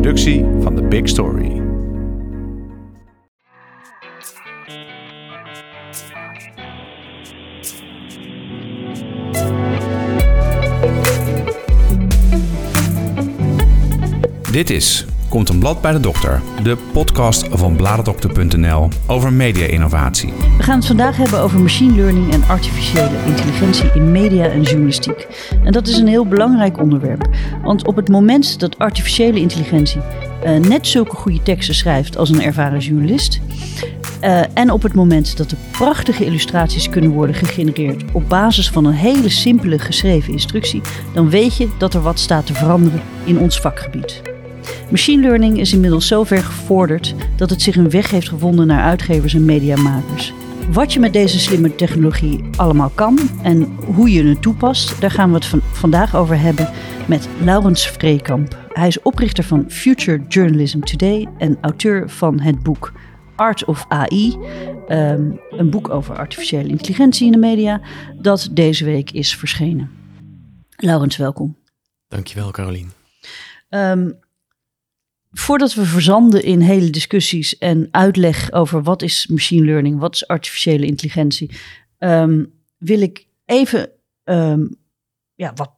productie 0.00 0.44
van 0.60 0.74
The 0.74 0.82
Big 0.82 1.08
Story. 1.08 1.60
Dit 14.52 14.70
is 14.70 15.09
Komt 15.30 15.48
een 15.48 15.58
blad 15.58 15.80
bij 15.80 15.92
de 15.92 16.00
dokter, 16.00 16.42
de 16.62 16.76
podcast 16.92 17.46
van 17.50 17.76
bladerdokter.nl 17.76 18.88
over 19.06 19.32
media-innovatie. 19.32 20.32
We 20.56 20.62
gaan 20.62 20.76
het 20.76 20.86
vandaag 20.86 21.16
hebben 21.16 21.40
over 21.40 21.60
machine 21.60 21.94
learning 21.94 22.32
en 22.32 22.42
artificiële 22.48 23.24
intelligentie 23.26 23.90
in 23.94 24.12
media 24.12 24.44
en 24.44 24.62
journalistiek. 24.62 25.26
En 25.64 25.72
dat 25.72 25.88
is 25.88 25.98
een 25.98 26.06
heel 26.06 26.26
belangrijk 26.26 26.78
onderwerp, 26.78 27.28
want 27.62 27.86
op 27.86 27.96
het 27.96 28.08
moment 28.08 28.60
dat 28.60 28.78
artificiële 28.78 29.40
intelligentie 29.40 30.00
uh, 30.44 30.56
net 30.56 30.86
zulke 30.86 31.16
goede 31.16 31.42
teksten 31.42 31.74
schrijft 31.74 32.16
als 32.16 32.30
een 32.30 32.42
ervaren 32.42 32.78
journalist, 32.78 33.40
uh, 34.22 34.40
en 34.54 34.70
op 34.70 34.82
het 34.82 34.94
moment 34.94 35.36
dat 35.36 35.50
er 35.50 35.58
prachtige 35.70 36.24
illustraties 36.24 36.88
kunnen 36.88 37.10
worden 37.10 37.34
gegenereerd 37.34 38.04
op 38.12 38.28
basis 38.28 38.70
van 38.70 38.84
een 38.84 38.92
hele 38.92 39.28
simpele 39.28 39.78
geschreven 39.78 40.32
instructie, 40.32 40.80
dan 41.14 41.30
weet 41.30 41.56
je 41.56 41.68
dat 41.78 41.94
er 41.94 42.02
wat 42.02 42.18
staat 42.18 42.46
te 42.46 42.54
veranderen 42.54 43.02
in 43.24 43.38
ons 43.38 43.60
vakgebied. 43.60 44.29
Machine 44.90 45.22
learning 45.22 45.58
is 45.58 45.72
inmiddels 45.72 46.06
zo 46.06 46.24
ver 46.24 46.42
gevorderd 46.42 47.14
dat 47.36 47.50
het 47.50 47.62
zich 47.62 47.76
een 47.76 47.90
weg 47.90 48.10
heeft 48.10 48.28
gevonden 48.28 48.66
naar 48.66 48.82
uitgevers 48.82 49.34
en 49.34 49.44
mediamakers. 49.44 50.32
Wat 50.72 50.92
je 50.92 51.00
met 51.00 51.12
deze 51.12 51.38
slimme 51.38 51.74
technologie 51.74 52.44
allemaal 52.56 52.90
kan 52.94 53.18
en 53.42 53.62
hoe 53.94 54.12
je 54.12 54.24
het 54.24 54.42
toepast, 54.42 55.00
daar 55.00 55.10
gaan 55.10 55.28
we 55.28 55.34
het 55.34 55.44
van 55.44 55.60
vandaag 55.72 56.16
over 56.16 56.40
hebben 56.40 56.70
met 57.08 57.28
Laurens 57.44 57.86
Vreekamp. 57.86 58.58
Hij 58.68 58.86
is 58.86 59.02
oprichter 59.02 59.44
van 59.44 59.70
Future 59.70 60.24
Journalism 60.28 60.80
Today 60.80 61.28
en 61.38 61.58
auteur 61.60 62.10
van 62.10 62.40
het 62.40 62.62
boek 62.62 62.92
Art 63.36 63.64
of 63.64 63.84
AI, 63.88 64.38
ehm, 64.88 65.30
een 65.50 65.70
boek 65.70 65.88
over 65.88 66.16
artificiële 66.16 66.68
intelligentie 66.68 67.26
in 67.26 67.32
de 67.32 67.38
media, 67.38 67.80
dat 68.20 68.48
deze 68.52 68.84
week 68.84 69.10
is 69.10 69.36
verschenen. 69.36 69.90
Laurens, 70.76 71.16
welkom. 71.16 71.56
Dankjewel, 72.08 72.50
Carolien. 72.50 72.90
Um, 73.68 74.18
voordat 75.32 75.74
we 75.74 75.84
verzanden 75.84 76.42
in 76.42 76.60
hele 76.60 76.90
discussies 76.90 77.58
en 77.58 77.88
uitleg 77.90 78.52
over 78.52 78.82
wat 78.82 79.02
is 79.02 79.26
machine 79.26 79.64
learning, 79.64 79.98
wat 79.98 80.14
is 80.14 80.26
artificiële 80.26 80.86
intelligentie, 80.86 81.50
um, 81.98 82.52
wil 82.78 83.00
ik 83.00 83.26
even 83.44 83.90
um, 84.24 84.76
ja, 85.34 85.52
wat 85.54 85.70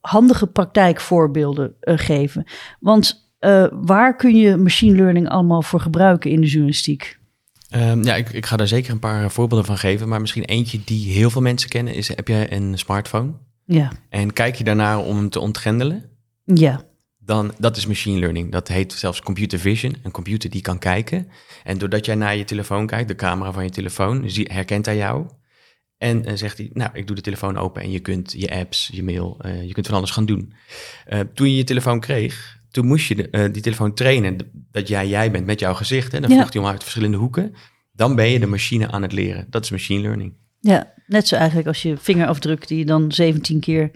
handige 0.00 0.46
praktijkvoorbeelden 0.46 1.74
uh, 1.80 1.98
geven. 1.98 2.44
Want 2.80 3.32
uh, 3.40 3.66
waar 3.72 4.16
kun 4.16 4.36
je 4.36 4.56
machine 4.56 4.96
learning 4.96 5.28
allemaal 5.28 5.62
voor 5.62 5.80
gebruiken 5.80 6.30
in 6.30 6.40
de 6.40 6.46
journalistiek? 6.46 7.18
Um, 7.74 8.04
ja, 8.04 8.14
ik, 8.14 8.28
ik, 8.30 8.46
ga 8.46 8.56
daar 8.56 8.68
zeker 8.68 8.92
een 8.92 8.98
paar 8.98 9.30
voorbeelden 9.30 9.66
van 9.66 9.78
geven. 9.78 10.08
Maar 10.08 10.20
misschien 10.20 10.44
eentje 10.44 10.80
die 10.84 11.12
heel 11.12 11.30
veel 11.30 11.40
mensen 11.40 11.68
kennen 11.68 11.94
is: 11.94 12.08
heb 12.08 12.28
je 12.28 12.46
een 12.52 12.78
smartphone? 12.78 13.32
Ja. 13.64 13.92
En 14.08 14.32
kijk 14.32 14.54
je 14.54 14.64
daarnaar 14.64 14.98
om 14.98 15.16
hem 15.16 15.30
te 15.30 15.40
ontgrendelen? 15.40 16.04
Ja 16.44 16.89
dan 17.30 17.52
dat 17.58 17.76
is 17.76 17.86
machine 17.86 18.18
learning. 18.18 18.52
Dat 18.52 18.68
heet 18.68 18.92
zelfs 18.92 19.20
computer 19.20 19.58
vision. 19.58 19.96
Een 20.02 20.10
computer 20.10 20.50
die 20.50 20.60
kan 20.60 20.78
kijken. 20.78 21.28
En 21.64 21.78
doordat 21.78 22.04
jij 22.04 22.14
naar 22.14 22.36
je 22.36 22.44
telefoon 22.44 22.86
kijkt, 22.86 23.08
de 23.08 23.14
camera 23.14 23.52
van 23.52 23.64
je 23.64 23.70
telefoon, 23.70 24.30
herkent 24.42 24.86
hij 24.86 24.96
jou. 24.96 25.26
En 25.98 26.28
uh, 26.28 26.32
zegt 26.34 26.58
hij, 26.58 26.70
nou, 26.72 26.90
ik 26.92 27.06
doe 27.06 27.16
de 27.16 27.22
telefoon 27.22 27.58
open 27.58 27.82
en 27.82 27.90
je 27.90 28.00
kunt 28.00 28.34
je 28.36 28.50
apps, 28.50 28.90
je 28.92 29.02
mail, 29.02 29.38
uh, 29.46 29.66
je 29.66 29.72
kunt 29.72 29.86
van 29.86 29.96
alles 29.96 30.10
gaan 30.10 30.26
doen. 30.26 30.52
Uh, 31.08 31.20
toen 31.34 31.50
je 31.50 31.56
je 31.56 31.64
telefoon 31.64 32.00
kreeg, 32.00 32.58
toen 32.70 32.86
moest 32.86 33.08
je 33.08 33.14
de, 33.14 33.50
die 33.50 33.62
telefoon 33.62 33.94
trainen 33.94 34.36
dat 34.72 34.88
jij 34.88 35.08
jij 35.08 35.30
bent 35.30 35.46
met 35.46 35.60
jouw 35.60 35.74
gezicht. 35.74 36.14
En 36.14 36.20
dan 36.20 36.30
ja. 36.30 36.36
vroeg 36.36 36.52
hij 36.52 36.62
om 36.62 36.68
uit 36.68 36.82
verschillende 36.82 37.16
hoeken. 37.16 37.54
Dan 37.92 38.14
ben 38.14 38.28
je 38.28 38.40
de 38.40 38.46
machine 38.46 38.90
aan 38.90 39.02
het 39.02 39.12
leren. 39.12 39.46
Dat 39.50 39.64
is 39.64 39.70
machine 39.70 40.00
learning. 40.00 40.32
Ja, 40.60 40.92
net 41.06 41.28
zo 41.28 41.36
eigenlijk 41.36 41.68
als 41.68 41.82
je 41.82 41.96
vingerafdruk 41.96 42.68
die 42.68 42.78
je 42.78 42.84
dan 42.84 43.12
17 43.12 43.60
keer... 43.60 43.90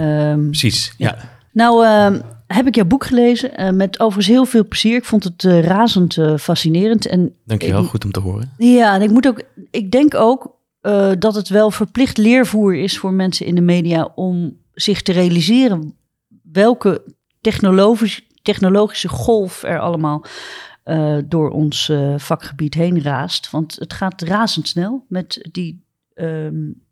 Um, 0.00 0.46
Precies, 0.46 0.94
ja. 0.96 1.08
ja. 1.08 1.38
Nou, 1.52 1.84
uh, 1.84 2.20
heb 2.54 2.66
ik 2.66 2.74
jouw 2.74 2.84
boek 2.84 3.04
gelezen 3.04 3.60
uh, 3.60 3.70
met 3.70 4.00
overigens 4.00 4.26
heel 4.26 4.44
veel 4.44 4.66
plezier. 4.66 4.96
Ik 4.96 5.04
vond 5.04 5.24
het 5.24 5.42
uh, 5.42 5.62
razend 5.62 6.16
uh, 6.16 6.36
fascinerend. 6.36 7.06
En 7.06 7.34
Dankjewel, 7.44 7.84
goed 7.84 8.04
om 8.04 8.10
te 8.10 8.20
horen. 8.20 8.52
Ja, 8.58 8.94
en 8.94 9.02
ik 9.02 9.10
moet 9.10 9.26
ook, 9.26 9.42
ik 9.70 9.90
denk 9.90 10.14
ook 10.14 10.58
dat 11.18 11.34
het 11.34 11.48
wel 11.48 11.70
verplicht 11.70 12.18
leervoer 12.18 12.74
is 12.74 12.98
voor 12.98 13.12
mensen 13.12 13.46
in 13.46 13.54
de 13.54 13.60
media 13.60 14.12
om 14.14 14.56
zich 14.72 15.02
te 15.02 15.12
realiseren 15.12 15.94
welke 16.42 17.02
technologisch, 17.40 18.26
technologische 18.42 19.08
golf 19.08 19.62
er 19.62 19.78
allemaal 19.78 20.24
door 21.24 21.50
ons 21.50 21.92
vakgebied 22.16 22.74
heen 22.74 23.02
raast. 23.02 23.50
Want 23.50 23.76
het 23.78 23.92
gaat 23.92 24.22
razendsnel 24.22 25.04
met 25.08 25.48
die, 25.52 25.84
um, 26.14 26.82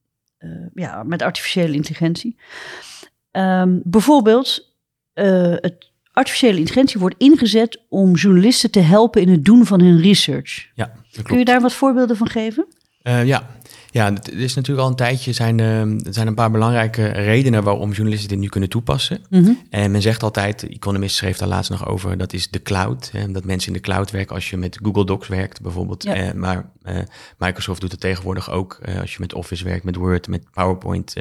ja, 0.74 1.02
met 1.02 1.22
artificiële 1.22 1.74
intelligentie. 1.74 2.36
Um, 3.32 3.80
bijvoorbeeld, 3.84 4.67
uh, 5.18 5.54
het 5.60 5.90
artificiële 6.12 6.58
intelligentie 6.58 7.00
wordt 7.00 7.14
ingezet 7.18 7.80
om 7.88 8.14
journalisten 8.14 8.70
te 8.70 8.80
helpen 8.80 9.22
in 9.22 9.28
het 9.28 9.44
doen 9.44 9.66
van 9.66 9.80
hun 9.80 10.00
research. 10.00 10.66
Ja, 10.74 10.92
Kun 11.22 11.38
je 11.38 11.44
daar 11.44 11.60
wat 11.60 11.72
voorbeelden 11.72 12.16
van 12.16 12.28
geven? 12.28 12.66
Uh, 13.02 13.26
ja. 13.26 13.56
Ja, 13.90 14.12
het 14.12 14.32
is 14.32 14.54
natuurlijk 14.54 14.84
al 14.84 14.90
een 14.90 14.96
tijdje. 14.96 15.32
Zijn, 15.32 15.58
uh, 15.58 15.80
er 15.80 16.14
zijn 16.14 16.26
een 16.26 16.34
paar 16.34 16.50
belangrijke 16.50 17.06
redenen 17.06 17.62
waarom 17.62 17.92
journalisten 17.92 18.28
dit 18.28 18.38
nu 18.38 18.48
kunnen 18.48 18.68
toepassen. 18.68 19.20
Mm 19.30 19.44
-hmm. 19.44 19.58
En 19.70 19.90
men 19.90 20.02
zegt 20.02 20.22
altijd, 20.22 20.60
de 20.60 20.68
Economist 20.68 21.16
schreef 21.16 21.36
daar 21.36 21.48
laatst 21.48 21.70
nog 21.70 21.88
over, 21.88 22.18
dat 22.18 22.32
is 22.32 22.50
de 22.50 22.62
cloud. 22.62 23.10
Hè, 23.12 23.32
dat 23.32 23.44
mensen 23.44 23.68
in 23.68 23.74
de 23.74 23.80
cloud 23.80 24.10
werken 24.10 24.34
als 24.34 24.50
je 24.50 24.56
met 24.56 24.78
Google 24.82 25.04
Docs 25.04 25.28
werkt 25.28 25.60
bijvoorbeeld. 25.60 26.02
Ja. 26.02 26.16
Uh, 26.16 26.32
maar 26.32 26.70
Microsoft 27.38 27.80
doet 27.80 27.90
het 27.90 28.00
tegenwoordig 28.00 28.50
ook 28.50 28.80
als 29.00 29.12
je 29.12 29.16
met 29.20 29.34
Office 29.34 29.64
werkt, 29.64 29.84
met 29.84 29.96
Word, 29.96 30.28
met 30.28 30.50
PowerPoint, 30.52 31.14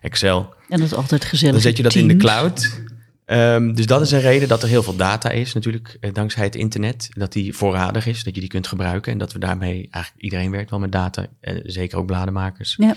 Excel. 0.00 0.54
En 0.68 0.78
dat 0.78 0.86
is 0.86 0.94
altijd 0.94 1.24
gezellig. 1.24 1.54
Dan 1.54 1.62
zet 1.62 1.76
je 1.76 1.82
dat 1.82 1.92
teams. 1.92 2.12
in 2.12 2.18
de 2.18 2.24
cloud. 2.24 2.80
Um, 3.26 3.74
dus 3.74 3.86
dat 3.86 4.00
is 4.00 4.10
een 4.10 4.20
reden 4.20 4.48
dat 4.48 4.62
er 4.62 4.68
heel 4.68 4.82
veel 4.82 4.96
data 4.96 5.30
is, 5.30 5.52
natuurlijk, 5.52 5.96
eh, 6.00 6.12
dankzij 6.12 6.44
het 6.44 6.54
internet. 6.54 7.08
Dat 7.12 7.32
die 7.32 7.54
voorradig 7.54 8.06
is, 8.06 8.24
dat 8.24 8.34
je 8.34 8.40
die 8.40 8.50
kunt 8.50 8.66
gebruiken. 8.66 9.12
En 9.12 9.18
dat 9.18 9.32
we 9.32 9.38
daarmee, 9.38 9.88
eigenlijk 9.90 10.24
iedereen 10.24 10.50
werkt 10.50 10.70
wel 10.70 10.78
met 10.78 10.92
data, 10.92 11.26
eh, 11.40 11.56
zeker 11.62 11.98
ook 11.98 12.06
bladenmakers. 12.06 12.74
Ja. 12.78 12.96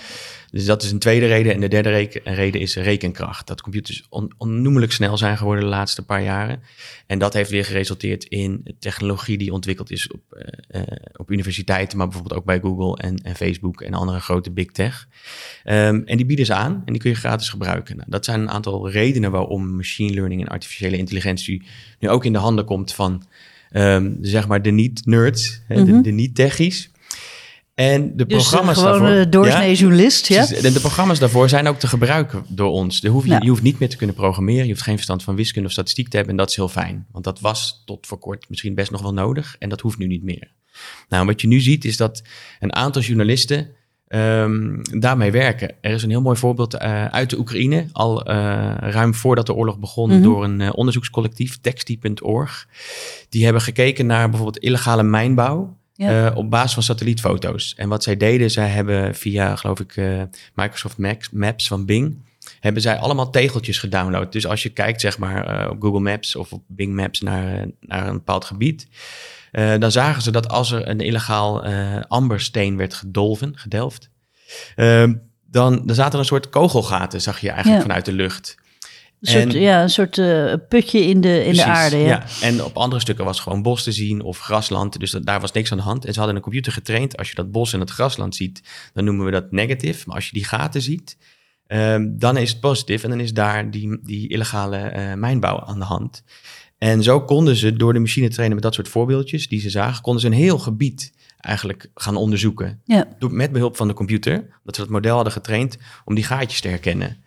Dus 0.51 0.65
dat 0.65 0.83
is 0.83 0.91
een 0.91 0.99
tweede 0.99 1.25
reden. 1.25 1.53
En 1.53 1.59
de 1.59 1.67
derde 1.67 1.89
reken, 1.89 2.21
reden 2.23 2.61
is 2.61 2.75
rekenkracht. 2.75 3.47
Dat 3.47 3.61
computers 3.61 4.05
on, 4.09 4.33
onnoemelijk 4.37 4.91
snel 4.91 5.17
zijn 5.17 5.37
geworden 5.37 5.63
de 5.63 5.69
laatste 5.69 6.05
paar 6.05 6.23
jaren. 6.23 6.61
En 7.05 7.19
dat 7.19 7.33
heeft 7.33 7.49
weer 7.49 7.65
geresulteerd 7.65 8.23
in 8.23 8.75
technologie 8.79 9.37
die 9.37 9.53
ontwikkeld 9.53 9.91
is 9.91 10.11
op, 10.11 10.21
uh, 10.31 10.81
uh, 10.81 10.87
op 11.15 11.31
universiteiten, 11.31 11.97
maar 11.97 12.07
bijvoorbeeld 12.07 12.39
ook 12.39 12.45
bij 12.45 12.59
Google 12.59 12.97
en, 12.97 13.17
en 13.17 13.35
Facebook 13.35 13.81
en 13.81 13.93
andere 13.93 14.19
grote 14.19 14.51
big 14.51 14.71
tech. 14.71 15.07
Um, 15.65 16.03
en 16.05 16.17
die 16.17 16.25
bieden 16.25 16.45
ze 16.45 16.53
aan 16.53 16.81
en 16.85 16.93
die 16.93 17.01
kun 17.01 17.09
je 17.09 17.15
gratis 17.15 17.49
gebruiken. 17.49 17.95
Nou, 17.95 18.09
dat 18.09 18.25
zijn 18.25 18.39
een 18.39 18.49
aantal 18.49 18.89
redenen 18.89 19.31
waarom 19.31 19.75
machine 19.75 20.15
learning 20.17 20.41
en 20.41 20.47
artificiële 20.47 20.97
intelligentie 20.97 21.63
nu 21.99 22.09
ook 22.09 22.25
in 22.25 22.33
de 22.33 22.39
handen 22.39 22.65
komt 22.65 22.93
van 22.93 23.23
um, 23.71 24.17
zeg 24.21 24.47
maar 24.47 24.61
de 24.61 24.71
niet-nerds, 24.71 25.61
mm 25.67 25.77
-hmm. 25.77 25.85
de, 25.85 26.01
de 26.01 26.11
niet-techies. 26.11 26.91
En 27.77 28.15
de 28.15 28.25
dus 28.25 28.37
programma's 28.37 28.77
gewoon 28.77 28.91
daarvoor. 28.91 29.17
Een 29.17 29.29
doorsnee 29.29 29.75
journalist, 29.75 30.27
ja? 30.27 30.45
De, 30.45 30.71
de, 30.71 30.79
programma's 30.79 31.19
daarvoor 31.19 31.49
zijn 31.49 31.67
ook 31.67 31.79
te 31.79 31.87
gebruiken 31.87 32.45
door 32.47 32.69
ons. 32.69 33.03
Hoef 33.03 33.23
je, 33.23 33.29
ja. 33.29 33.39
je 33.41 33.49
hoeft 33.49 33.61
niet 33.61 33.79
meer 33.79 33.89
te 33.89 33.97
kunnen 33.97 34.15
programmeren. 34.15 34.63
Je 34.63 34.71
hoeft 34.71 34.83
geen 34.83 34.95
verstand 34.95 35.23
van 35.23 35.35
wiskunde 35.35 35.67
of 35.67 35.73
statistiek 35.73 36.07
te 36.07 36.15
hebben. 36.15 36.33
En 36.33 36.39
dat 36.39 36.49
is 36.49 36.55
heel 36.55 36.69
fijn. 36.69 37.05
Want 37.11 37.23
dat 37.23 37.39
was 37.39 37.83
tot 37.85 38.07
voor 38.07 38.19
kort 38.19 38.49
misschien 38.49 38.75
best 38.75 38.91
nog 38.91 39.01
wel 39.01 39.13
nodig. 39.13 39.55
En 39.59 39.69
dat 39.69 39.81
hoeft 39.81 39.97
nu 39.97 40.07
niet 40.07 40.23
meer. 40.23 40.51
Nou, 41.09 41.25
wat 41.25 41.41
je 41.41 41.47
nu 41.47 41.59
ziet 41.59 41.85
is 41.85 41.97
dat 41.97 42.21
een 42.59 42.73
aantal 42.73 43.01
journalisten 43.01 43.69
um, 44.09 44.81
daarmee 44.99 45.31
werken. 45.31 45.75
Er 45.81 45.91
is 45.91 46.03
een 46.03 46.09
heel 46.09 46.21
mooi 46.21 46.37
voorbeeld 46.37 46.73
uh, 46.73 47.05
uit 47.05 47.29
de 47.29 47.37
Oekraïne. 47.37 47.85
Al 47.91 48.29
uh, 48.29 48.35
ruim 48.77 49.13
voordat 49.13 49.45
de 49.45 49.53
oorlog 49.53 49.79
begon 49.79 50.09
mm 50.09 50.13
-hmm. 50.13 50.23
door 50.23 50.43
een 50.43 50.59
uh, 50.59 50.69
onderzoekscollectief, 50.73 51.57
Texty.org. 51.61 52.67
Die 53.29 53.43
hebben 53.43 53.61
gekeken 53.61 54.05
naar 54.05 54.29
bijvoorbeeld 54.29 54.63
illegale 54.63 55.03
mijnbouw. 55.03 55.75
Ja. 55.93 56.31
Op 56.35 56.49
basis 56.49 56.73
van 56.73 56.83
satellietfoto's. 56.83 57.73
En 57.75 57.89
wat 57.89 58.03
zij 58.03 58.17
deden, 58.17 58.51
zij 58.51 58.67
hebben 58.67 59.15
via, 59.15 59.55
geloof 59.55 59.79
ik, 59.79 59.95
Microsoft 60.53 60.97
Maps, 60.97 61.29
Maps 61.29 61.67
van 61.67 61.85
Bing, 61.85 62.15
hebben 62.59 62.81
zij 62.81 62.97
allemaal 62.97 63.29
tegeltjes 63.29 63.79
gedownload. 63.79 64.31
Dus 64.31 64.47
als 64.47 64.63
je 64.63 64.69
kijkt, 64.69 65.01
zeg 65.01 65.17
maar, 65.17 65.69
op 65.69 65.81
Google 65.81 65.99
Maps 65.99 66.35
of 66.35 66.53
op 66.53 66.63
Bing 66.67 66.95
Maps 66.95 67.21
naar, 67.21 67.67
naar 67.79 68.07
een 68.07 68.13
bepaald 68.13 68.45
gebied, 68.45 68.87
dan 69.51 69.91
zagen 69.91 70.21
ze 70.21 70.31
dat 70.31 70.49
als 70.49 70.71
er 70.71 70.87
een 70.87 70.99
illegaal 70.99 71.65
ambersteen 72.07 72.77
werd 72.77 72.93
gedolven, 72.93 73.57
gedelft, 73.57 74.09
ehm, 74.75 75.13
dan, 75.49 75.85
dan 75.85 75.95
zaten 75.95 76.13
er 76.13 76.19
een 76.19 76.25
soort 76.25 76.49
kogelgaten, 76.49 77.21
zag 77.21 77.39
je 77.39 77.49
eigenlijk 77.49 77.77
ja. 77.81 77.87
vanuit 77.87 78.05
de 78.05 78.13
lucht. 78.13 78.57
Een 79.21 79.27
soort, 79.31 79.53
en, 79.53 79.61
ja, 79.61 79.81
een 79.81 79.89
soort 79.89 80.17
uh, 80.17 80.53
putje 80.69 80.99
in 80.99 81.21
de, 81.21 81.37
in 81.37 81.43
precies, 81.43 81.63
de 81.63 81.69
aarde. 81.69 81.97
Ja. 81.97 82.05
ja. 82.05 82.25
En 82.41 82.63
op 82.63 82.77
andere 82.77 83.01
stukken 83.01 83.25
was 83.25 83.39
gewoon 83.39 83.61
bos 83.61 83.83
te 83.83 83.91
zien 83.91 84.21
of 84.21 84.39
grasland. 84.39 84.99
Dus 84.99 85.11
dat, 85.11 85.25
daar 85.25 85.39
was 85.39 85.51
niks 85.51 85.71
aan 85.71 85.77
de 85.77 85.83
hand. 85.83 86.05
En 86.05 86.13
ze 86.13 86.19
hadden 86.19 86.35
een 86.35 86.43
computer 86.43 86.71
getraind. 86.71 87.17
Als 87.17 87.29
je 87.29 87.35
dat 87.35 87.51
bos 87.51 87.73
en 87.73 87.79
het 87.79 87.89
grasland 87.89 88.35
ziet, 88.35 88.61
dan 88.93 89.03
noemen 89.03 89.25
we 89.25 89.31
dat 89.31 89.51
negatief. 89.51 90.05
Maar 90.05 90.15
als 90.15 90.25
je 90.25 90.33
die 90.33 90.45
gaten 90.45 90.81
ziet, 90.81 91.17
um, 91.67 92.19
dan 92.19 92.37
is 92.37 92.49
het 92.49 92.59
positief. 92.59 93.03
En 93.03 93.09
dan 93.09 93.19
is 93.19 93.33
daar 93.33 93.71
die, 93.71 93.99
die 94.01 94.29
illegale 94.29 94.93
uh, 94.95 95.13
mijnbouw 95.13 95.59
aan 95.59 95.79
de 95.79 95.85
hand. 95.85 96.23
En 96.77 97.03
zo 97.03 97.21
konden 97.21 97.55
ze 97.55 97.73
door 97.73 97.93
de 97.93 97.99
machine 97.99 98.27
te 98.27 98.33
trainen 98.33 98.55
met 98.55 98.63
dat 98.63 98.73
soort 98.73 98.87
voorbeeldjes 98.87 99.47
die 99.47 99.59
ze 99.59 99.69
zagen, 99.69 100.01
konden 100.01 100.21
ze 100.21 100.27
een 100.27 100.33
heel 100.33 100.57
gebied 100.57 101.13
eigenlijk 101.37 101.89
gaan 101.93 102.15
onderzoeken. 102.15 102.81
Ja. 102.83 103.07
Met 103.29 103.51
behulp 103.51 103.75
van 103.75 103.87
de 103.87 103.93
computer, 103.93 104.59
dat 104.63 104.75
ze 104.75 104.81
dat 104.81 104.89
model 104.89 105.15
hadden 105.15 105.33
getraind 105.33 105.77
om 106.05 106.15
die 106.15 106.23
gaatjes 106.23 106.61
te 106.61 106.67
herkennen. 106.67 107.23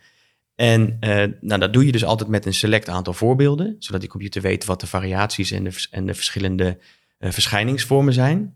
En 0.55 0.97
uh, 1.01 1.23
nou, 1.41 1.59
dat 1.59 1.73
doe 1.73 1.85
je 1.85 1.91
dus 1.91 2.05
altijd 2.05 2.29
met 2.29 2.45
een 2.45 2.53
select 2.53 2.89
aantal 2.89 3.13
voorbeelden, 3.13 3.75
zodat 3.79 4.01
die 4.01 4.09
computer 4.09 4.41
weet 4.41 4.65
wat 4.65 4.79
de 4.79 4.87
variaties 4.87 5.51
en 5.51 5.63
de, 5.63 5.87
en 5.91 6.05
de 6.05 6.13
verschillende 6.13 6.77
uh, 7.19 7.31
verschijningsvormen 7.31 8.13
zijn. 8.13 8.55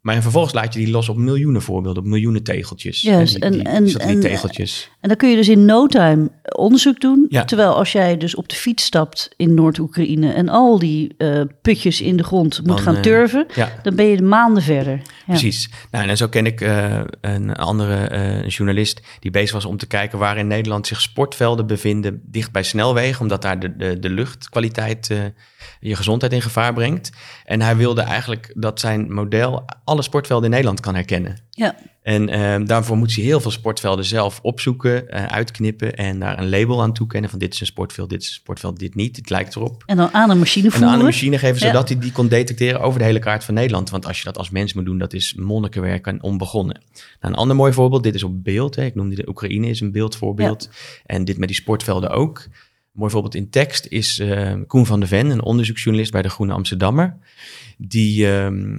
Maar 0.00 0.22
vervolgens 0.22 0.54
laat 0.54 0.74
je 0.74 0.78
die 0.78 0.90
los 0.90 1.08
op 1.08 1.16
miljoenen 1.16 1.62
voorbeelden, 1.62 2.02
op 2.02 2.08
miljoenen 2.08 2.42
tegeltjes. 2.42 3.00
Yes, 3.00 3.38
en, 3.38 3.52
die, 3.52 3.62
en, 3.62 3.84
die 3.84 3.98
en, 3.98 4.20
tegeltjes. 4.20 4.90
En 5.00 5.08
dan 5.08 5.16
kun 5.16 5.30
je 5.30 5.36
dus 5.36 5.48
in 5.48 5.64
no 5.64 5.86
time 5.86 6.30
onderzoek 6.56 7.00
doen. 7.00 7.26
Ja. 7.28 7.44
Terwijl 7.44 7.74
als 7.74 7.92
jij 7.92 8.16
dus 8.16 8.34
op 8.34 8.48
de 8.48 8.54
fiets 8.54 8.84
stapt 8.84 9.28
in 9.36 9.54
Noord-Oekraïne 9.54 10.32
en 10.32 10.48
al 10.48 10.78
die 10.78 11.14
uh, 11.18 11.40
putjes 11.62 12.00
in 12.00 12.16
de 12.16 12.22
grond 12.22 12.58
moet 12.58 12.66
Dan, 12.66 12.78
gaan 12.78 12.94
uh, 12.94 13.00
turven, 13.00 13.46
ja. 13.54 13.72
dan 13.82 13.94
ben 13.94 14.06
je 14.06 14.22
maanden 14.22 14.62
verder. 14.62 14.96
Ja. 14.96 15.02
Precies. 15.26 15.70
Nou, 15.90 16.08
en 16.08 16.16
zo 16.16 16.28
ken 16.28 16.46
ik 16.46 16.60
uh, 16.60 17.00
een 17.20 17.54
andere 17.54 18.44
journalist 18.46 19.00
die 19.18 19.30
bezig 19.30 19.52
was 19.52 19.64
om 19.64 19.76
te 19.76 19.86
kijken 19.86 20.18
waar 20.18 20.38
in 20.38 20.46
Nederland 20.46 20.86
zich 20.86 21.00
sportvelden 21.00 21.66
bevinden 21.66 22.22
dicht 22.24 22.52
bij 22.52 22.62
snelwegen, 22.62 23.20
omdat 23.20 23.42
daar 23.42 23.60
de, 23.60 23.76
de, 23.76 23.98
de 23.98 24.10
luchtkwaliteit 24.10 25.10
je 25.80 25.96
gezondheid 25.96 26.32
in 26.32 26.42
gevaar 26.42 26.72
brengt. 26.72 27.10
En 27.44 27.60
hij 27.60 27.76
wilde 27.76 28.00
eigenlijk 28.00 28.52
dat 28.56 28.80
zijn 28.80 29.12
model 29.12 29.64
alle 29.84 30.02
sportvelden 30.02 30.44
in 30.44 30.50
Nederland 30.50 30.80
kan 30.80 30.94
herkennen. 30.94 31.38
Ja. 31.50 31.74
En 32.02 32.28
uh, 32.28 32.66
daarvoor 32.66 32.96
moet 32.96 33.14
hij 33.14 33.24
heel 33.24 33.40
veel 33.40 33.50
sportvelden 33.50 34.04
zelf 34.04 34.38
opzoeken, 34.42 35.04
uh, 35.08 35.26
uitknippen 35.26 35.96
en 35.96 36.18
daar 36.18 36.38
een 36.38 36.48
label 36.48 36.82
aan 36.82 36.92
toekennen 36.92 37.30
van 37.30 37.38
dit 37.38 37.54
is 37.54 37.60
een 37.60 37.66
sportveld, 37.66 38.10
dit 38.10 38.22
is 38.22 38.28
een 38.28 38.34
sportveld, 38.34 38.78
dit 38.78 38.94
niet, 38.94 39.16
het 39.16 39.30
lijkt 39.30 39.56
erop. 39.56 39.82
En 39.86 39.96
dan 39.96 40.12
aan 40.12 40.30
een 40.30 40.38
machine 40.38 40.66
En 40.66 40.72
voeren. 40.72 40.90
aan 40.90 40.98
een 40.98 41.04
machine 41.04 41.38
geven, 41.38 41.60
zodat 41.60 41.88
hij 41.88 41.98
die 41.98 42.12
kon 42.12 42.28
detecteren 42.28 42.80
over 42.80 42.98
de 42.98 43.04
hele 43.04 43.18
kaart 43.18 43.44
van 43.44 43.54
Nederland. 43.54 43.90
Want 43.90 44.06
als 44.06 44.18
je 44.18 44.24
dat 44.24 44.38
als 44.38 44.50
mens 44.50 44.72
moet 44.72 44.84
doen, 44.84 44.98
dat 44.98 45.12
is 45.12 45.34
monnikenwerk 45.34 46.06
en 46.06 46.22
onbegonnen. 46.22 46.80
Nou, 47.20 47.32
een 47.34 47.40
ander 47.40 47.56
mooi 47.56 47.72
voorbeeld, 47.72 48.02
dit 48.02 48.14
is 48.14 48.22
op 48.22 48.44
beeld. 48.44 48.76
Hè. 48.76 48.84
Ik 48.84 48.94
noemde 48.94 49.14
de 49.14 49.28
Oekraïne 49.28 49.66
is 49.66 49.80
een 49.80 49.92
beeldvoorbeeld. 49.92 50.68
Ja. 50.70 50.78
En 51.06 51.24
dit 51.24 51.38
met 51.38 51.48
die 51.48 51.56
sportvelden 51.56 52.10
ook. 52.10 52.46
Mooi 53.00 53.12
voorbeeld 53.12 53.34
in 53.34 53.50
tekst 53.50 53.86
is 53.86 54.18
uh, 54.18 54.52
Koen 54.66 54.86
van 54.86 55.00
der 55.00 55.08
Ven, 55.08 55.30
een 55.30 55.42
onderzoeksjournalist 55.42 56.12
bij 56.12 56.22
de 56.22 56.28
Groene 56.28 56.52
Amsterdammer. 56.52 57.16
Die, 57.78 58.26
uh, 58.26 58.74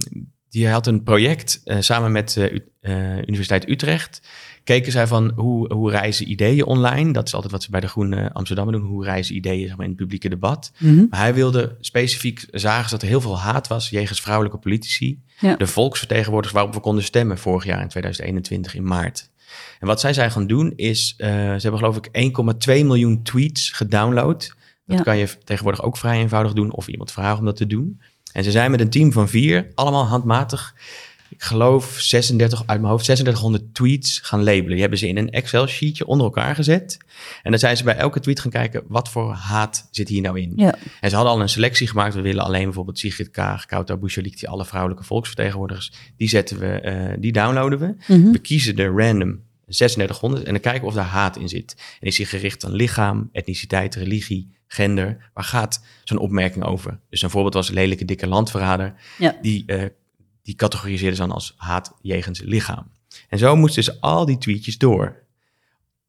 die 0.48 0.68
had 0.68 0.86
een 0.86 1.02
project 1.02 1.60
uh, 1.64 1.76
samen 1.80 2.12
met 2.12 2.36
uh, 2.36 3.16
Universiteit 3.16 3.68
Utrecht. 3.68 4.22
Keken 4.64 4.92
zij 4.92 5.06
van 5.06 5.32
hoe, 5.34 5.72
hoe 5.74 5.90
reizen 5.90 6.30
ideeën 6.30 6.64
online. 6.64 7.12
Dat 7.12 7.26
is 7.26 7.34
altijd 7.34 7.52
wat 7.52 7.62
ze 7.62 7.70
bij 7.70 7.80
de 7.80 7.88
Groene 7.88 8.32
Amsterdammer 8.32 8.74
doen. 8.74 8.84
Hoe 8.86 9.04
reizen 9.04 9.34
ideeën 9.34 9.66
zeg 9.66 9.76
maar, 9.76 9.84
in 9.84 9.92
het 9.92 10.00
publieke 10.00 10.28
debat. 10.28 10.72
Mhm. 10.78 10.90
Mm 10.90 10.98
-hmm. 10.98 11.06
Maar 11.10 11.20
hij 11.20 11.34
wilde 11.34 11.76
specifiek 11.80 12.46
zagen 12.50 12.90
dat 12.90 13.02
er 13.02 13.08
heel 13.08 13.20
veel 13.20 13.38
haat 13.38 13.68
was 13.68 13.90
jegens 13.90 14.20
vrouwelijke 14.20 14.58
politici. 14.58 15.22
Ja. 15.40 15.56
De 15.56 15.66
volksvertegenwoordigers 15.66 16.54
waarop 16.54 16.74
we 16.74 16.80
konden 16.80 17.04
stemmen 17.04 17.38
vorig 17.38 17.64
jaar 17.64 17.82
in 17.82 17.88
2021 17.88 18.74
in 18.74 18.84
maart. 18.84 19.30
En 19.80 19.86
wat 19.86 20.00
zij 20.00 20.12
zijn 20.12 20.30
gaan 20.30 20.46
doen 20.46 20.72
is, 20.76 21.14
uh, 21.18 21.28
ze 21.28 21.32
hebben 21.60 21.78
geloof 21.78 21.96
ik 21.96 22.08
1,2 22.68 22.84
miljoen 22.84 23.22
tweets 23.22 23.70
gedownload. 23.70 24.54
Dat 24.86 24.96
ja. 24.96 25.02
kan 25.02 25.16
je 25.16 25.28
tegenwoordig 25.44 25.82
ook 25.82 25.96
vrij 25.96 26.18
eenvoudig 26.18 26.52
doen 26.52 26.72
of 26.72 26.88
iemand 26.88 27.12
vragen 27.12 27.38
om 27.38 27.44
dat 27.44 27.56
te 27.56 27.66
doen. 27.66 28.00
En 28.32 28.44
ze 28.44 28.50
zijn 28.50 28.70
met 28.70 28.80
een 28.80 28.90
team 28.90 29.12
van 29.12 29.28
vier, 29.28 29.70
allemaal 29.74 30.06
handmatig, 30.06 30.74
ik 31.32 31.42
geloof 31.42 31.96
36, 31.98 32.62
uit 32.66 32.80
mijn 32.80 32.92
hoofd 32.92 33.04
3600 33.04 33.74
tweets 33.74 34.18
gaan 34.18 34.42
labelen. 34.42 34.70
Die 34.70 34.80
hebben 34.80 34.98
ze 34.98 35.08
in 35.08 35.16
een 35.16 35.30
Excel-sheetje 35.30 36.06
onder 36.06 36.26
elkaar 36.26 36.54
gezet. 36.54 36.98
En 37.42 37.50
dan 37.50 37.60
zijn 37.60 37.76
ze 37.76 37.84
bij 37.84 37.96
elke 37.96 38.20
tweet 38.20 38.40
gaan 38.40 38.50
kijken, 38.50 38.82
wat 38.88 39.08
voor 39.08 39.32
haat 39.32 39.88
zit 39.90 40.08
hier 40.08 40.22
nou 40.22 40.40
in? 40.40 40.52
Ja. 40.56 40.74
En 41.00 41.10
ze 41.10 41.16
hadden 41.16 41.34
al 41.34 41.40
een 41.40 41.48
selectie 41.48 41.86
gemaakt. 41.86 42.14
We 42.14 42.20
willen 42.20 42.44
alleen 42.44 42.64
bijvoorbeeld 42.64 42.98
Sigrid 42.98 43.30
Kaag, 43.30 43.66
Kouta 43.66 43.96
Bouchalik, 43.96 44.38
die 44.38 44.48
alle 44.48 44.64
vrouwelijke 44.64 45.04
volksvertegenwoordigers, 45.04 45.92
die 46.16 46.28
zetten 46.28 46.58
we, 46.58 46.82
uh, 46.84 47.16
die 47.18 47.32
downloaden 47.32 47.78
we. 47.78 48.14
Mhm. 48.14 48.30
We 48.30 48.38
kiezen 48.38 48.76
de 48.76 48.86
random 48.86 49.40
3600 49.66 50.44
en 50.44 50.52
dan 50.52 50.60
kijken 50.60 50.88
of 50.88 50.94
daar 50.94 51.04
haat 51.04 51.36
in 51.36 51.48
zit. 51.48 51.76
En 52.00 52.06
is 52.06 52.16
die 52.16 52.26
gericht 52.26 52.64
aan 52.64 52.72
lichaam, 52.72 53.28
etniciteit, 53.32 53.94
religie, 53.94 54.48
gender. 54.66 55.30
Waar 55.34 55.44
gaat 55.44 55.84
zo'n 56.04 56.18
opmerking 56.18 56.64
over? 56.64 56.98
Dus 57.10 57.22
een 57.22 57.30
voorbeeld 57.30 57.54
was 57.54 57.70
lelijke 57.70 58.04
dikke 58.04 58.26
landverrader. 58.26 58.94
Ja. 59.18 59.36
Die, 59.42 59.64
uh, 59.66 59.84
die 60.42 60.54
categoriseerden 60.54 61.16
ze 61.16 61.22
dan 61.22 61.32
als 61.32 61.54
haat 61.56 61.92
jegens 62.00 62.40
lichaam. 62.40 62.90
En 63.28 63.38
zo 63.38 63.56
moesten 63.56 63.82
ze 63.82 64.00
al 64.00 64.26
die 64.26 64.38
tweetjes 64.38 64.78
door. 64.78 65.20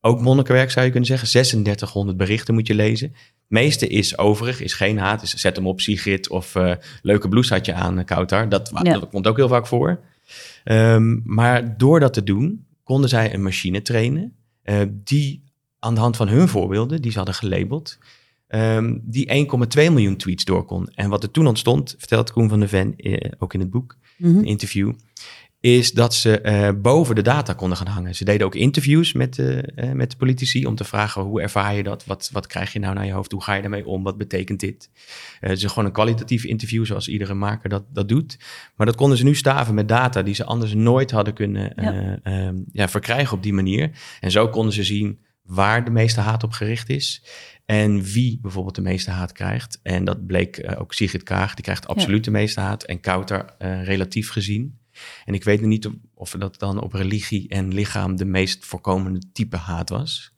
Ook 0.01 0.21
monnikenwerk 0.21 0.71
zou 0.71 0.85
je 0.85 0.91
kunnen 0.91 1.09
zeggen. 1.09 1.27
3600 1.27 2.17
berichten 2.17 2.53
moet 2.53 2.67
je 2.67 2.75
lezen. 2.75 3.07
Het 3.07 3.61
meeste 3.61 3.87
is 3.87 4.17
overig, 4.17 4.61
is 4.61 4.73
geen 4.73 4.97
haat. 4.97 5.19
Dus 5.19 5.33
zet 5.33 5.55
hem 5.55 5.67
op 5.67 5.81
Sigrid 5.81 6.29
of 6.29 6.55
uh, 6.55 6.73
leuke 7.01 7.29
blouse 7.29 7.53
had 7.53 7.65
je 7.65 7.73
aan, 7.73 7.99
uh, 7.99 8.05
Koutar. 8.05 8.49
Dat, 8.49 8.71
Ja. 8.83 8.93
dat 8.99 9.09
komt 9.09 9.27
ook 9.27 9.37
heel 9.37 9.47
vaak 9.47 9.67
voor. 9.67 9.99
Um, 10.63 11.21
maar 11.25 11.77
door 11.77 11.99
dat 11.99 12.13
te 12.13 12.23
doen, 12.23 12.65
konden 12.83 13.09
zij 13.09 13.33
een 13.33 13.43
machine 13.43 13.81
trainen. 13.81 14.35
Uh, 14.63 14.81
die 14.89 15.43
aan 15.79 15.93
de 15.93 15.99
hand 15.99 16.15
van 16.15 16.27
hun 16.27 16.47
voorbeelden, 16.47 17.01
die 17.01 17.11
ze 17.11 17.17
hadden 17.17 17.35
gelabeld, 17.35 17.97
um, 18.47 19.01
die 19.03 19.27
1,2 19.27 19.91
miljoen 19.91 20.17
tweets 20.17 20.45
door 20.45 20.65
kon. 20.65 20.87
En 20.95 21.09
wat 21.09 21.23
er 21.23 21.31
toen 21.31 21.47
ontstond, 21.47 21.95
vertelt 21.97 22.31
Koen 22.31 22.49
van 22.49 22.59
der 22.59 22.69
Ven 22.69 22.95
ook 23.39 23.53
in 23.53 23.59
het 23.59 23.69
boek, 23.69 23.97
Een 24.19 24.45
interview, 24.45 24.93
is 25.63 25.91
dat 25.91 26.13
ze 26.13 26.39
uh, 26.43 26.81
boven 26.81 27.15
de 27.15 27.21
data 27.21 27.53
konden 27.53 27.77
gaan 27.77 27.87
hangen. 27.87 28.15
Ze 28.15 28.25
deden 28.25 28.45
ook 28.45 28.55
interviews 28.55 29.13
met, 29.13 29.37
uh, 29.37 29.57
uh, 29.57 29.91
met 29.91 30.11
de 30.11 30.17
politici 30.17 30.65
om 30.65 30.75
te 30.75 30.83
vragen 30.83 31.21
hoe 31.21 31.41
ervaar 31.41 31.75
je 31.75 31.83
dat? 31.83 32.05
Wat, 32.05 32.29
wat 32.31 32.47
krijg 32.47 32.73
je 32.73 32.79
nou 32.79 32.93
naar 32.93 33.05
je 33.05 33.11
hoofd? 33.11 33.31
Hoe 33.31 33.43
ga 33.43 33.53
je 33.53 33.61
daarmee 33.61 33.85
om? 33.85 34.03
Wat 34.03 34.17
betekent 34.17 34.59
dit? 34.59 34.89
het 35.39 35.57
is 35.57 35.65
gewoon 35.65 35.85
een 35.85 35.91
kwalitatief 35.91 36.43
interview 36.43 36.85
zoals 36.85 37.07
iedere 37.07 37.33
maker 37.33 37.69
dat, 37.69 37.83
dat 37.93 38.09
doet. 38.09 38.37
Maar 38.75 38.85
dat 38.85 38.95
konden 38.95 39.17
ze 39.17 39.23
nu 39.23 39.35
staven 39.35 39.73
met 39.73 39.87
data 39.87 40.21
die 40.21 40.35
ze 40.35 40.43
anders 40.43 40.73
nooit 40.73 41.11
hadden 41.11 41.33
kunnen 41.33 41.73
ja. 41.75 42.53
Ja, 42.71 42.89
verkrijgen 42.89 43.37
op 43.37 43.43
die 43.43 43.53
manier. 43.53 43.91
En 44.19 44.31
zo 44.31 44.47
konden 44.47 44.73
ze 44.73 44.83
zien 44.83 45.19
waar 45.43 45.85
de 45.85 45.91
meeste 45.91 46.21
haat 46.21 46.43
op 46.43 46.51
gericht 46.51 46.89
is. 46.89 47.23
En 47.65 48.01
wie 48.01 48.39
bijvoorbeeld 48.41 48.75
de 48.75 48.81
meeste 48.81 49.11
haat 49.11 49.31
krijgt. 49.31 49.79
En 49.83 50.05
dat 50.05 50.25
bleek 50.25 50.57
uh, 50.57 50.81
ook 50.81 50.93
Sigrid 50.93 51.23
Kaag, 51.23 51.53
die 51.53 51.63
krijgt 51.63 51.87
absoluut 51.87 52.25
ja. 52.25 52.31
de 52.31 52.37
meeste 52.37 52.59
haat. 52.59 52.83
En 52.83 52.99
Kouter 52.99 53.45
uh, 53.59 53.83
relatief 53.83 54.29
gezien. 54.29 54.77
En 55.25 55.33
ik 55.33 55.43
weet 55.43 55.61
niet 55.61 55.89
of 56.13 56.31
dat 56.31 56.59
dan 56.59 56.81
op 56.81 56.93
religie 56.93 57.49
en 57.49 57.73
lichaam 57.73 58.15
de 58.15 58.25
meest 58.25 58.65
voorkomende 58.65 59.21
type 59.33 59.57
haat 59.57 59.89
was. 59.89 60.33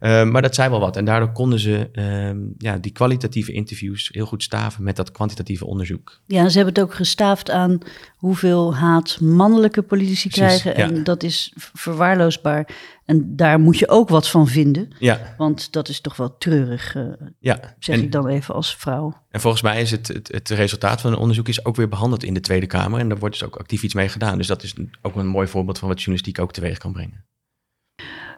Uh, 0.00 0.24
maar 0.24 0.42
dat 0.42 0.54
zei 0.54 0.70
wel 0.70 0.80
wat. 0.80 0.96
En 0.96 1.04
daardoor 1.04 1.32
konden 1.32 1.58
ze 1.58 1.88
uh, 1.92 2.52
ja, 2.58 2.78
die 2.78 2.92
kwalitatieve 2.92 3.52
interviews 3.52 4.08
heel 4.12 4.26
goed 4.26 4.42
staven 4.42 4.82
met 4.82 4.96
dat 4.96 5.12
kwantitatieve 5.12 5.66
onderzoek. 5.66 6.20
Ja, 6.26 6.48
ze 6.48 6.56
hebben 6.56 6.74
het 6.74 6.82
ook 6.82 6.94
gestaafd 6.94 7.50
aan 7.50 7.78
hoeveel 8.16 8.76
haat 8.76 9.20
mannelijke 9.20 9.82
politici 9.82 10.28
Precies, 10.28 10.60
krijgen. 10.60 10.82
ja. 10.82 10.96
En 10.96 11.04
dat 11.04 11.22
is 11.22 11.52
verwaarloosbaar. 11.54 12.68
En 13.10 13.36
daar 13.36 13.60
moet 13.60 13.78
je 13.78 13.88
ook 13.88 14.08
wat 14.08 14.28
van 14.28 14.48
vinden. 14.48 14.88
Ja, 14.98 15.34
Want 15.36 15.72
dat 15.72 15.88
is 15.88 16.00
toch 16.00 16.16
wel 16.16 16.36
treurig, 16.38 16.94
uh, 16.94 17.04
ja. 17.38 17.74
zeg 17.78 17.96
en, 17.96 18.02
ik 18.02 18.12
dan 18.12 18.26
even 18.26 18.54
als 18.54 18.76
vrouw. 18.76 19.22
En 19.30 19.40
volgens 19.40 19.62
mij 19.62 19.80
is 19.80 19.90
het, 19.90 20.08
het, 20.08 20.28
het 20.32 20.48
resultaat 20.48 21.00
van 21.00 21.12
een 21.12 21.18
onderzoek 21.18 21.48
is 21.48 21.64
ook 21.64 21.76
weer 21.76 21.88
behandeld 21.88 22.24
in 22.24 22.34
de 22.34 22.40
Tweede 22.40 22.66
Kamer. 22.66 23.00
En 23.00 23.08
daar 23.08 23.18
wordt 23.18 23.38
dus 23.38 23.48
ook 23.48 23.56
actief 23.56 23.82
iets 23.82 23.94
mee 23.94 24.08
gedaan. 24.08 24.36
Dus 24.36 24.46
dat 24.46 24.62
is 24.62 24.74
ook 25.02 25.16
een 25.16 25.26
mooi 25.26 25.46
voorbeeld 25.46 25.78
van 25.78 25.88
wat 25.88 25.98
journalistiek 25.98 26.38
ook 26.38 26.52
teweeg 26.52 26.78
kan 26.78 26.92
brengen. 26.92 27.24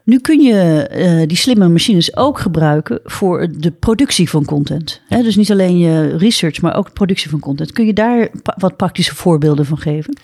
Nu 0.05 0.19
kun 0.19 0.41
je 0.41 0.91
uh, 0.93 1.27
die 1.29 1.37
slimme 1.37 1.69
machines 1.69 2.17
ook 2.17 2.39
gebruiken 2.39 3.01
voor 3.05 3.49
de 3.59 3.71
productie 3.71 4.31
van 4.31 4.45
content. 4.45 5.01
Dus 5.09 5.37
niet 5.37 5.51
alleen 5.51 5.79
je 5.79 6.17
research, 6.17 6.61
maar 6.61 6.77
ook 6.77 6.87
de 6.87 6.93
productie 6.93 7.31
van 7.31 7.41
content. 7.41 7.73
Kun 7.73 7.87
je 7.87 7.93
daar 7.93 8.31
pa 8.43 8.55
wat 8.59 8.77
praktische 8.77 9.15
voorbeelden 9.15 9.67
van 9.67 9.79
geven? 9.79 10.17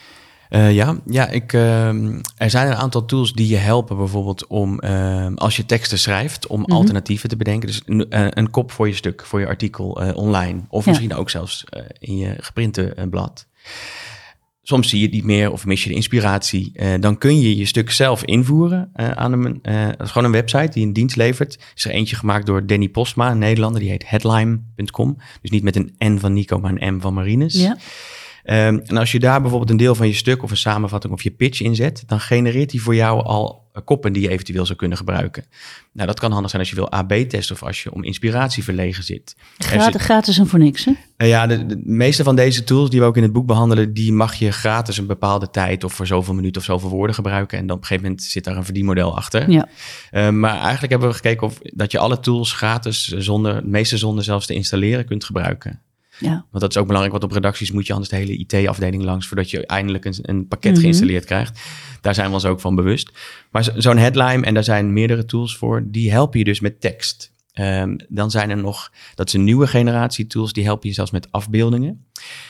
Uh, 0.50 0.72
ja, 0.72 0.96
ja 1.06 1.28
ik, 1.28 1.52
uh, 1.52 1.88
er 2.36 2.50
zijn 2.50 2.66
een 2.66 2.76
aantal 2.76 3.04
tools 3.04 3.32
die 3.32 3.48
je 3.48 3.56
helpen 3.56 3.96
bijvoorbeeld 3.96 4.46
om, 4.46 4.80
uh, 4.84 5.26
als 5.34 5.56
je 5.56 5.66
teksten 5.66 5.98
schrijft, 5.98 6.46
om 6.46 6.58
mm 6.58 6.64
-hmm. 6.64 6.76
alternatieven 6.76 7.28
te 7.28 7.36
bedenken. 7.36 7.68
Dus 7.68 7.82
een, 7.86 8.06
een, 8.38 8.50
kop 8.50 8.70
voor 8.72 8.88
je 8.88 8.94
stuk, 8.94 9.24
voor 9.24 9.40
je 9.40 9.46
artikel 9.46 10.02
uh, 10.02 10.16
online. 10.16 10.60
Of 10.68 10.84
ja. 10.84 10.90
misschien 10.90 11.14
ook 11.14 11.30
zelfs 11.30 11.64
in 11.98 12.16
je 12.16 12.34
geprinte 12.38 12.94
blad. 13.10 13.46
Soms 14.62 14.88
zie 14.88 14.98
je 14.98 15.04
het 15.04 15.14
niet 15.14 15.24
meer 15.24 15.52
of 15.52 15.66
mis 15.66 15.82
je 15.82 15.88
de 15.88 15.94
inspiratie. 15.94 16.72
Dan 17.00 17.18
kun 17.18 17.40
je 17.40 17.56
je 17.56 17.66
stuk 17.66 17.90
zelf 17.90 18.24
invoeren 18.24 18.90
aan 18.92 19.32
een, 19.32 19.58
dat 19.96 20.06
is 20.06 20.10
gewoon 20.10 20.24
een 20.24 20.40
website 20.40 20.70
die 20.72 20.86
een 20.86 20.92
dienst 20.92 21.16
levert. 21.16 21.58
Is 21.74 21.84
er 21.84 21.90
eentje 21.90 22.16
gemaakt 22.16 22.46
door 22.46 22.66
Danny 22.66 22.88
Postma, 22.88 23.30
een 23.30 23.38
Nederlander, 23.38 23.80
die 23.80 23.90
heet 23.90 24.08
headline.com. 24.08 25.16
Dus 25.40 25.50
niet 25.50 25.62
met 25.62 25.76
een 25.76 25.94
N 26.04 26.18
van 26.18 26.32
Nico, 26.32 26.58
maar 26.58 26.72
een 26.78 26.94
M 26.94 27.00
van 27.00 27.14
Marines. 27.14 27.54
Ja. 27.54 27.76
Um, 28.50 28.80
en 28.84 28.96
als 28.96 29.12
je 29.12 29.18
daar 29.18 29.40
bijvoorbeeld 29.40 29.70
een 29.70 29.76
deel 29.76 29.94
van 29.94 30.06
je 30.06 30.14
stuk 30.14 30.42
of 30.42 30.50
een 30.50 30.56
samenvatting 30.56 31.12
of 31.12 31.22
je 31.22 31.30
pitch 31.30 31.60
inzet, 31.60 32.02
dan 32.06 32.20
genereert 32.20 32.70
hij 32.70 32.80
voor 32.80 32.94
jou 32.94 33.24
al 33.24 33.66
koppen 33.84 34.12
die 34.12 34.22
je 34.22 34.28
eventueel 34.28 34.66
zou 34.66 34.78
kunnen 34.78 34.98
gebruiken. 34.98 35.44
Nou, 35.92 36.06
dat 36.06 36.20
kan 36.20 36.32
handig 36.32 36.50
zijn 36.50 36.62
als 36.62 36.70
je 36.70 36.76
wil 36.76 36.90
AB 36.90 37.12
testen 37.12 37.54
of 37.54 37.62
als 37.62 37.82
je 37.82 37.92
om 37.92 38.04
inspiratie 38.04 38.64
verlegen 38.64 39.04
zit. 39.04 39.36
Gratis, 39.58 40.02
gratis 40.02 40.38
en 40.38 40.46
voor 40.46 40.58
niks, 40.58 40.84
hè? 40.84 40.92
Nou 41.16 41.30
ja, 41.30 41.46
de, 41.46 41.66
de, 41.66 41.80
meeste 41.84 42.24
van 42.24 42.36
deze 42.36 42.64
tools 42.64 42.90
die 42.90 43.00
we 43.00 43.06
ook 43.06 43.16
in 43.16 43.22
het 43.22 43.32
boek 43.32 43.46
behandelen, 43.46 43.94
die 43.94 44.12
mag 44.12 44.34
je 44.34 44.52
gratis 44.52 44.98
een 44.98 45.06
bepaalde 45.06 45.50
tijd 45.50 45.84
of 45.84 45.92
voor 45.92 46.06
zoveel 46.06 46.34
minuten 46.34 46.60
of 46.60 46.66
zoveel 46.66 46.88
woorden 46.88 47.14
gebruiken. 47.14 47.58
En 47.58 47.66
dan 47.66 47.76
op 47.76 47.82
een 47.82 47.88
gegeven 47.88 48.10
moment 48.10 48.28
zit 48.28 48.44
daar 48.44 48.56
een 48.56 48.64
verdienmodel 48.64 49.16
achter. 49.16 49.50
Ja. 49.50 49.68
Uh, 50.12 50.30
maar 50.30 50.58
eigenlijk 50.60 50.90
hebben 50.90 51.08
we 51.08 51.14
gekeken 51.14 51.46
of 51.46 51.58
dat 51.62 51.92
je 51.92 51.98
alle 51.98 52.20
tools 52.20 52.52
gratis, 52.52 53.06
zonder, 53.08 53.62
de 53.62 53.68
meeste 53.68 53.96
zonder 53.96 54.24
zelfs 54.24 54.46
te 54.46 54.54
installeren, 54.54 55.04
kunt 55.04 55.24
gebruiken. 55.24 55.80
Ja. 56.18 56.30
Want 56.50 56.62
dat 56.62 56.70
is 56.70 56.76
ook 56.76 56.86
belangrijk, 56.86 57.18
want 57.18 57.24
op 57.24 57.32
redacties 57.32 57.72
moet 57.72 57.86
je 57.86 57.92
anders 57.92 58.10
de 58.10 58.16
hele 58.16 58.36
IT-afdeling 58.36 59.02
langs 59.02 59.26
voordat 59.26 59.50
je 59.50 59.66
eindelijk 59.66 60.04
een, 60.04 60.14
een 60.22 60.48
pakket 60.48 60.64
mm-hmm. 60.64 60.82
geïnstalleerd 60.82 61.24
krijgt. 61.24 61.60
Daar 62.00 62.14
zijn 62.14 62.28
we 62.28 62.34
ons 62.34 62.44
ook 62.44 62.60
van 62.60 62.74
bewust. 62.74 63.10
Maar 63.50 63.68
zo'n 63.76 63.96
headline, 63.96 64.46
en 64.46 64.54
daar 64.54 64.64
zijn 64.64 64.92
meerdere 64.92 65.24
tools 65.24 65.56
voor, 65.56 65.84
die 65.86 66.10
helpen 66.10 66.38
je 66.38 66.44
dus 66.44 66.60
met 66.60 66.80
tekst. 66.80 67.32
Um, 67.60 67.96
dan 68.08 68.30
zijn 68.30 68.50
er 68.50 68.56
nog, 68.56 68.92
dat 69.14 69.32
een 69.32 69.44
nieuwe 69.44 69.66
generatie 69.66 70.26
tools, 70.26 70.52
die 70.52 70.64
helpen 70.64 70.88
je 70.88 70.94
zelfs 70.94 71.10
met 71.10 71.32
afbeeldingen. 71.32 72.06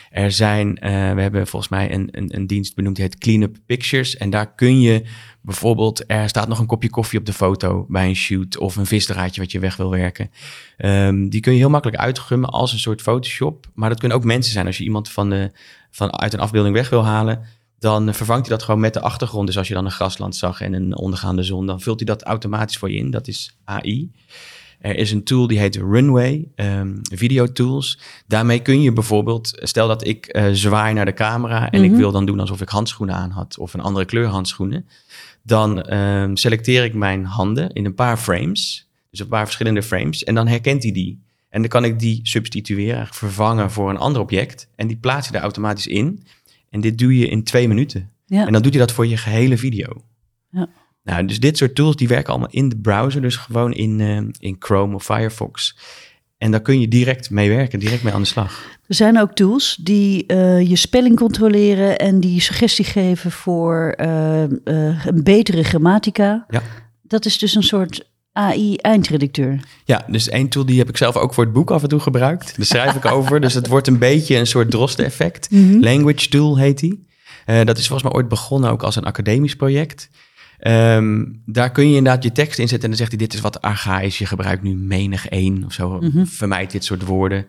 Er 0.09 0.31
zijn, 0.31 0.69
uh, 0.69 0.89
we 1.13 1.21
hebben 1.21 1.47
volgens 1.47 1.71
mij 1.71 1.93
een, 1.93 2.07
een, 2.11 2.35
een 2.35 2.47
dienst 2.47 2.75
benoemd 2.75 2.95
die 2.95 3.05
heet 3.05 3.17
Cleanup 3.17 3.57
Pictures. 3.65 4.17
En 4.17 4.29
daar 4.29 4.53
kun 4.53 4.81
je 4.81 5.03
bijvoorbeeld, 5.41 6.03
er 6.07 6.29
staat 6.29 6.47
nog 6.47 6.59
een 6.59 6.65
kopje 6.65 6.89
koffie 6.89 7.19
op 7.19 7.25
de 7.25 7.33
foto 7.33 7.85
bij 7.89 8.07
een 8.07 8.15
shoot 8.15 8.57
of 8.57 8.75
een 8.75 8.85
visdraadje 8.85 9.41
wat 9.41 9.51
je 9.51 9.59
weg 9.59 9.75
wil 9.75 9.89
werken. 9.89 10.31
Um, 10.77 11.29
die 11.29 11.41
kun 11.41 11.51
je 11.51 11.57
heel 11.57 11.69
makkelijk 11.69 12.01
uitgummen 12.01 12.49
als 12.49 12.73
een 12.73 12.79
soort 12.79 13.01
Photoshop. 13.01 13.67
Maar 13.73 13.89
dat 13.89 13.99
kunnen 13.99 14.17
ook 14.17 14.23
mensen 14.23 14.53
zijn. 14.53 14.65
Als 14.65 14.77
je 14.77 14.83
iemand 14.83 15.09
van 15.09 15.29
de, 15.29 15.51
van, 15.91 16.19
uit 16.19 16.33
een 16.33 16.39
afbeelding 16.39 16.75
weg 16.75 16.89
wil 16.89 17.05
halen, 17.05 17.41
dan 17.79 18.13
vervangt 18.13 18.47
hij 18.47 18.55
dat 18.55 18.65
gewoon 18.65 18.79
met 18.79 18.93
de 18.93 19.01
achtergrond. 19.01 19.47
Dus 19.47 19.57
als 19.57 19.67
je 19.67 19.73
dan 19.73 19.85
een 19.85 19.91
grasland 19.91 20.35
zag 20.35 20.61
en 20.61 20.73
een 20.73 20.95
ondergaande 20.95 21.43
zon, 21.43 21.65
dan 21.65 21.81
vult 21.81 21.99
hij 21.99 22.07
dat 22.07 22.23
automatisch 22.23 22.77
voor 22.77 22.91
je 22.91 22.97
in. 22.97 23.11
Dat 23.11 23.27
is 23.27 23.57
AI. 23.63 24.11
Er 24.79 24.95
is 24.95 25.11
een 25.11 25.23
tool 25.23 25.47
die 25.47 25.59
heet 25.59 25.75
Runway, 25.75 26.47
um, 26.55 26.99
video 27.01 27.51
tools. 27.51 27.99
Daarmee 28.27 28.61
kun 28.61 28.81
je 28.81 28.93
bijvoorbeeld, 28.93 29.51
stel 29.55 29.87
dat 29.87 30.07
ik 30.07 30.35
uh, 30.35 30.45
zwaai 30.51 30.93
naar 30.93 31.05
de 31.05 31.13
camera 31.13 31.69
en 31.69 31.83
ik 31.83 31.91
wil 31.91 32.11
dan 32.11 32.25
doen 32.25 32.39
alsof 32.39 32.61
ik 32.61 32.69
handschoenen 32.69 33.15
aan 33.15 33.31
had 33.31 33.57
of 33.57 33.73
een 33.73 33.81
andere 33.81 34.05
kleur 34.05 34.27
handschoenen. 34.27 34.85
Dan 35.43 35.93
um, 35.93 36.37
selecteer 36.37 36.83
ik 36.83 36.93
mijn 36.93 37.25
handen 37.25 37.73
in 37.73 37.85
een 37.85 37.95
paar 37.95 38.17
frames, 38.17 38.89
dus 39.09 39.19
een 39.19 39.27
paar 39.27 39.45
verschillende 39.45 39.83
frames, 39.83 40.23
en 40.23 40.35
dan 40.35 40.47
herkent 40.47 40.83
hij 40.83 40.91
die. 40.91 41.21
En 41.49 41.61
dan 41.61 41.69
kan 41.69 41.83
ik 41.83 41.99
die 41.99 42.19
substitueren, 42.23 42.95
eigenlijk 42.95 43.15
vervangen 43.15 43.71
voor 43.71 43.89
een 43.89 43.97
ander 43.97 44.21
object. 44.21 44.69
En 44.75 44.87
die 44.87 44.97
plaats 44.97 45.27
je 45.27 45.33
daar 45.33 45.41
automatisch 45.41 45.87
in. 45.87 46.23
En 46.69 46.81
dit 46.81 46.97
doe 46.97 47.17
je 47.17 47.27
in 47.27 47.43
twee 47.43 47.67
minuten. 47.67 48.11
Ja. 48.25 48.45
En 48.45 48.53
dan 48.53 48.61
doet 48.61 48.73
hij 48.73 48.81
dat 48.81 48.91
voor 48.91 49.07
je 49.07 49.17
gehele 49.17 49.57
video. 49.57 50.03
Ja. 50.49 50.67
Nou, 51.09 51.25
dus 51.25 51.39
dit 51.39 51.57
soort 51.57 51.75
tools 51.75 51.95
die 51.95 52.07
werken 52.07 52.29
allemaal 52.29 52.51
in 52.51 52.69
de 52.69 52.77
browser, 52.77 53.21
dus 53.21 53.35
gewoon 53.35 53.73
in, 53.73 53.99
uh, 53.99 54.17
in 54.39 54.55
Chrome 54.59 54.95
of 54.95 55.03
Firefox. 55.03 55.77
En 56.37 56.51
daar 56.51 56.61
kun 56.61 56.79
je 56.79 56.87
direct 56.87 57.29
mee 57.29 57.49
werken, 57.49 57.79
direct 57.79 58.03
mee 58.03 58.13
aan 58.13 58.21
de 58.21 58.27
slag. 58.27 58.63
Er 58.87 58.95
zijn 58.95 59.19
ook 59.19 59.33
tools 59.33 59.77
die 59.81 60.23
uh, 60.27 60.69
je 60.69 60.75
spelling 60.75 61.15
controleren 61.15 61.97
en 61.97 62.19
die 62.19 62.41
suggestie 62.41 62.85
geven 62.85 63.31
voor 63.31 63.95
uh, 63.97 64.41
een 65.05 65.23
betere 65.23 65.63
grammatica. 65.63 66.45
Ja. 66.49 66.61
Dat 67.01 67.25
is 67.25 67.37
dus 67.37 67.55
een 67.55 67.63
soort 67.63 68.09
AI-eindredacteur. 68.31 69.59
Ja, 69.85 70.05
dus 70.07 70.29
één 70.29 70.49
tool 70.49 70.65
die 70.65 70.79
heb 70.79 70.89
ik 70.89 70.97
zelf 70.97 71.15
ook 71.15 71.33
voor 71.33 71.43
het 71.43 71.53
boek 71.53 71.71
af 71.71 71.83
en 71.83 71.89
toe 71.89 71.99
gebruikt. 71.99 72.57
Daar 72.57 72.65
schrijf 72.65 72.95
ik 72.95 73.05
over. 73.05 73.41
Dus 73.41 73.53
het 73.53 73.67
wordt 73.67 73.87
een 73.87 73.99
beetje 73.99 74.35
een 74.35 74.47
soort 74.47 74.71
drosten-effect. 74.71 75.51
Mhm. 75.51 75.79
Language 75.79 76.29
Tool 76.29 76.57
heet 76.57 76.79
die. 76.79 77.07
Uh, 77.45 77.63
dat 77.63 77.77
is 77.77 77.87
volgens 77.87 78.09
mij 78.09 78.19
ooit 78.19 78.29
begonnen 78.29 78.71
ook 78.71 78.83
als 78.83 78.95
een 78.95 79.03
academisch 79.03 79.55
project. 79.55 80.09
Um, 80.67 81.41
daar 81.45 81.71
kun 81.71 81.89
je 81.89 81.95
inderdaad 81.95 82.23
je 82.23 82.31
tekst 82.31 82.59
in 82.59 82.67
zetten 82.67 82.83
en 82.83 82.89
dan 82.89 82.97
zegt 82.97 83.09
hij: 83.09 83.19
Dit 83.19 83.33
is 83.33 83.41
wat 83.41 83.61
archaïs, 83.61 84.17
je 84.17 84.25
gebruikt 84.25 84.63
nu 84.63 84.75
menig 84.75 85.27
één 85.27 85.63
of 85.63 85.73
zo. 85.73 85.99
Mhm. 85.99 86.25
Vermijd 86.25 86.71
dit 86.71 86.83
soort 86.83 87.05
woorden. 87.05 87.45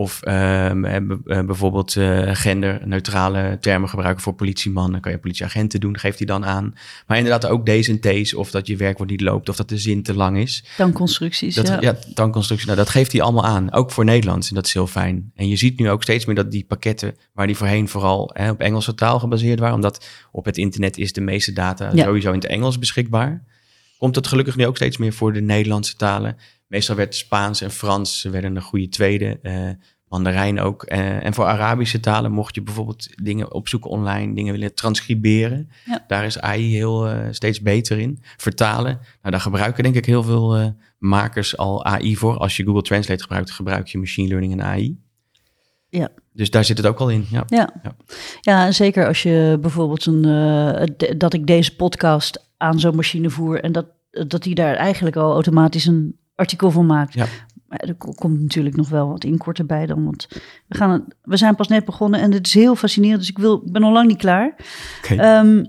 Of 0.00 0.20
um, 0.24 1.20
bijvoorbeeld 1.24 1.94
uh, 1.94 2.34
genderneutrale 2.34 3.58
termen 3.60 3.88
gebruiken 3.88 4.22
voor 4.22 4.34
politieman. 4.34 4.92
Dan 4.92 5.00
kan 5.00 5.12
je 5.12 5.18
politieagenten 5.18 5.80
doen, 5.80 5.98
geeft 5.98 6.18
hij 6.18 6.26
dan 6.26 6.44
aan. 6.44 6.74
Maar 7.06 7.16
inderdaad 7.16 7.46
ook 7.46 7.66
deze 7.66 7.90
en 7.90 8.00
deze, 8.00 8.38
of 8.38 8.50
dat 8.50 8.66
je 8.66 8.76
werkwoord 8.76 9.10
niet 9.10 9.20
loopt, 9.20 9.48
of 9.48 9.56
dat 9.56 9.68
de 9.68 9.78
zin 9.78 10.02
te 10.02 10.14
lang 10.14 10.38
is. 10.38 10.64
Tankconstructies, 10.76 11.54
dat, 11.54 11.68
ja. 11.68 11.80
ja 11.80 11.98
tankconstructies, 12.14 12.66
nou, 12.66 12.78
dat 12.78 12.88
geeft 12.88 13.12
hij 13.12 13.20
allemaal 13.20 13.44
aan. 13.44 13.72
Ook 13.72 13.90
voor 13.90 14.04
Nederlands, 14.04 14.48
en 14.48 14.54
dat 14.54 14.66
is 14.66 14.74
heel 14.74 14.86
fijn. 14.86 15.32
En 15.34 15.48
je 15.48 15.56
ziet 15.56 15.78
nu 15.78 15.90
ook 15.90 16.02
steeds 16.02 16.24
meer 16.24 16.34
dat 16.34 16.50
die 16.50 16.64
pakketten, 16.64 17.16
waar 17.32 17.46
die 17.46 17.56
voorheen 17.56 17.88
vooral 17.88 18.30
hè, 18.32 18.50
op 18.50 18.60
Engelse 18.60 18.94
taal 18.94 19.18
gebaseerd 19.18 19.58
waren, 19.58 19.74
omdat 19.74 20.06
op 20.32 20.44
het 20.44 20.56
internet 20.56 20.98
is 20.98 21.12
de 21.12 21.20
meeste 21.20 21.52
data 21.52 21.90
Ja. 21.92 22.04
sowieso 22.04 22.28
in 22.28 22.38
het 22.38 22.46
Engels 22.48 22.78
beschikbaar, 22.78 23.44
komt 23.98 24.14
het 24.14 24.26
gelukkig 24.26 24.56
nu 24.56 24.66
ook 24.66 24.76
steeds 24.76 24.96
meer 24.96 25.12
voor 25.12 25.32
de 25.32 25.40
Nederlandse 25.40 25.96
talen. 25.96 26.36
Meestal 26.68 26.96
werd 26.96 27.14
Spaans 27.14 27.60
en 27.60 27.70
Frans 27.70 28.22
werden 28.22 28.56
een 28.56 28.62
goede 28.62 28.88
tweede. 28.88 29.38
eh 29.42 29.70
Mandarijn 30.08 30.60
ook. 30.60 30.82
Eh, 30.82 31.24
en 31.24 31.34
voor 31.34 31.44
Arabische 31.44 32.00
talen 32.00 32.32
mocht 32.32 32.54
je 32.54 32.62
bijvoorbeeld 32.62 33.08
dingen 33.22 33.52
opzoeken 33.52 33.90
online, 33.90 34.34
dingen 34.34 34.52
willen 34.52 34.74
transcriberen. 34.74 35.70
Ja. 35.84 36.04
Daar 36.06 36.24
is 36.24 36.40
AI 36.40 36.74
heel 36.74 37.08
eh, 37.08 37.18
steeds 37.30 37.60
beter 37.60 37.98
in. 37.98 38.22
Vertalen. 38.36 38.92
Nou, 38.92 39.30
daar 39.30 39.40
gebruiken 39.40 39.82
denk 39.82 39.94
ik 39.94 40.06
heel 40.06 40.22
veel 40.22 40.74
makers 40.98 41.56
al 41.56 41.84
AI 41.84 42.16
voor. 42.16 42.36
Als 42.36 42.56
je 42.56 42.64
Google 42.64 42.82
Translate 42.82 43.22
gebruikt, 43.22 43.50
gebruik 43.50 43.86
je 43.86 43.98
machine 43.98 44.28
learning 44.28 44.52
en 44.52 44.62
AI. 44.62 44.98
Ja. 45.88 46.08
Dus 46.32 46.50
daar 46.50 46.64
zit 46.64 46.76
het 46.76 46.86
ook 46.86 46.98
al 46.98 47.10
in. 47.10 47.26
Ja. 47.30 47.42
Ja. 47.46 47.70
Ja. 47.82 47.96
ja, 48.40 48.66
en 48.66 48.74
zeker 48.74 49.06
als 49.06 49.22
je 49.22 49.58
bijvoorbeeld 49.60 50.06
een, 50.06 50.22
dat 51.18 51.34
ik 51.34 51.46
deze 51.46 51.76
podcast 51.76 52.50
aan 52.56 52.80
zo'n 52.80 52.96
machine 52.96 53.30
voer 53.30 53.62
en 53.62 53.72
dat, 53.72 53.86
dat 54.10 54.42
die 54.42 54.54
daar 54.54 54.74
eigenlijk 54.74 55.16
al 55.16 55.32
automatisch 55.32 55.86
een 55.86 56.17
artikel 56.38 56.70
van 56.70 56.86
maakt. 56.86 57.14
Ja. 57.14 57.26
Maar 57.68 57.78
er 57.78 57.94
ko- 57.94 58.12
komt 58.12 58.40
natuurlijk 58.40 58.76
nog 58.76 58.88
wel 58.88 59.08
wat 59.08 59.24
inkorten 59.24 59.66
bij 59.66 59.86
dan, 59.86 60.04
want 60.04 60.26
we, 60.66 60.76
gaan 60.76 60.90
het, 60.90 61.02
we 61.22 61.36
zijn 61.36 61.54
pas 61.54 61.68
net 61.68 61.84
begonnen 61.84 62.20
en 62.20 62.32
het 62.32 62.46
is 62.46 62.54
heel 62.54 62.76
fascinerend, 62.76 63.18
dus 63.20 63.28
ik, 63.28 63.38
wil, 63.38 63.62
ik 63.66 63.72
ben 63.72 63.80
nog 63.80 63.92
lang 63.92 64.08
niet 64.08 64.18
klaar. 64.18 64.54
Ehm, 65.08 65.64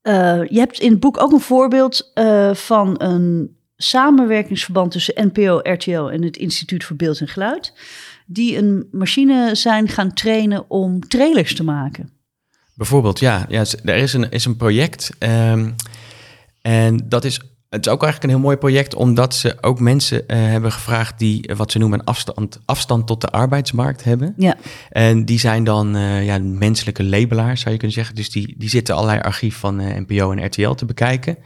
eh, 0.00 0.44
je 0.48 0.58
hebt 0.58 0.78
in 0.78 0.90
het 0.90 1.00
boek 1.00 1.20
ook 1.20 1.32
een 1.32 1.40
voorbeeld 1.40 2.10
eh, 2.14 2.54
van 2.54 2.94
een 3.02 3.56
samenwerkingsverband 3.76 4.90
tussen 4.90 5.26
NPO, 5.32 5.60
RTL 5.62 6.08
en 6.08 6.22
het 6.22 6.36
Instituut 6.36 6.84
voor 6.84 6.96
Beeld 6.96 7.20
en 7.20 7.28
Geluid, 7.28 7.72
die 8.26 8.56
een 8.56 8.88
machine 8.90 9.54
zijn 9.54 9.88
gaan 9.88 10.12
trainen 10.12 10.70
om 10.70 11.00
trailers 11.08 11.54
te 11.54 11.64
maken. 11.64 12.10
Bijvoorbeeld, 12.74 13.18
ja. 13.18 13.46
ja 13.48 13.64
er 13.84 13.96
is 13.96 14.12
een, 14.12 14.30
is 14.30 14.44
een 14.44 14.56
project. 14.56 15.10
ehm, 15.18 15.70
en 16.62 17.08
dat 17.08 17.24
is, 17.24 17.40
het 17.68 17.86
is 17.86 17.92
ook 17.92 18.02
eigenlijk 18.02 18.32
een 18.32 18.38
heel 18.38 18.46
mooi 18.48 18.56
project, 18.56 18.94
omdat 18.94 19.34
ze 19.34 19.56
ook 19.60 19.80
mensen 19.80 20.28
eh, 20.28 20.38
hebben 20.38 20.72
gevraagd 20.72 21.18
die 21.18 21.46
eh, 21.46 21.56
wat 21.56 21.72
ze 21.72 21.78
noemen 21.78 21.98
een 21.98 22.04
afstand, 22.04 22.60
afstand 22.64 23.06
tot 23.06 23.20
de 23.20 23.28
arbeidsmarkt 23.28 24.04
hebben. 24.04 24.34
Ja, 24.36 24.56
En 24.90 25.24
die 25.24 25.38
zijn 25.38 25.64
dan 25.64 25.96
eh, 25.96 26.24
ja, 26.24 26.38
menselijke 26.38 27.04
labelaars, 27.04 27.60
zou 27.60 27.72
je 27.72 27.78
kunnen 27.78 27.96
zeggen. 27.96 28.14
Dus 28.14 28.30
die, 28.30 28.54
die 28.58 28.68
zitten 28.68 28.94
allerlei 28.94 29.20
archief 29.20 29.56
van 29.56 29.76
NPO 29.76 30.32
en 30.32 30.44
RTL 30.44 30.70
te 30.70 30.84
bekijken. 30.84 31.38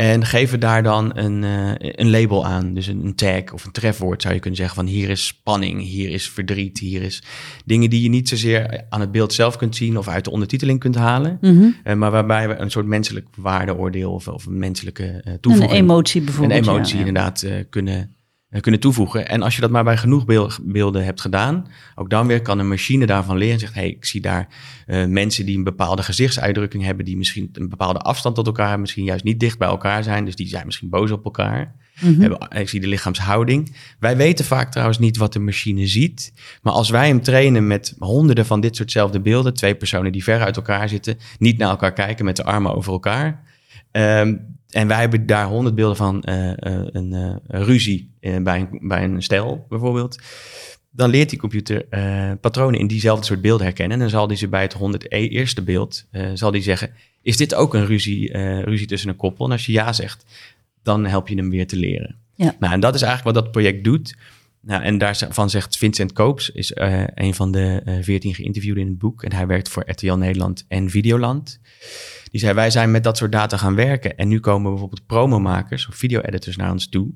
En 0.00 0.24
geven 0.24 0.60
daar 0.60 0.82
dan 0.82 1.16
een, 1.16 1.44
eh, 1.44 1.70
een 1.78 2.10
label 2.10 2.46
aan. 2.46 2.74
Dus 2.74 2.86
een, 2.86 3.04
een 3.04 3.14
tag 3.14 3.52
of 3.52 3.64
een 3.64 3.72
trefwoord 3.72 4.22
zou 4.22 4.34
je 4.34 4.40
kunnen 4.40 4.58
zeggen. 4.58 4.76
Van 4.76 4.86
hier 4.86 5.08
is 5.08 5.26
spanning, 5.26 5.82
hier 5.82 6.10
is 6.10 6.30
verdriet, 6.30 6.78
hier 6.78 7.02
is 7.02 7.22
dingen 7.64 7.90
die 7.90 8.02
je 8.02 8.08
niet 8.08 8.28
zozeer 8.28 8.84
aan 8.88 9.00
het 9.00 9.12
beeld 9.12 9.32
zelf 9.32 9.56
kunt 9.56 9.76
zien 9.76 9.98
of 9.98 10.08
uit 10.08 10.24
de 10.24 10.30
ondertiteling 10.30 10.80
kunt 10.80 10.94
halen. 10.94 11.38
mhm. 11.40 11.68
Eh, 11.84 11.94
maar 11.94 12.10
waarbij 12.10 12.48
we 12.48 12.56
een 12.56 12.70
soort 12.70 12.86
menselijk 12.86 13.26
waardeoordeel 13.36 14.12
of, 14.12 14.28
of 14.28 14.46
een 14.46 14.58
menselijke 14.58 15.20
een 15.24 15.40
toevoeging 15.40 15.80
emotie 15.80 16.20
een 16.20 16.26
bijvoorbeeld. 16.26 16.64
ja, 16.64 16.72
emotie 16.72 16.98
ja. 16.98 17.06
inderdaad 17.06 17.46
kunnen, 17.70 18.16
kunnen 18.60 18.80
toevoegen. 18.80 19.28
En 19.28 19.42
als 19.42 19.54
je 19.54 19.60
dat 19.60 19.70
maar 19.70 19.84
bij 19.84 19.96
genoeg 19.96 20.24
beel- 20.24 20.50
beelden 20.62 21.04
hebt 21.04 21.20
gedaan, 21.20 21.66
ook 21.94 22.10
dan 22.10 22.26
weer 22.26 22.42
kan 22.42 22.58
een 22.58 22.68
machine 22.68 23.06
daarvan 23.06 23.36
leren 23.36 23.54
en 23.54 23.60
zegt, 23.60 23.74
hey, 23.74 23.88
ik 23.88 24.04
zie 24.04 24.20
daar 24.20 24.48
eh, 24.86 25.04
mensen 25.06 25.46
die 25.46 25.56
een 25.56 25.64
bepaalde 25.64 26.02
gezichtsuitdrukking 26.02 26.84
hebben, 26.84 27.04
die 27.04 27.16
misschien 27.16 27.48
een 27.52 27.68
bepaalde 27.68 27.98
afstand 27.98 28.34
tot 28.34 28.46
elkaar 28.46 28.80
misschien 28.80 29.04
juist 29.04 29.24
niet 29.24 29.40
dicht 29.40 29.58
bij 29.58 29.68
elkaar 29.68 30.02
zijn, 30.02 30.24
dus 30.24 30.36
die 30.36 30.48
zijn 30.48 30.66
misschien 30.66 30.88
boos 30.88 31.10
op 31.10 31.24
elkaar. 31.24 31.74
Mhm. 32.00 32.20
Hebben, 32.20 32.48
ik 32.50 32.68
zie 32.68 32.80
de 32.80 32.86
lichaamshouding. 32.86 33.76
Wij 33.98 34.16
weten 34.16 34.44
vaak 34.44 34.70
trouwens 34.70 34.98
niet 34.98 35.16
wat 35.16 35.32
de 35.32 35.38
machine 35.38 35.86
ziet. 35.86 36.32
Maar 36.62 36.72
als 36.72 36.90
wij 36.90 37.08
hem 37.08 37.22
trainen 37.22 37.66
met 37.66 37.94
honderden 37.98 38.46
van 38.46 38.60
dit 38.60 38.76
soortzelfde 38.76 39.20
beelden, 39.20 39.54
twee 39.54 39.74
personen 39.74 40.12
die 40.12 40.22
ver 40.22 40.40
uit 40.40 40.56
elkaar 40.56 40.88
zitten, 40.88 41.18
niet 41.38 41.58
naar 41.58 41.70
elkaar 41.70 41.92
kijken 41.92 42.24
met 42.24 42.36
de 42.36 42.44
armen 42.44 42.74
over 42.74 42.92
elkaar. 42.92 43.42
ehm, 43.90 44.34
en 44.70 44.88
wij 44.88 45.00
hebben 45.00 45.26
daar 45.26 45.46
honderd 45.46 45.74
beelden 45.74 45.96
van 45.96 46.22
eh, 46.22 46.50
eh, 46.50 46.56
een 46.92 47.12
eh, 47.12 47.34
een 47.46 47.64
ruzie 47.64 48.10
bij, 48.20 48.60
een, 48.60 48.88
bij 48.88 49.04
een 49.04 49.22
stel 49.22 49.66
bijvoorbeeld. 49.68 50.18
Dan 50.90 51.10
leert 51.10 51.30
die 51.30 51.38
computer 51.38 51.84
patronen 52.40 52.80
in 52.80 52.86
diezelfde 52.86 53.24
soort 53.24 53.40
beelden 53.40 53.66
herkennen. 53.66 53.96
En 53.96 54.02
dan 54.02 54.10
zal 54.10 54.26
die 54.26 54.36
ze 54.36 54.48
bij 54.48 54.62
het 54.62 54.72
100 54.72 55.10
eerste 55.10 55.62
beeld 55.62 56.04
zal 56.34 56.50
die 56.50 56.62
zeggen: 56.62 56.90
Is 57.22 57.36
dit 57.36 57.54
ook 57.54 57.74
een 57.74 57.86
ruzie, 57.86 58.32
ruzie 58.62 58.86
tussen 58.86 59.08
een 59.08 59.16
koppel? 59.16 59.44
En 59.44 59.52
als 59.52 59.66
je 59.66 59.72
ja 59.72 59.92
zegt, 59.92 60.24
dan 60.82 61.06
help 61.06 61.28
je 61.28 61.34
hem 61.34 61.50
weer 61.50 61.66
te 61.66 61.76
leren. 61.76 62.16
Ja. 62.34 62.56
Nou, 62.58 62.72
en 62.72 62.80
dat 62.80 62.94
is 62.94 63.02
eigenlijk 63.02 63.34
wat 63.34 63.44
dat 63.44 63.52
project 63.52 63.84
doet. 63.84 64.16
Nou, 64.60 64.82
en 64.82 64.98
daarvan 64.98 65.50
zegt 65.50 65.76
Vincent 65.76 66.12
Koops, 66.12 66.50
is 66.50 66.72
uh, 66.72 67.04
een 67.14 67.34
van 67.34 67.52
de 67.52 67.82
veertien 68.00 68.30
uh, 68.30 68.36
geïnterviewden 68.36 68.82
in 68.82 68.88
het 68.88 68.98
boek. 68.98 69.22
En 69.22 69.32
hij 69.32 69.46
werkt 69.46 69.68
voor 69.68 69.90
RTL 69.90 70.14
Nederland 70.14 70.64
en 70.68 70.90
Videoland. 70.90 71.60
Die 72.30 72.40
zei, 72.40 72.54
wij 72.54 72.70
zijn 72.70 72.90
met 72.90 73.04
dat 73.04 73.16
soort 73.16 73.32
data 73.32 73.56
gaan 73.56 73.74
werken. 73.74 74.16
En 74.16 74.28
nu 74.28 74.40
komen 74.40 74.70
bijvoorbeeld 74.70 75.06
promomakers 75.06 75.88
of 75.88 75.94
video-editors 75.94 76.56
naar 76.56 76.70
ons 76.70 76.88
toe. 76.88 77.14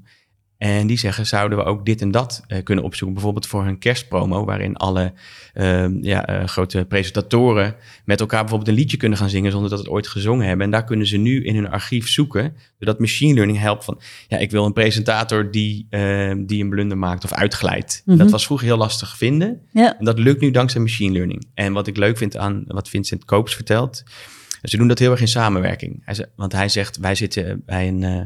En 0.62 0.86
die 0.86 0.98
zeggen, 0.98 1.26
zouden 1.26 1.58
we 1.58 1.64
ook 1.64 1.84
dit 1.86 2.00
en 2.00 2.10
dat 2.10 2.42
uh, 2.48 2.62
kunnen 2.62 2.84
opzoeken? 2.84 3.14
Bijvoorbeeld 3.14 3.46
voor 3.46 3.66
een 3.66 3.78
kerstpromo, 3.78 4.44
waarin 4.44 4.76
alle 4.76 5.12
uh, 5.54 6.02
ja, 6.02 6.30
uh, 6.30 6.46
grote 6.46 6.84
presentatoren 6.88 7.74
met 8.04 8.20
elkaar 8.20 8.40
bijvoorbeeld 8.40 8.70
een 8.70 8.74
liedje 8.74 8.96
kunnen 8.96 9.18
gaan 9.18 9.28
zingen 9.28 9.52
zonder 9.52 9.70
dat 9.70 9.78
het 9.78 9.88
ooit 9.88 10.08
gezongen 10.08 10.46
hebben. 10.46 10.64
En 10.64 10.72
daar 10.72 10.84
kunnen 10.84 11.06
ze 11.06 11.16
nu 11.16 11.44
in 11.44 11.54
hun 11.54 11.70
archief 11.70 12.08
zoeken, 12.08 12.56
doordat 12.78 12.98
machine 13.00 13.34
learning 13.34 13.58
helpt 13.58 13.84
van, 13.84 14.00
ja, 14.28 14.38
ik 14.38 14.50
wil 14.50 14.64
een 14.64 14.72
presentator 14.72 15.50
die, 15.50 15.86
ehm, 15.90 16.44
die 16.44 16.62
een 16.62 16.70
blunder 16.70 16.98
maakt 16.98 17.24
of 17.24 17.32
uitglijdt. 17.32 18.02
Mm 18.04 18.12
-hmm. 18.12 18.22
Dat 18.22 18.30
was 18.30 18.44
vroeger 18.46 18.66
heel 18.66 18.76
lastig 18.76 19.16
vinden. 19.16 19.60
Ja. 19.72 19.98
En 19.98 20.04
dat 20.04 20.18
lukt 20.18 20.40
nu 20.40 20.50
dankzij 20.50 20.80
machine 20.80 21.12
learning. 21.12 21.46
En 21.54 21.72
wat 21.72 21.86
ik 21.86 21.96
leuk 21.96 22.16
vind 22.16 22.36
aan 22.36 22.64
wat 22.66 22.88
Vincent 22.88 23.24
Koops 23.24 23.54
vertelt, 23.54 24.02
ze 24.62 24.76
doen 24.76 24.88
dat 24.88 24.98
heel 24.98 25.10
erg 25.10 25.20
in 25.20 25.28
samenwerking. 25.28 26.02
Hij, 26.04 26.26
want 26.36 26.52
hij 26.52 26.68
zegt, 26.68 26.96
wij 26.96 27.14
zitten 27.14 27.62
bij 27.66 27.88
een 27.88 28.02
uh, 28.02 28.20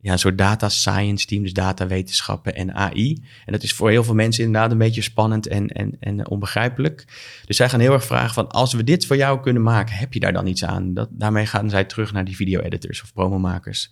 ja, 0.00 0.12
een 0.12 0.18
soort 0.18 0.38
data 0.38 0.68
science 0.68 1.26
team, 1.26 1.42
dus 1.42 1.52
datawetenschappen 1.52 2.54
en 2.54 2.74
AI. 2.74 3.22
En 3.44 3.52
dat 3.52 3.62
is 3.62 3.72
voor 3.72 3.90
heel 3.90 4.04
veel 4.04 4.14
mensen 4.14 4.44
inderdaad 4.44 4.70
een 4.70 4.78
beetje 4.78 5.02
spannend 5.02 5.46
en, 5.46 5.68
en, 5.68 5.96
en 6.00 6.28
onbegrijpelijk. 6.28 7.04
Dus 7.46 7.56
zij 7.56 7.68
gaan 7.68 7.80
heel 7.80 7.92
erg 7.92 8.04
vragen 8.04 8.34
van, 8.34 8.48
als 8.48 8.72
we 8.72 8.84
dit 8.84 9.06
voor 9.06 9.16
jou 9.16 9.40
kunnen 9.40 9.62
maken, 9.62 9.96
heb 9.96 10.12
je 10.12 10.20
daar 10.20 10.32
dan 10.32 10.46
iets 10.46 10.64
aan? 10.64 10.94
Dat, 10.94 11.08
daarmee 11.12 11.46
gaan 11.46 11.70
zij 11.70 11.84
terug 11.84 12.12
naar 12.12 12.24
die 12.24 12.36
video-editors 12.36 13.02
of 13.02 13.12
promomakers. 13.12 13.90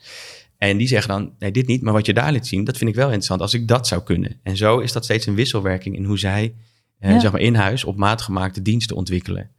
En 0.59 0.77
die 0.77 0.89
zeggen 0.89 1.09
dan, 1.09 1.33
nee, 1.39 1.51
dit 1.51 1.67
niet, 1.67 1.83
maar 1.83 1.93
wat 1.93 2.07
je 2.07 2.15
daar 2.15 2.33
liet 2.33 2.47
zien, 2.47 2.65
dat 2.65 2.77
vind 2.77 2.91
ik 2.91 2.97
wel 2.97 3.07
interessant 3.07 3.41
als 3.41 3.55
ik 3.55 3.69
dat 3.69 3.87
zou 3.87 4.03
kunnen. 4.03 4.41
En 4.43 4.57
zo 4.57 4.79
is 4.79 4.93
dat 4.93 5.05
steeds 5.05 5.27
een 5.27 5.35
wisselwerking 5.35 5.97
in 5.97 6.05
hoe 6.05 6.19
zij, 6.19 6.55
eh, 6.99 7.11
ja. 7.11 7.21
zeg 7.21 7.33
maar 7.33 7.41
in 7.41 7.55
huis, 7.55 7.85
op 7.85 7.97
maat 7.97 8.23
gemaakte 8.23 8.63
diensten 8.63 8.97
ontwikkelen. 8.97 9.51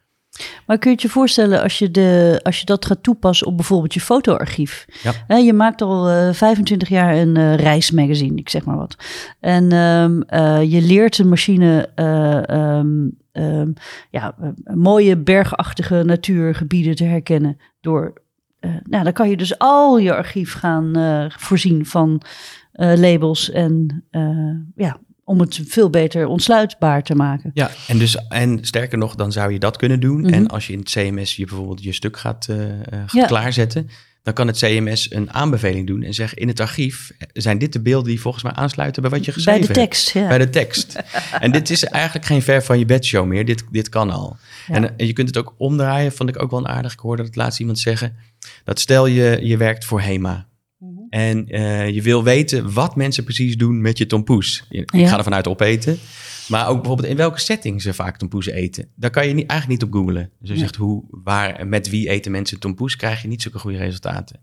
Maar 0.65 0.77
kun 0.77 0.89
je 0.89 0.95
het 0.95 1.01
je 1.01 1.09
voorstellen 1.09 1.62
als 1.62 1.79
je, 1.79 1.91
de, 1.91 2.39
als 2.43 2.59
je 2.59 2.65
dat 2.65 2.86
gaat 2.86 3.03
toepassen 3.03 3.48
op 3.48 3.55
bijvoorbeeld 3.55 3.93
je 3.93 4.01
fotoarchief? 4.01 4.86
Ja. 5.27 5.38
je 5.38 5.53
maakt 5.53 5.81
al 5.81 6.12
uh, 6.12 6.33
25 6.33 6.89
jaar 6.89 7.17
een 7.17 7.38
uh, 7.38 7.55
reismagazine, 7.55 8.38
ik 8.38 8.50
zeg 8.50 8.65
maar 8.65 8.77
wat. 8.77 8.95
En 9.39 9.71
um, 9.71 10.24
uh, 10.29 10.71
je 10.71 10.81
leert 10.81 11.17
een 11.17 11.29
machine 11.29 11.89
um, 12.79 13.17
um, 13.31 13.74
ja, 14.09 14.36
mooie 14.74 15.17
bergachtige 15.17 16.03
natuurgebieden 16.03 16.95
te 16.95 17.03
herkennen 17.03 17.57
door... 17.81 18.13
nou, 18.83 19.03
dan 19.03 19.13
kan 19.13 19.29
je 19.29 19.38
dus 19.38 19.57
al 19.57 19.98
je 19.98 20.15
archief 20.15 20.53
gaan 20.53 20.91
voorzien 21.38 21.86
van 21.86 22.21
labels 22.71 23.51
en 23.51 24.03
ja, 24.75 25.00
om 25.29 25.39
het 25.39 25.59
veel 25.67 25.89
beter 25.89 26.27
ontsluitbaar 26.27 27.03
te 27.03 27.15
maken. 27.15 27.51
Ja, 27.53 27.71
en, 27.88 27.98
dus, 27.98 28.27
en 28.27 28.57
sterker 28.62 28.98
nog, 28.98 29.15
dan 29.15 29.31
zou 29.31 29.51
je 29.51 29.59
dat 29.59 29.77
kunnen 29.77 30.00
doen. 30.00 30.25
En 30.29 30.48
als 30.48 30.67
je 30.67 30.74
in 30.74 30.79
het 30.79 30.89
CMS 30.89 31.36
je 31.36 31.45
bijvoorbeeld 31.45 31.83
je 31.83 31.91
stuk 31.91 32.17
gaat, 32.17 32.48
uh, 32.50 32.57
gaat 32.89 33.12
ja. 33.12 33.25
klaarzetten, 33.25 33.89
dan 34.24 34.33
kan 34.33 34.48
het 34.48 34.57
CMS 34.57 35.12
een 35.12 35.33
aanbeveling 35.33 35.88
doen 35.88 36.03
en 36.03 36.13
zeggen 36.13 36.38
in 36.38 36.48
het 36.48 36.59
archief 36.59 37.12
zijn 37.33 37.57
dit 37.57 37.74
de 37.74 37.81
beelden 37.81 38.09
die 38.09 38.21
volgens 38.21 38.43
mij 38.43 38.53
aansluiten 38.53 39.01
bij 39.01 39.12
wat 39.12 39.25
je 39.25 39.31
geschreven 39.31 39.62
hebt. 39.62 39.74
Bij 39.74 39.83
de 39.83 39.89
tekst, 39.89 40.12
ja. 40.12 40.27
Bij 40.27 40.38
de 40.38 40.50
tekst. 40.50 40.95
en 41.39 41.51
dit 41.51 41.69
is 41.69 41.83
eigenlijk 41.83 42.25
geen 42.25 42.41
ver 42.41 42.63
van 42.63 42.79
je 42.79 42.86
bedshow 42.86 43.25
meer. 43.25 43.45
Dit, 43.45 43.63
dit 43.71 43.89
kan 43.89 44.09
al. 44.09 44.38
Ja. 44.67 44.75
En, 44.75 44.98
en, 44.98 45.07
je 45.07 45.13
kunt 45.13 45.27
het 45.27 45.38
ook 45.38 45.53
omdraaien, 45.57 46.12
vond 46.12 46.29
ik 46.29 46.41
ook 46.41 46.51
wel 46.51 46.59
een 46.59 46.67
aardig. 46.67 46.93
Ik 46.93 47.00
hoorde 47.00 47.24
het 47.24 47.36
laatst 47.36 47.59
iemand 47.59 47.79
zeggen, 47.79 48.15
dat 48.63 48.79
stel 48.79 49.05
je, 49.05 49.39
je 49.41 49.57
werkt 49.57 49.86
voor 49.86 50.01
HEMA. 50.01 50.48
En 51.09 51.55
uh, 51.55 51.89
je 51.89 52.01
wil 52.01 52.23
weten 52.23 52.73
wat 52.73 52.95
mensen 52.95 53.23
precies 53.23 53.57
doen 53.57 53.81
met 53.81 53.97
je 53.97 54.05
tompoes. 54.05 54.65
Ik 54.69 54.95
ja. 54.95 55.07
ga 55.07 55.17
ervan 55.17 55.33
uit 55.33 55.47
opeten. 55.47 55.97
Maar 56.47 56.67
ook 56.67 56.77
bijvoorbeeld 56.77 57.07
in 57.07 57.15
welke 57.15 57.39
setting 57.39 57.81
ze 57.81 57.93
vaak 57.93 58.17
tompoes 58.17 58.45
eten. 58.45 58.87
Daar 58.95 59.09
kan 59.09 59.27
je 59.27 59.33
niet, 59.33 59.49
eigenlijk 59.49 59.81
niet 59.81 59.89
op 59.89 59.97
googlen. 59.97 60.31
Dus 60.39 60.49
je 60.49 60.57
zegt 60.57 60.75
hoe, 60.75 61.03
waar, 61.09 61.67
met 61.67 61.89
wie 61.89 62.09
eten 62.09 62.31
mensen 62.31 62.59
tompoes, 62.59 62.95
krijg 62.95 63.21
je 63.21 63.27
niet 63.27 63.41
zulke 63.41 63.59
goede 63.59 63.77
resultaten. 63.77 64.41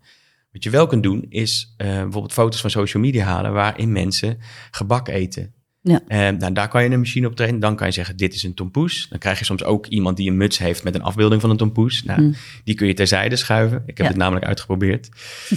Wat 0.52 0.64
je 0.64 0.70
wel 0.70 0.86
kunt 0.86 1.02
doen, 1.02 1.26
is 1.28 1.74
uh, 1.78 1.86
bijvoorbeeld 1.86 2.32
foto's 2.32 2.60
van 2.60 2.70
social 2.70 3.02
media 3.02 3.24
halen 3.24 3.52
waarin 3.52 3.92
mensen 3.92 4.38
gebak 4.70 5.08
eten. 5.08 5.54
Ja. 5.86 6.00
Uh, 6.08 6.38
nou, 6.38 6.52
daar 6.52 6.68
kan 6.68 6.84
je 6.84 6.90
een 6.90 6.98
machine 6.98 7.26
op 7.26 7.36
trainen. 7.36 7.60
Dan 7.60 7.76
kan 7.76 7.86
je 7.86 7.92
zeggen, 7.92 8.16
dit 8.16 8.34
is 8.34 8.42
een 8.42 8.54
tompoes. 8.54 9.06
Dan 9.10 9.18
krijg 9.18 9.38
je 9.38 9.44
soms 9.44 9.64
ook 9.64 9.86
iemand 9.86 10.16
die 10.16 10.30
een 10.30 10.36
muts 10.36 10.58
heeft 10.58 10.84
met 10.84 10.94
een 10.94 11.02
afbeelding 11.02 11.40
van 11.40 11.50
een 11.50 11.56
tompoes. 11.56 12.02
Nou, 12.04 12.20
mm. 12.20 12.34
Die 12.64 12.74
kun 12.74 12.86
je 12.86 12.94
terzijde 12.94 13.36
schuiven. 13.36 13.82
Ik 13.86 13.96
heb 13.96 14.06
ja. 14.06 14.06
het 14.06 14.16
namelijk 14.16 14.46
uitgeprobeerd. 14.46 15.08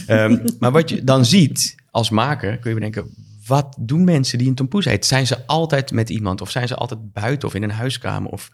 um, 0.07 0.41
maar 0.59 0.71
wat 0.71 0.89
je 0.89 1.03
dan 1.03 1.25
ziet 1.25 1.75
als 1.91 2.09
maker, 2.09 2.57
kun 2.57 2.69
je 2.69 2.75
bedenken... 2.75 3.05
wat 3.45 3.75
doen 3.79 4.03
mensen 4.03 4.37
die 4.37 4.47
een 4.47 4.55
tompoes 4.55 4.85
eten? 4.85 5.07
Zijn 5.07 5.27
ze 5.27 5.45
altijd 5.45 5.91
met 5.91 6.09
iemand? 6.09 6.41
Of 6.41 6.51
zijn 6.51 6.67
ze 6.67 6.75
altijd 6.75 7.13
buiten 7.13 7.47
of 7.47 7.55
in 7.55 7.63
een 7.63 7.71
huiskamer 7.71 8.31
of 8.31 8.51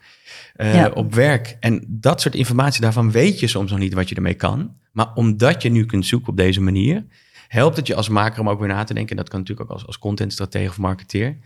uh, 0.58 0.76
ja. 0.76 0.89
op 0.89 1.13
werk? 1.13 1.58
En 1.60 1.86
dat 1.88 2.21
soort 2.21 2.36
informatie, 2.36 2.82
daarvan 2.82 3.12
weet 3.12 3.39
je 3.39 3.47
soms 3.47 3.71
nog 3.71 3.80
niet 3.80 3.93
wat 3.93 4.10
je 4.10 4.15
ermee 4.15 4.34
kan. 4.34 4.73
Maar 4.91 5.13
omdat 5.13 5.62
je 5.62 5.69
nu 5.69 5.86
kunt 5.86 6.06
zoeken 6.06 6.30
op 6.30 6.38
deze 6.38 6.62
manier... 6.62 7.06
helpt 7.47 7.78
het 7.78 7.88
je 7.88 7.95
als 7.95 8.10
maker 8.10 8.39
om 8.39 8.49
ook 8.49 8.60
weer 8.60 8.67
na 8.67 8.84
te 8.84 8.93
denken. 8.93 9.12
En 9.12 9.17
dat 9.17 9.30
kan 9.30 9.39
natuurlijk 9.39 9.69
ook 9.69 9.76
als, 9.76 9.86
als 9.86 9.99
contentstratege 9.99 10.69
of 10.69 10.78
marketeer 10.78 11.38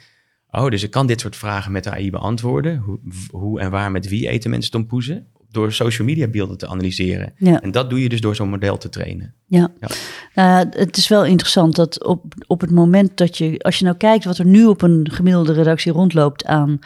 Oh, 0.51 0.69
dus 0.69 0.83
ik 0.83 0.91
kan 0.91 1.07
dit 1.07 1.19
soort 1.19 1.35
vragen 1.35 1.71
met 1.71 1.83
de 1.83 1.91
AI 1.91 2.09
beantwoorden. 2.09 2.77
Hoe, 2.77 2.99
hoe 3.31 3.59
en 3.59 3.71
waar 3.71 3.91
met 3.91 4.07
wie 4.07 4.29
eten 4.29 4.49
mensen 4.49 4.71
tompoezen? 4.71 5.27
Door 5.51 5.73
social 5.73 6.07
media 6.07 6.27
beelden 6.27 6.57
te 6.57 6.67
analyseren. 6.67 7.33
Ja. 7.38 7.62
En 7.62 7.71
dat 7.71 7.89
doe 7.89 8.01
je 8.01 8.09
dus 8.09 8.21
door 8.21 8.35
zo'n 8.35 8.49
model 8.49 8.77
te 8.77 8.89
trainen. 8.89 9.33
Ja, 9.45 9.71
ja. 9.79 10.63
Uh, 10.63 10.71
het 10.71 10.97
is 10.97 11.07
wel 11.07 11.25
interessant 11.25 11.75
dat 11.75 12.03
op, 12.03 12.33
op 12.47 12.62
het 12.62 12.71
moment 12.71 13.17
dat 13.17 13.38
je, 13.38 13.59
als 13.59 13.79
je 13.79 13.85
nou 13.85 13.97
kijkt 13.97 14.25
wat 14.25 14.38
er 14.38 14.45
nu 14.45 14.65
op 14.65 14.81
een 14.81 15.09
gemiddelde 15.12 15.53
redactie 15.53 15.91
rondloopt 15.91 16.45
aan, 16.45 16.79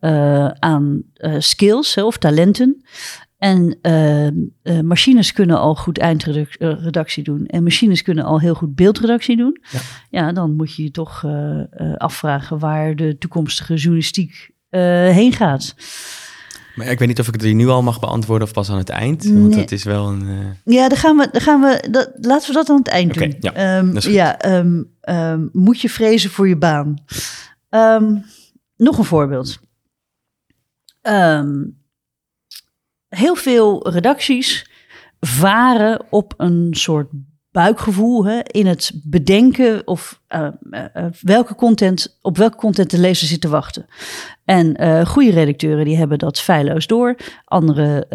uh, 0.00 0.48
aan 0.48 1.02
uh, 1.16 1.34
skills 1.38 1.96
of 1.96 2.16
talenten. 2.16 2.84
En 3.40 3.78
uh, 3.82 4.26
uh, 4.26 4.80
machines 4.80 5.32
kunnen 5.32 5.58
al 5.58 5.74
goed 5.74 5.98
eindredactie 5.98 7.22
doen. 7.22 7.46
En 7.46 7.62
machines 7.62 8.02
kunnen 8.02 8.24
al 8.24 8.40
heel 8.40 8.54
goed 8.54 8.74
beeldredactie 8.74 9.36
doen. 9.36 9.60
Ja, 9.70 9.80
ja 10.10 10.32
dan 10.32 10.56
moet 10.56 10.74
je 10.74 10.82
je 10.82 10.90
toch 10.90 11.22
uh, 11.22 11.62
afvragen 11.96 12.58
waar 12.58 12.96
de 12.96 13.18
toekomstige 13.18 13.74
journalistiek 13.74 14.50
heen 14.70 15.32
gaat. 15.32 15.74
Maar 16.74 16.86
ik 16.86 16.98
weet 16.98 17.08
niet 17.08 17.20
of 17.20 17.26
ik 17.26 17.32
het 17.32 17.42
hier 17.42 17.54
nu 17.54 17.68
al 17.68 17.82
mag 17.82 18.00
beantwoorden 18.00 18.48
of 18.48 18.54
pas 18.54 18.70
aan 18.70 18.78
het 18.78 18.88
eind. 18.88 19.24
Want 19.24 19.48
nee. 19.48 19.58
dat 19.58 19.70
is 19.70 19.84
wel 19.84 20.08
een. 20.08 20.56
Ja, 20.64 20.88
dan 20.88 20.98
gaan 20.98 21.16
we, 21.16 21.28
dan 21.32 21.40
gaan 21.40 21.60
we 21.60 21.88
dat, 21.90 22.10
laten 22.20 22.48
we 22.48 22.54
dat 22.54 22.70
aan 22.70 22.78
het 22.78 22.88
eind 22.88 23.16
okay, 23.16 23.28
doen. 23.28 23.36
Ja, 23.40 23.78
um, 23.78 23.98
ja 23.98 24.58
um, 24.58 24.90
um, 25.00 25.50
moet 25.52 25.80
je 25.80 25.88
vrezen 25.88 26.30
voor 26.30 26.48
je 26.48 26.56
baan? 26.56 27.04
nog 28.76 28.98
een 28.98 29.04
voorbeeld. 29.04 29.60
Um, 31.02 31.79
heel 33.10 33.34
veel 33.34 33.90
redacties 33.90 34.70
varen 35.20 36.06
op 36.10 36.34
een 36.36 36.68
soort 36.70 37.08
buikgevoel 37.50 38.24
hè, 38.24 38.40
in 38.42 38.66
het 38.66 38.92
bedenken 39.04 39.86
of 39.86 40.20
uh, 40.28 40.48
uh, 40.70 41.04
welke 41.20 41.54
content, 41.54 42.18
op 42.22 42.36
welke 42.36 42.56
content 42.56 42.90
de 42.90 42.98
lezer 42.98 43.26
zit 43.26 43.40
te 43.40 43.48
wachten. 43.48 43.86
En 44.44 44.82
uh, 44.82 45.06
goede 45.06 45.30
redacteuren 45.30 45.84
die 45.84 45.96
hebben 45.96 46.18
dat 46.18 46.40
feilloos 46.40 46.86
door. 46.86 47.16
Andere 47.44 48.06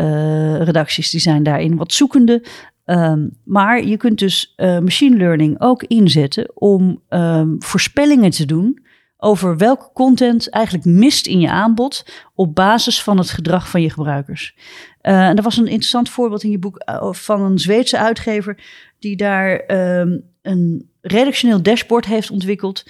redacties 0.63 1.09
die 1.09 1.19
zijn 1.19 1.43
daarin 1.43 1.75
wat 1.75 1.93
zoekende. 1.93 2.45
Um, 2.85 3.37
maar 3.43 3.83
je 3.83 3.97
kunt 3.97 4.19
dus 4.19 4.53
machine 4.57 5.17
learning 5.17 5.55
ook 5.61 5.83
inzetten 5.83 6.51
om 6.53 7.01
um, 7.09 7.55
voorspellingen 7.59 8.31
te 8.31 8.45
doen 8.45 8.84
over 9.25 9.57
welke 9.57 9.89
content 9.93 10.49
eigenlijk 10.49 10.85
mist 10.85 11.27
in 11.27 11.39
je 11.39 11.49
aanbod 11.49 12.05
op 12.33 12.55
basis 12.55 13.03
van 13.03 13.17
het 13.17 13.29
gedrag 13.29 13.69
van 13.69 13.81
je 13.81 13.89
gebruikers. 13.89 14.55
Uh, 15.01 15.27
en 15.27 15.35
er 15.35 15.43
was 15.43 15.57
een 15.57 15.67
interessant 15.67 16.09
voorbeeld 16.09 16.43
in 16.43 16.51
je 16.51 16.59
boek 16.59 16.83
uh, 16.89 17.13
van 17.13 17.41
een 17.41 17.59
Zweedse 17.59 17.97
uitgever 17.97 18.57
die 18.99 19.15
daar 19.15 19.63
um, 19.99 20.23
een 20.41 20.89
redactioneel 21.01 21.61
dashboard 21.61 22.05
heeft 22.05 22.31
ontwikkeld. 22.31 22.83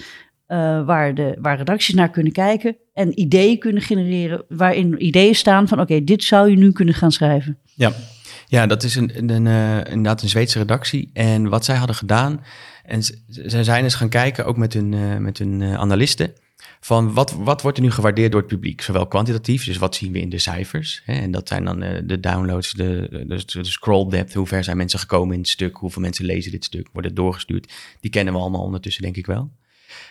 Uh, 0.48 0.86
waar, 0.86 1.16
de, 1.16 1.38
waar 1.42 1.58
redacties 1.58 1.96
naar 1.96 2.10
kunnen 2.10 2.32
kijken 2.32 2.78
en 2.94 3.20
ideeën 3.20 3.60
kunnen 3.60 3.82
genereren, 3.82 4.44
waarin 4.50 5.06
ideeën 5.06 5.36
staan 5.36 5.68
van 5.68 5.80
oké, 5.80 6.04
dit 6.04 6.24
zou 6.24 6.50
je 6.50 6.58
nu 6.58 6.72
kunnen 6.72 6.94
gaan 6.94 7.12
schrijven. 7.12 7.58
Ja, 7.76 7.92
ja 8.48 8.68
dat 8.68 8.84
is 8.84 8.96
een, 8.96 9.12
een, 9.18 9.48
inderdaad 9.88 10.22
een 10.22 10.30
Zweedse 10.30 10.58
redactie. 10.58 11.10
En 11.14 11.50
wat 11.50 11.66
zij 11.66 11.76
hadden 11.76 11.96
gedaan, 11.96 12.42
en 12.86 13.04
ze 13.04 13.64
zijn 13.64 13.84
eens 13.84 13.96
gaan 13.96 14.10
kijken, 14.10 14.46
ook 14.46 14.58
met 14.58 14.74
hun, 14.74 14.92
uh, 14.92 15.18
met 15.18 15.38
hun 15.38 15.60
uh, 15.62 15.74
analisten, 15.74 16.34
van 16.80 17.14
wat, 17.14 17.32
wat 17.32 17.62
wordt 17.62 17.78
er 17.78 17.84
nu 17.84 17.92
gewaardeerd 17.92 18.32
door 18.32 18.42
het 18.42 18.50
publiek? 18.50 18.82
Zowel 18.82 19.08
kwantitatief, 19.08 19.66
dus 19.66 19.78
wat 19.78 19.96
zien 19.96 20.12
we 20.12 20.20
in 20.20 20.30
de 20.30 20.38
cijfers. 20.38 21.02
Hè? 21.06 21.14
En 21.14 21.32
dat 21.32 21.48
zijn 21.48 21.66
dan 21.66 21.84
uh, 21.84 22.00
de 22.04 22.20
downloads, 22.20 22.74
de, 22.74 23.08
de, 23.28 23.46
de, 23.46 23.64
scroll 23.64 24.10
depth, 24.10 24.34
hoe 24.34 24.48
ver 24.48 24.64
zijn 24.64 24.78
mensen 24.78 25.00
gekomen 25.00 25.34
in 25.34 25.40
het 25.40 25.50
stuk, 25.50 25.76
hoeveel 25.76 26.02
mensen 26.02 26.26
lezen 26.26 26.52
dit 26.52 26.64
stuk, 26.64 26.88
worden 26.94 27.14
doorgestuurd. 27.14 27.74
Die 28.00 28.12
kennen 28.12 28.34
we 28.34 28.40
allemaal 28.40 28.62
ondertussen, 28.62 29.04
denk 29.04 29.16
ik 29.16 29.26
wel. 29.26 29.52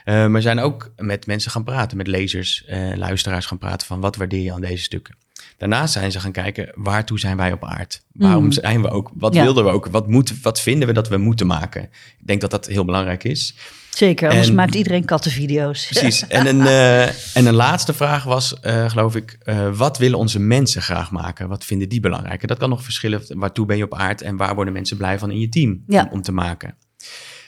maar 0.04 0.42
zijn 0.42 0.58
ook 0.58 0.92
met 0.96 1.26
mensen 1.26 1.50
gaan 1.50 1.64
praten, 1.64 1.96
met 1.96 2.06
lezers, 2.06 2.64
luisteraars 2.94 3.46
gaan 3.46 3.58
praten 3.58 3.86
van 3.86 4.00
wat 4.00 4.16
waardeer 4.16 4.42
je 4.42 4.52
aan 4.52 4.60
deze 4.60 4.82
stukken. 4.82 5.16
Daarnaast 5.58 5.92
zijn 5.92 6.12
ze 6.12 6.20
gaan 6.20 6.32
kijken, 6.32 6.70
waartoe 6.74 7.18
zijn 7.18 7.36
wij 7.36 7.52
op 7.52 7.64
aard? 7.64 8.02
Waarom 8.12 8.44
Mm. 8.44 8.52
zijn 8.52 8.82
we 8.82 8.88
ook? 8.90 9.10
Wat 9.14 9.34
Ja. 9.34 9.42
wilden 9.42 9.64
we 9.64 9.70
ook? 9.70 9.86
Wat, 9.86 10.08
moeten, 10.08 10.38
wat 10.42 10.60
vinden 10.60 10.88
we 10.88 10.94
dat 10.94 11.08
we 11.08 11.16
moeten 11.16 11.46
maken? 11.46 11.82
Ik 12.18 12.26
denk 12.26 12.40
dat 12.40 12.50
dat 12.50 12.66
heel 12.66 12.84
belangrijk 12.84 13.24
is. 13.24 13.54
Zeker, 13.90 14.28
anders 14.28 14.48
En- 14.48 14.54
maakt 14.54 14.74
iedereen 14.74 15.04
kattenvideo's. 15.04 15.86
Precies. 15.90 16.26
En 16.26 16.46
een, 16.46 16.60
eh, 16.66 17.02
en 17.36 17.46
een 17.46 17.54
laatste 17.54 17.92
vraag 17.94 18.24
was, 18.24 18.60
eh, 18.60 18.90
geloof 18.90 19.16
ik, 19.16 19.38
eh, 19.42 19.68
wat 19.76 19.98
willen 19.98 20.18
onze 20.18 20.38
mensen 20.38 20.82
graag 20.82 21.10
maken? 21.10 21.48
Wat 21.48 21.64
vinden 21.64 21.88
die 21.88 22.00
belangrijk? 22.00 22.42
En 22.42 22.48
dat 22.48 22.58
kan 22.58 22.68
nog 22.68 22.82
verschillen. 22.82 23.22
Waartoe 23.28 23.66
ben 23.66 23.76
je 23.76 23.84
op 23.84 23.94
aard 23.94 24.22
en 24.22 24.36
waar 24.36 24.54
worden 24.54 24.72
mensen 24.72 24.96
blij 24.96 25.18
van 25.18 25.30
in 25.30 25.40
je 25.40 25.48
team 25.48 25.82
Ja. 25.86 26.02
om, 26.02 26.08
om 26.12 26.22
te 26.22 26.32
maken? 26.32 26.74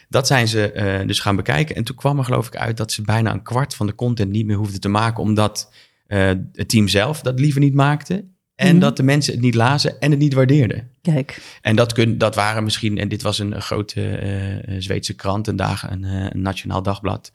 Dat 0.09 0.27
zijn 0.27 0.49
ze 0.49 1.03
dus 1.07 1.21
gaan 1.21 1.37
bekijken. 1.37 1.77
En 1.77 1.85
toen 1.85 1.97
kwam 1.97 2.19
er 2.19 2.25
geloof 2.25 2.47
ik 2.47 2.57
uit 2.57 2.77
dat 2.77 2.93
ze 2.93 3.03
bijna 3.03 3.33
een 3.33 3.43
kwart 3.43 3.75
van 3.75 3.87
de 3.87 3.95
content 3.95 4.31
niet 4.31 4.47
meer 4.47 4.57
hoefden 4.57 4.81
te 4.81 4.89
maken, 4.89 5.23
omdat 5.23 5.71
eh, 6.07 6.31
het 6.53 6.69
team 6.69 6.89
zelf 6.89 7.21
dat 7.21 7.41
liever 7.41 7.61
niet 7.61 7.75
maakte. 7.75 8.25
En 8.55 8.71
Mhm. 8.71 8.79
dat 8.79 8.97
de 8.97 9.03
mensen 9.03 9.33
het 9.33 9.43
niet 9.43 9.55
lazen 9.55 10.01
en 10.01 10.11
het 10.11 10.21
niet 10.21 10.35
waardeerden. 10.35 10.89
Kijk, 11.03 11.39
En 11.63 11.77
dat, 11.77 11.93
kun, 11.93 12.19
dat 12.19 12.35
waren 12.35 12.65
misschien, 12.65 12.99
en 12.99 13.09
dit 13.09 13.23
was 13.23 13.39
een, 13.39 13.61
grote 13.63 14.09
eh, 14.17 14.75
Zweedse 14.79 15.15
krant, 15.15 15.47
een, 15.47 15.57
dag, 15.57 15.91
een, 15.91 16.05
eh, 16.05 16.27
een 16.29 16.43
nationaal 16.43 16.83
dagblad. 16.83 17.33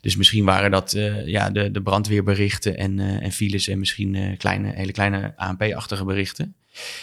Dus 0.00 0.16
misschien 0.16 0.44
waren 0.44 0.70
dat 0.70 0.96
ja, 1.24 1.50
de, 1.50 1.70
de 1.70 1.82
brandweerberichten 1.82 2.76
en, 2.76 2.98
en 2.98 3.32
files 3.32 3.68
en 3.68 3.78
misschien 3.78 4.34
kleine, 4.38 4.72
hele 4.74 4.92
kleine 4.92 5.32
ANP-achtige 5.36 6.04
berichten. 6.04 6.54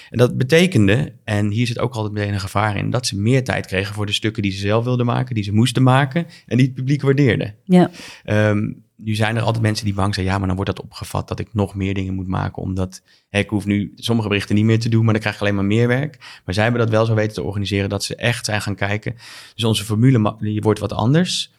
En 0.10 0.17
dat 0.17 0.38
betekende, 0.38 1.13
en 1.23 1.49
hier 1.51 1.67
zit 1.67 1.79
ook 1.79 1.93
altijd 1.93 2.13
meteen 2.13 2.34
een 2.34 2.39
gevaar 2.39 2.77
in, 2.77 2.89
dat 2.89 3.07
ze 3.07 3.17
meer 3.17 3.43
tijd 3.43 3.65
kregen 3.65 3.93
voor 3.93 4.05
de 4.05 4.12
stukken 4.12 4.41
die 4.43 4.51
ze 4.51 4.60
zelf 4.60 4.84
wilden 4.84 5.05
maken, 5.05 5.36
die 5.36 5.43
ze 5.43 5.53
moesten 5.53 5.84
maken 5.84 6.25
en 6.45 6.57
die 6.57 6.65
het 6.65 6.75
publiek 6.75 7.01
waardeerde. 7.01 7.53
ja, 7.63 7.89
Ehm, 8.23 8.71
nu 9.03 9.15
zijn 9.15 9.35
er 9.35 9.41
altijd 9.41 9.63
mensen 9.63 9.85
die 9.85 9.93
bang 9.93 10.13
zijn, 10.13 10.25
ja, 10.25 10.37
maar 10.37 10.47
dan 10.47 10.55
wordt 10.55 10.75
dat 10.75 10.85
opgevat 10.85 11.27
dat 11.27 11.39
ik 11.39 11.53
nog 11.53 11.75
meer 11.75 11.93
dingen 11.93 12.13
moet 12.13 12.27
maken, 12.27 12.61
omdat 12.61 13.01
ik 13.29 13.49
hoef 13.49 13.65
nu 13.65 13.91
sommige 13.95 14.27
berichten 14.27 14.55
niet 14.55 14.65
meer 14.65 14.79
te 14.79 14.89
doen, 14.89 15.03
maar 15.03 15.13
dan 15.13 15.21
krijg 15.21 15.35
ik 15.35 15.41
alleen 15.41 15.55
maar 15.55 15.65
meer 15.65 15.87
werk. 15.87 16.17
Maar 16.45 16.53
zij 16.53 16.63
hebben 16.63 16.81
dat 16.81 16.89
wel 16.89 17.05
zo 17.05 17.13
weten 17.13 17.33
te 17.33 17.43
organiseren 17.43 17.89
dat 17.89 18.03
ze 18.03 18.15
echt 18.15 18.45
zijn 18.45 18.61
gaan 18.61 18.75
kijken. 18.75 19.15
Dus 19.55 19.63
onze 19.63 19.83
formule 19.83 20.35
die 20.39 20.61
wordt 20.61 20.79
wat 20.79 20.93
anders. 20.93 21.51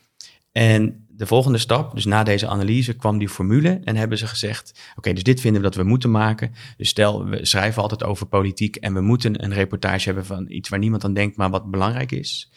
En 0.52 1.06
de 1.08 1.26
volgende 1.26 1.58
stap, 1.58 1.94
dus 1.94 2.04
na 2.04 2.22
deze 2.22 2.46
analyse, 2.46 2.92
kwam 2.92 3.18
die 3.18 3.28
formule 3.28 3.80
en 3.84 3.96
hebben 3.96 4.18
ze 4.18 4.26
gezegd: 4.26 4.80
Oké, 4.96 5.12
dus 5.12 5.22
dit 5.22 5.40
vinden 5.40 5.62
we 5.62 5.68
dat 5.68 5.76
we 5.76 5.82
moeten 5.82 6.10
maken. 6.10 6.54
Dus 6.76 6.88
stel, 6.88 7.24
we 7.24 7.46
schrijven 7.46 7.82
altijd 7.82 8.04
over 8.04 8.26
politiek 8.26 8.76
en 8.76 8.94
we 8.94 9.00
moeten 9.00 9.44
een 9.44 9.52
reportage 9.52 10.04
hebben 10.04 10.26
van 10.26 10.46
iets 10.48 10.68
waar 10.68 10.78
niemand 10.78 11.04
aan 11.04 11.14
denkt, 11.14 11.36
maar 11.36 11.50
wat 11.50 11.70
belangrijk 11.70 12.12
is. 12.12 12.50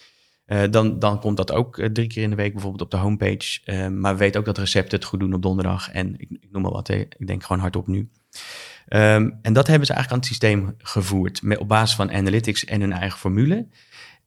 Eh, 0.46 0.64
dan, 0.70 1.00
dan 1.00 1.20
komt 1.20 1.38
dat 1.38 1.52
ook 1.52 1.78
eh, 1.78 1.90
drie 1.90 2.08
keer 2.08 2.24
in 2.24 2.30
de 2.30 2.36
week 2.36 2.54
bijvoorbeeld 2.54 2.82
op 2.82 2.92
de 2.92 2.98
homepage. 2.98 3.60
Eh, 3.64 3.88
maar 3.88 4.14
we 4.14 4.20
weten 4.20 4.40
ook 4.40 4.46
dat 4.46 4.58
recepten 4.58 4.98
het 4.98 5.08
goed 5.08 5.20
doen 5.20 5.34
op 5.34 5.42
donderdag. 5.42 5.92
En 5.92 6.14
ik, 6.18 6.30
ik 6.30 6.52
noem 6.52 6.62
maar 6.62 6.72
wat, 6.72 6.88
hè. 6.88 6.96
ik 6.96 7.28
denk 7.28 7.44
gewoon 7.44 7.62
hardop 7.62 7.88
nu. 7.88 8.10
Ehm, 8.88 9.30
en 9.42 9.54
dat 9.54 9.68
hebben 9.68 9.88
ze 9.88 9.94
eigenlijk 9.94 10.12
aan 10.12 10.18
het 10.18 10.28
systeem 10.28 10.76
gevoerd. 10.78 11.42
Met, 11.42 11.58
op 11.58 11.68
basis 11.68 11.96
van 11.96 12.12
analytics 12.12 12.66
en 12.66 12.82
hun 12.82 12.92
eigen 12.92 13.20
formule. 13.20 13.68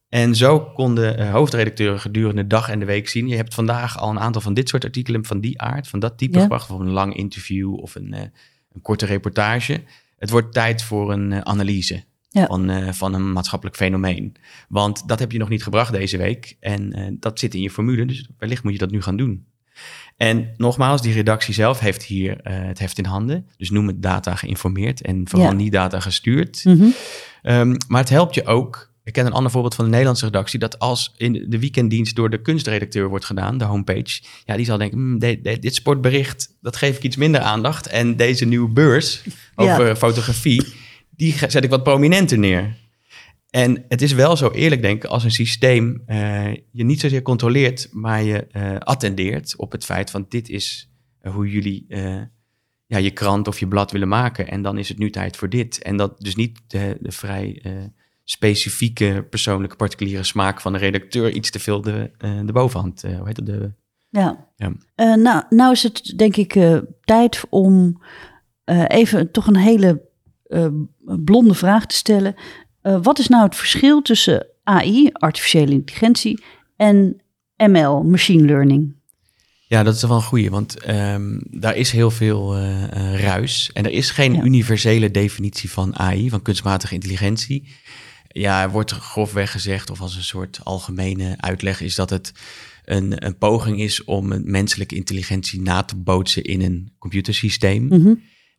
En 0.09 0.35
zo 0.35 0.61
konden 0.61 1.31
hoofdredacteuren 1.31 2.01
gedurende 2.01 2.43
de 2.43 2.49
dag 2.49 2.69
en 2.69 2.79
de 2.79 2.85
week 2.85 3.09
zien. 3.09 3.29
Je 3.29 3.37
hebt 3.37 3.55
vandaag 3.55 3.99
al 3.99 4.11
een 4.11 4.21
aantal 4.21 4.41
van 4.41 4.55
dit 4.55 4.69
soort 4.69 4.85
artikelen 4.85 5.25
van 5.25 5.41
die 5.41 5.61
aard, 5.61 5.89
van 5.89 5.99
dat 5.99 6.19
type 6.19 6.37
Ja. 6.37 6.43
gebracht. 6.43 6.71
Of 6.71 6.79
een 6.79 6.91
lang 6.91 7.17
interview 7.17 7.75
of 7.75 7.95
een, 7.95 8.13
een 8.73 8.83
korte 8.83 9.07
reportage. 9.07 9.83
Het 10.19 10.31
wordt 10.31 10.53
tijd 10.53 10.83
voor 10.83 11.13
een 11.13 11.47
analyse 11.47 12.05
Ja. 12.39 12.47
van, 12.47 12.71
eh, 12.71 12.93
van 12.93 13.15
een 13.15 13.33
maatschappelijk 13.33 13.77
fenomeen. 13.77 14.35
Want 14.69 15.09
dat 15.09 15.19
heb 15.19 15.33
je 15.33 15.39
nog 15.39 15.49
niet 15.49 15.63
gebracht 15.63 15.93
deze 15.93 16.17
week. 16.17 16.57
En 16.61 16.93
eh, 16.93 17.05
dat 17.13 17.39
zit 17.39 17.55
in 17.55 17.61
je 17.61 17.71
formule, 17.71 18.05
dus 18.07 18.29
wellicht 18.39 18.63
moet 18.63 18.73
je 18.73 18.79
dat 18.79 18.91
nu 18.91 19.03
gaan 19.03 19.17
doen. 19.17 19.47
En 20.17 20.55
nogmaals, 20.57 21.03
die 21.03 21.13
redactie 21.13 21.55
zelf 21.55 21.79
heeft 21.79 22.03
hier 22.03 22.41
eh, 22.41 22.55
het 22.67 22.79
heft 22.79 22.99
in 22.99 23.05
handen. 23.05 23.47
Dus 23.57 23.71
noem 23.71 23.87
het 23.87 24.03
data 24.03 24.35
geïnformeerd 24.35 25.01
en 25.03 25.29
vooral 25.29 25.49
Ja. 25.51 25.55
niet 25.57 25.73
data 25.73 26.01
gestuurd. 26.01 26.65
Mhm. 26.65 26.87
Ehm, 27.43 27.75
maar 27.89 28.01
het 28.01 28.09
helpt 28.09 28.35
je 28.35 28.45
ook. 28.47 28.87
Ik 29.05 29.13
ken 29.15 29.27
een 29.27 29.33
ander 29.33 29.51
voorbeeld 29.51 29.75
van 29.75 29.85
de 29.85 29.91
Nederlandse 29.91 30.25
redactie. 30.25 30.59
Dat 30.59 30.79
als 30.79 31.15
in 31.17 31.47
de 31.49 31.59
weekenddienst 31.59 32.17
door 32.17 32.31
de 32.31 32.43
kunstredacteur 32.43 33.09
wordt 33.09 33.25
gedaan, 33.25 33.59
de 33.59 33.65
homepage. 33.65 34.23
Ja, 34.45 34.57
die 34.57 34.65
zal 34.65 34.79
denken, 34.79 34.99
"Hmm, 34.99 35.19
de- 35.19 35.41
de- 35.43 35.59
dit 35.59 35.75
sportbericht, 35.75 36.57
dat 36.61 36.77
geef 36.77 36.97
ik 36.97 37.03
iets 37.03 37.17
minder 37.17 37.41
aandacht. 37.41 37.87
En 37.87 38.17
deze 38.17 38.45
nieuwe 38.45 38.69
beurs 38.69 39.23
over 39.55 39.87
Ja. 39.87 39.97
fotografie, 39.97 40.67
die 41.19 41.35
zet 41.49 41.65
ik 41.65 41.71
wat 41.71 41.83
prominenter 41.83 42.39
neer. 42.39 42.77
En 43.51 43.85
het 43.89 44.03
is 44.03 44.13
wel 44.13 44.37
zo 44.37 44.51
eerlijk, 44.51 44.83
denk 44.83 45.05
ik, 45.05 45.11
als 45.11 45.25
een 45.25 45.31
systeem 45.31 46.03
eh, 46.07 46.55
je 46.55 46.85
niet 46.85 47.01
zozeer 47.01 47.23
controleert, 47.23 47.89
maar 47.93 48.23
je 48.23 48.47
eh, 48.47 48.77
attendeert 48.79 49.57
op 49.57 49.73
het 49.73 49.85
feit 49.85 50.11
van 50.11 50.27
dit 50.29 50.49
is 50.49 50.91
eh, 51.21 51.35
hoe 51.35 51.51
jullie 51.51 51.87
ja, 52.87 52.99
je 52.99 53.11
krant 53.11 53.49
of 53.49 53.59
je 53.59 53.69
blad 53.69 53.91
willen 53.91 54.09
maken. 54.09 54.49
En 54.49 54.63
dan 54.63 54.79
is 54.79 54.89
het 54.89 54.99
nu 54.99 55.11
tijd 55.11 55.37
voor 55.37 55.49
dit. 55.49 55.83
En 55.83 55.97
dat 55.97 56.21
dus 56.21 56.37
niet 56.37 56.61
de, 56.67 56.97
de 57.01 57.13
vrij 57.13 57.63
specifieke 58.25 59.27
persoonlijke 59.31 59.77
particuliere 59.77 60.23
smaak 60.23 60.61
van 60.61 60.73
de 60.73 60.79
redacteur 60.79 61.33
iets 61.33 61.51
te 61.51 61.59
veel 61.59 61.81
de, 61.81 62.11
de 62.45 62.53
bovenhand, 62.53 63.03
hoe 63.03 63.27
heet 63.27 63.37
het, 63.37 63.47
de, 63.47 63.73
Ja. 64.09 64.49
Ja. 64.57 64.73
Nou, 65.17 65.45
nou 65.51 65.73
is 65.73 65.83
het 65.83 66.13
denk 66.17 66.37
ik 66.37 66.53
tijd 67.01 67.45
om 67.49 68.03
even 68.89 69.31
toch 69.31 69.47
een 69.47 69.57
hele 69.57 70.08
eh, 70.49 70.67
blonde 71.05 71.55
vraag 71.55 71.87
te 71.87 71.95
stellen. 71.95 72.35
Eh, 72.81 72.99
wat 73.03 73.19
is 73.19 73.29
nou 73.29 73.45
het 73.45 73.57
verschil 73.57 74.03
tussen 74.03 74.47
AI, 74.63 75.11
artificiële 75.13 75.73
intelligentie, 75.73 76.43
en 76.77 77.21
ML, 77.57 78.03
machine 78.03 78.45
learning? 78.45 78.97
Ja, 79.67 79.83
dat 79.83 79.95
is 79.95 80.03
wel 80.03 80.17
een 80.17 80.23
goeie, 80.23 80.51
want 80.51 80.79
ehm, 80.79 81.39
daar 81.51 81.77
is 81.77 81.91
heel 81.91 82.11
veel 82.11 82.57
eh, 82.57 83.21
ruis. 83.21 83.71
En 83.73 83.85
er 83.85 83.91
is 83.91 84.11
geen 84.11 84.35
Ja. 84.35 84.43
universele 84.43 85.11
definitie 85.11 85.71
van 85.71 85.99
AI, 85.99 86.31
van 86.31 86.43
kunstmatige 86.43 86.95
intelligentie. 86.95 87.69
Ja, 88.29 88.63
er 88.63 88.71
wordt 88.71 88.91
grofweg 88.93 89.51
gezegd, 89.51 89.91
of 89.91 90.01
als 90.01 90.17
een 90.17 90.23
soort 90.23 90.61
algemene 90.63 91.35
uitleg, 91.37 91.81
is 91.81 91.95
dat 91.95 92.11
het 92.11 92.33
een, 92.85 93.27
een 93.27 93.39
poging 93.39 93.81
is 93.81 94.05
om 94.05 94.33
een 94.33 94.43
menselijke 94.45 94.95
intelligentie 94.95 95.61
na 95.61 95.83
te 95.83 95.97
bootsen 95.97 96.45
in 96.45 96.63
een 96.63 96.93
computersysteem. 96.99 97.87
Mhm. 97.87 98.15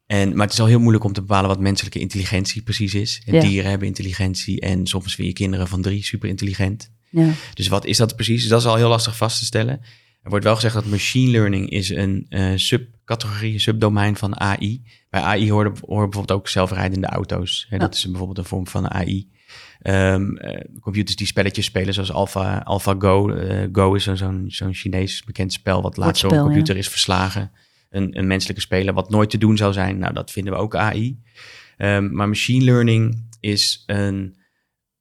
En, 0.10 0.36
maar 0.36 0.46
het 0.46 0.54
is 0.54 0.60
al 0.60 0.66
heel 0.66 0.80
moeilijk 0.80 1.04
om 1.04 1.14
te 1.14 1.22
bepalen 1.22 1.50
wat 1.50 1.60
menselijke 1.60 2.00
intelligentie 2.00 2.62
precies 2.62 2.94
is. 2.94 3.22
En 3.26 3.34
Ja. 3.34 3.42
Dieren 3.42 3.70
hebben 3.70 3.88
intelligentie 3.88 4.60
en 4.60 4.88
soms 4.88 5.16
vind 5.16 5.28
je 5.28 5.34
kinderen 5.34 5.68
van 5.68 5.82
drie 5.82 6.04
super 6.04 6.30
intelligent. 6.30 6.92
Ja. 7.10 7.30
Dus 7.54 7.68
wat 7.68 7.86
is 7.86 7.98
dat 7.98 8.16
precies? 8.16 8.48
Dat 8.48 8.60
is 8.60 8.66
al 8.68 8.76
heel 8.76 8.90
lastig 8.90 9.18
vast 9.18 9.40
te 9.40 9.46
stellen. 9.46 9.80
Er 10.24 10.30
wordt 10.30 10.46
wel 10.46 10.56
gezegd 10.56 10.74
dat 10.74 10.86
machine 10.86 11.32
learning 11.32 11.70
is 11.70 11.90
een 11.90 12.26
eh, 12.30 12.52
subcategorie, 12.56 13.54
een 13.54 13.60
subdomein 13.60 14.16
van 14.16 14.40
AI. 14.40 14.84
Bij 15.10 15.22
AI 15.22 15.52
horen, 15.52 15.74
horen 15.88 16.10
bijvoorbeeld 16.10 16.40
ook 16.40 16.48
zelfrijdende 16.48 17.08
auto's. 17.08 17.66
Hè, 17.70 17.76
Ja. 17.76 17.82
Dat 17.82 17.96
is 17.96 18.06
bijvoorbeeld 18.06 18.38
een 18.38 18.46
vorm 18.46 18.68
van 18.68 18.92
AI. 18.92 19.30
Ehm, 19.80 20.36
eh, 20.38 20.62
computers 20.82 21.16
die 21.16 21.28
spelletjes 21.28 21.66
spelen, 21.66 21.94
zoals 21.94 22.12
Alpha, 22.12 22.62
AlphaGo. 22.64 23.30
Eh, 23.30 23.68
Go 23.72 23.94
is 23.94 24.04
zo- 24.04 24.16
zo'n 24.16 24.46
zo'n 24.48 24.74
Chinees 24.74 25.24
bekend 25.24 25.54
spel 25.54 25.82
wat 25.82 25.98
laatst 25.98 26.22
door 26.22 26.32
een 26.32 26.38
computer 26.44 26.78
is 26.78 26.90
verslagen. 26.90 27.52
Een, 27.90 28.18
een 28.18 28.28
menselijke 28.28 28.62
speler 28.62 28.94
wat 28.94 29.10
nooit 29.10 29.30
te 29.30 29.38
doen 29.38 29.58
zou 29.58 29.74
zijn. 29.74 29.98
Nou, 29.98 30.14
dat 30.14 30.32
vinden 30.32 30.54
we 30.54 30.60
ook 30.60 30.76
AI. 30.76 31.20
Ehm, 31.78 32.14
maar 32.14 32.28
machine 32.28 32.64
learning 32.64 33.28
is 33.40 33.84
een, 33.86 34.38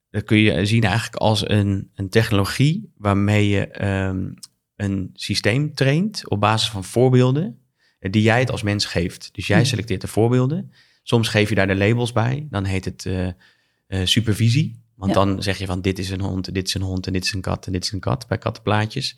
dat 0.09 0.23
kun 0.23 0.37
je 0.37 0.65
zien 0.65 0.83
eigenlijk 0.83 1.15
als 1.15 1.49
een, 1.49 1.91
een 1.95 2.09
technologie 2.09 2.91
waarmee 2.97 3.47
je 3.49 3.67
ehm, 3.67 4.31
een 4.75 5.09
systeem 5.13 5.73
traint 5.73 6.29
op 6.29 6.39
basis 6.39 6.69
van 6.69 6.83
voorbeelden 6.83 7.59
eh, 7.99 8.11
die 8.11 8.21
jij 8.21 8.39
het 8.39 8.51
als 8.51 8.63
mens 8.63 8.85
geeft. 8.85 9.29
Dus 9.31 9.47
jij 9.47 9.57
Hmm. 9.57 9.65
selecteert 9.65 10.01
de 10.01 10.07
voorbeelden. 10.07 10.71
Soms 11.03 11.27
geef 11.27 11.49
je 11.49 11.55
daar 11.55 11.67
de 11.67 11.75
labels 11.75 12.11
bij. 12.11 12.47
Dan 12.49 12.63
heet 12.63 12.85
het 12.85 13.05
eh, 13.05 13.27
eh, 13.27 13.33
supervisie. 14.03 14.81
Want 14.95 15.13
Ja. 15.13 15.25
dan 15.25 15.43
zeg 15.43 15.57
je 15.57 15.65
van 15.65 15.81
dit 15.81 15.99
is 15.99 16.09
een 16.09 16.21
hond, 16.21 16.53
dit 16.53 16.67
is 16.67 16.73
een 16.73 16.81
hond 16.81 17.07
en 17.07 17.13
dit 17.13 17.23
is 17.23 17.33
een 17.33 17.41
kat 17.41 17.65
en 17.65 17.71
dit 17.71 17.83
is 17.83 17.91
een 17.91 17.99
kat 17.99 18.27
bij 18.27 18.37
kattenplaatjes. 18.37 19.17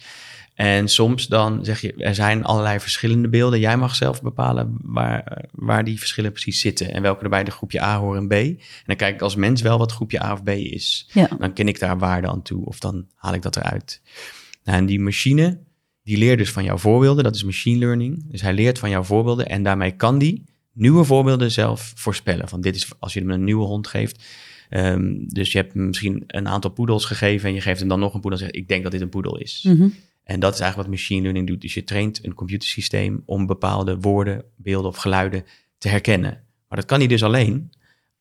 En 0.54 0.88
soms 0.88 1.28
dan 1.28 1.66
zeg 1.66 1.82
je, 1.82 1.94
er 1.94 2.16
zijn 2.16 2.44
allerlei 2.44 2.80
verschillende 2.80 3.30
beelden. 3.30 3.60
Jij 3.60 3.78
mag 3.78 3.96
zelf 3.96 4.22
bepalen 4.22 4.78
waar, 4.82 5.46
waar 5.52 5.84
die 5.84 6.00
verschillen 6.00 6.32
precies 6.32 6.60
zitten. 6.60 6.94
En 6.94 7.02
welke 7.02 7.24
er 7.24 7.30
bij 7.30 7.44
de 7.44 7.52
groepje 7.52 7.82
A 7.82 8.00
horen 8.00 8.20
en 8.20 8.28
B. 8.28 8.32
En 8.32 8.58
dan 8.86 8.96
kijk 8.96 9.14
ik 9.16 9.22
als 9.22 9.36
mens 9.36 9.62
wel 9.62 9.78
wat 9.78 9.92
groepje 9.92 10.24
A 10.24 10.34
of 10.34 10.44
B 10.44 10.50
is. 10.50 11.10
Ja. 11.14 11.30
Dan 11.40 11.54
ken 11.54 11.68
ik 11.68 11.80
daar 11.80 11.98
waarde 11.98 12.28
aan 12.28 12.42
toe 12.42 12.66
of 12.66 12.80
dan 12.80 13.06
haal 13.16 13.34
ik 13.34 13.42
dat 13.42 13.56
eruit. 13.56 14.02
Nou, 14.64 14.78
en 14.78 14.86
die 14.86 15.00
machine, 15.00 15.60
die 16.04 16.18
leert 16.18 16.38
dus 16.38 16.52
van 16.52 16.64
jouw 16.64 16.78
voorbeelden. 16.78 17.24
Dat 17.24 17.36
is 17.36 17.44
machine 17.44 17.80
learning. 17.80 18.32
Dus 18.32 18.42
hij 18.42 18.54
leert 18.54 18.80
van 18.80 18.90
jouw 18.90 19.04
voorbeelden 19.04 19.50
en 19.50 19.64
daarmee 19.64 19.92
kan 19.92 20.18
die 20.18 20.46
nieuwe 20.74 21.04
voorbeelden 21.04 21.52
zelf 21.52 21.94
voorspellen. 21.96 22.50
Van 22.50 22.62
dit 22.62 22.76
is 22.76 22.90
als 23.00 23.14
je 23.14 23.20
hem 23.20 23.30
een 23.30 23.44
nieuwe 23.44 23.66
hond 23.66 23.88
geeft. 23.88 24.24
Ehm, 24.70 25.28
dus 25.28 25.52
je 25.52 25.58
hebt 25.58 25.74
hem 25.74 25.88
misschien 25.88 26.24
een 26.28 26.48
aantal 26.48 26.72
poedels 26.72 27.06
gegeven 27.06 27.50
en 27.50 27.56
je 27.56 27.62
geeft 27.62 27.80
hem 27.80 27.90
dan 27.90 28.00
nog 28.00 28.14
een 28.14 28.20
poedel 28.20 28.40
en 28.40 28.46
zegt 28.46 28.58
ik 28.58 28.68
denk 28.68 28.84
dat 28.84 28.92
dit 28.92 29.02
een 29.02 29.10
poedel 29.10 29.38
is. 29.38 29.66
Mhm. 29.68 29.88
En 30.24 30.40
dat 30.40 30.54
is 30.54 30.60
eigenlijk 30.60 30.90
wat 30.90 31.00
machine 31.00 31.22
learning 31.22 31.48
doet. 31.48 31.62
Dus 31.62 31.74
je 31.74 31.84
traint 31.84 32.26
een 32.26 32.34
computersysteem 32.34 33.24
om 33.26 33.46
bepaalde 33.46 33.98
woorden, 33.98 34.44
beelden 34.56 34.92
of 34.92 34.98
geluiden 34.98 35.46
te 35.78 35.88
herkennen. 35.88 36.44
Maar 36.68 36.78
dat 36.78 36.88
kan 36.88 37.00
hij 37.00 37.08
dus 37.08 37.24
alleen 37.24 37.72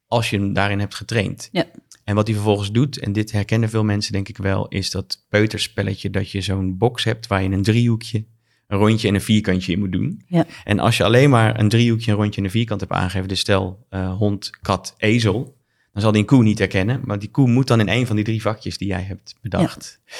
als 0.06 0.30
je 0.30 0.36
hem 0.36 0.52
daarin 0.52 0.78
hebt 0.78 0.94
getraind. 0.94 1.48
Ja. 1.52 1.66
En 2.04 2.14
wat 2.14 2.26
hij 2.26 2.34
vervolgens 2.34 2.72
doet, 2.72 2.98
en 2.98 3.12
dit 3.12 3.32
herkennen 3.32 3.68
veel 3.68 3.84
mensen 3.84 4.12
denk 4.12 4.28
ik 4.28 4.36
wel, 4.36 4.68
is 4.68 4.90
dat 4.90 5.26
peuterspelletje 5.28 6.10
dat 6.10 6.30
je 6.30 6.40
zo'n 6.40 6.78
box 6.78 7.04
hebt 7.04 7.26
waar 7.26 7.42
je 7.42 7.48
een 7.48 7.62
driehoekje, 7.62 8.24
een 8.66 8.78
rondje 8.78 9.08
en 9.08 9.14
een 9.14 9.20
vierkantje 9.20 9.72
in 9.72 9.78
moet 9.78 9.92
doen. 9.92 10.22
Ja. 10.26 10.46
En 10.64 10.78
als 10.78 10.96
je 10.96 11.04
alleen 11.04 11.30
maar 11.30 11.60
een 11.60 11.68
driehoekje, 11.68 12.10
een 12.10 12.16
rondje 12.16 12.38
en 12.38 12.44
een 12.44 12.50
vierkant 12.50 12.80
hebt 12.80 12.92
aangegeven, 12.92 13.28
dus 13.28 13.40
stel 13.40 13.86
uh, 13.90 14.16
hond, 14.16 14.50
kat, 14.60 14.94
ezel, 14.98 15.56
dan 15.92 16.02
zal 16.02 16.12
die 16.12 16.20
een 16.20 16.26
koe 16.26 16.42
niet 16.42 16.58
herkennen. 16.58 17.00
Maar 17.04 17.18
die 17.18 17.30
koe 17.30 17.48
moet 17.48 17.66
dan 17.66 17.80
in 17.80 17.88
een 17.88 18.06
van 18.06 18.16
die 18.16 18.24
drie 18.24 18.42
vakjes 18.42 18.78
die 18.78 18.88
jij 18.88 19.02
hebt 19.02 19.34
bedacht. 19.40 20.00
Ja. 20.04 20.12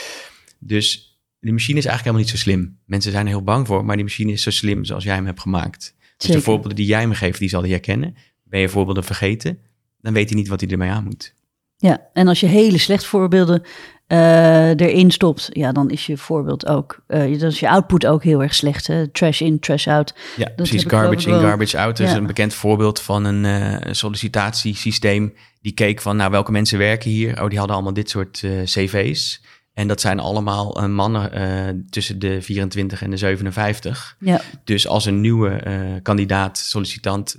Dus 0.58 1.09
die 1.40 1.52
machine 1.52 1.78
is 1.78 1.84
eigenlijk 1.84 2.16
helemaal 2.16 2.20
niet 2.20 2.30
zo 2.30 2.36
slim. 2.36 2.78
Mensen 2.84 3.12
zijn 3.12 3.26
er 3.26 3.32
heel 3.32 3.42
bang 3.42 3.66
voor, 3.66 3.84
maar 3.84 3.96
die 3.96 4.04
machine 4.04 4.32
is 4.32 4.42
zo 4.42 4.50
slim 4.50 4.84
zoals 4.84 5.04
jij 5.04 5.14
hem 5.14 5.26
hebt 5.26 5.40
gemaakt. 5.40 5.94
Dus 6.16 6.30
de 6.30 6.40
voorbeelden 6.40 6.76
die 6.76 6.86
jij 6.86 7.06
me 7.06 7.14
geeft, 7.14 7.38
die 7.38 7.48
zal 7.48 7.60
hij 7.60 7.70
herkennen. 7.70 8.16
Ben 8.44 8.60
je 8.60 8.68
voorbeelden 8.68 9.04
vergeten, 9.04 9.58
dan 10.00 10.12
weet 10.12 10.28
hij 10.28 10.38
niet 10.38 10.48
wat 10.48 10.60
hij 10.60 10.70
ermee 10.70 10.90
aan 10.90 11.04
moet. 11.04 11.34
Ja, 11.76 12.00
en 12.12 12.28
als 12.28 12.40
je 12.40 12.46
hele 12.46 12.78
slechte 12.78 13.06
voorbeelden 13.06 13.62
uh, 14.08 14.68
erin 14.68 15.10
stopt, 15.10 15.48
ja, 15.52 15.72
dan 15.72 15.90
is 15.90 16.06
je 16.06 16.16
voorbeeld 16.16 16.66
ook, 16.66 17.02
uh, 17.08 17.38
dan 17.38 17.48
is 17.48 17.60
je 17.60 17.68
output 17.68 18.06
ook 18.06 18.22
heel 18.22 18.42
erg 18.42 18.54
slecht. 18.54 18.86
Hè? 18.86 19.08
Trash 19.08 19.40
in, 19.40 19.58
trash 19.58 19.86
out. 19.86 20.14
Ja, 20.36 20.44
dat 20.44 20.54
precies. 20.54 20.84
Garbage 20.84 21.30
in, 21.30 21.40
garbage 21.40 21.78
out. 21.78 21.96
Dat 21.96 22.08
is 22.08 22.14
een 22.14 22.26
bekend 22.26 22.54
voorbeeld 22.54 23.00
van 23.00 23.24
een 23.24 23.44
uh, 23.44 23.92
sollicitatiesysteem. 23.92 25.34
Die 25.60 25.72
keek 25.72 26.00
van, 26.00 26.16
nou, 26.16 26.30
welke 26.30 26.52
mensen 26.52 26.78
werken 26.78 27.10
hier? 27.10 27.42
Oh, 27.42 27.48
die 27.48 27.58
hadden 27.58 27.76
allemaal 27.76 27.94
dit 27.94 28.10
soort 28.10 28.44
cv's. 28.64 29.42
En 29.80 29.88
dat 29.88 30.00
zijn 30.00 30.20
allemaal 30.20 30.88
mannen 30.88 31.86
tussen 31.90 32.18
de 32.18 32.42
24 32.42 33.02
en 33.02 33.10
de 33.10 33.16
57. 33.16 34.16
Ja. 34.18 34.40
Dus 34.64 34.88
als 34.88 35.04
een 35.04 35.20
nieuwe 35.20 36.00
kandidaat, 36.02 36.58
sollicitant 36.58 37.36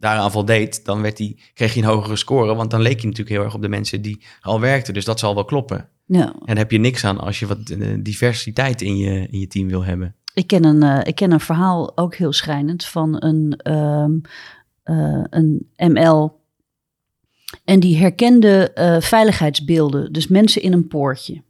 daaraan 0.00 0.30
voldeed, 0.30 0.84
dan 0.84 1.02
werd 1.02 1.16
die, 1.16 1.40
kreeg 1.54 1.74
je 1.74 1.80
een 1.80 1.86
hogere 1.86 2.16
score. 2.16 2.54
Want 2.54 2.70
dan 2.70 2.80
leek 2.80 3.00
je 3.00 3.06
natuurlijk 3.06 3.36
heel 3.36 3.44
erg 3.44 3.54
op 3.54 3.62
de 3.62 3.68
mensen 3.68 4.02
die 4.02 4.24
al 4.40 4.60
werkten. 4.60 4.94
Dus 4.94 5.04
dat 5.04 5.18
zal 5.18 5.34
wel 5.34 5.44
kloppen. 5.44 5.88
Ja. 6.06 6.26
En 6.26 6.46
daar 6.46 6.56
heb 6.56 6.70
je 6.70 6.78
niks 6.78 7.04
aan 7.04 7.18
als 7.18 7.38
je 7.38 7.46
wat 7.46 7.68
eh, 7.68 7.94
diversiteit 8.00 8.82
in 8.82 8.96
je, 8.96 9.28
in 9.30 9.38
je 9.38 9.46
team 9.46 9.68
wil 9.68 9.84
hebben. 9.84 10.14
Ik 10.34 10.46
ken, 10.46 10.64
een, 10.64 11.06
ik 11.06 11.14
ken 11.14 11.32
een 11.32 11.40
verhaal, 11.40 11.96
ook 11.96 12.14
heel 12.14 12.32
schrijnend, 12.32 12.84
van 12.84 13.22
een, 13.24 13.72
um, 13.72 14.20
een 15.30 15.66
ML. 15.76 16.40
En 17.64 17.80
die 17.80 17.96
herkende 17.96 18.70
veiligheidsbeelden, 19.00 20.12
dus 20.12 20.28
mensen 20.28 20.62
in 20.62 20.72
een 20.72 20.88
poortje. 20.88 21.42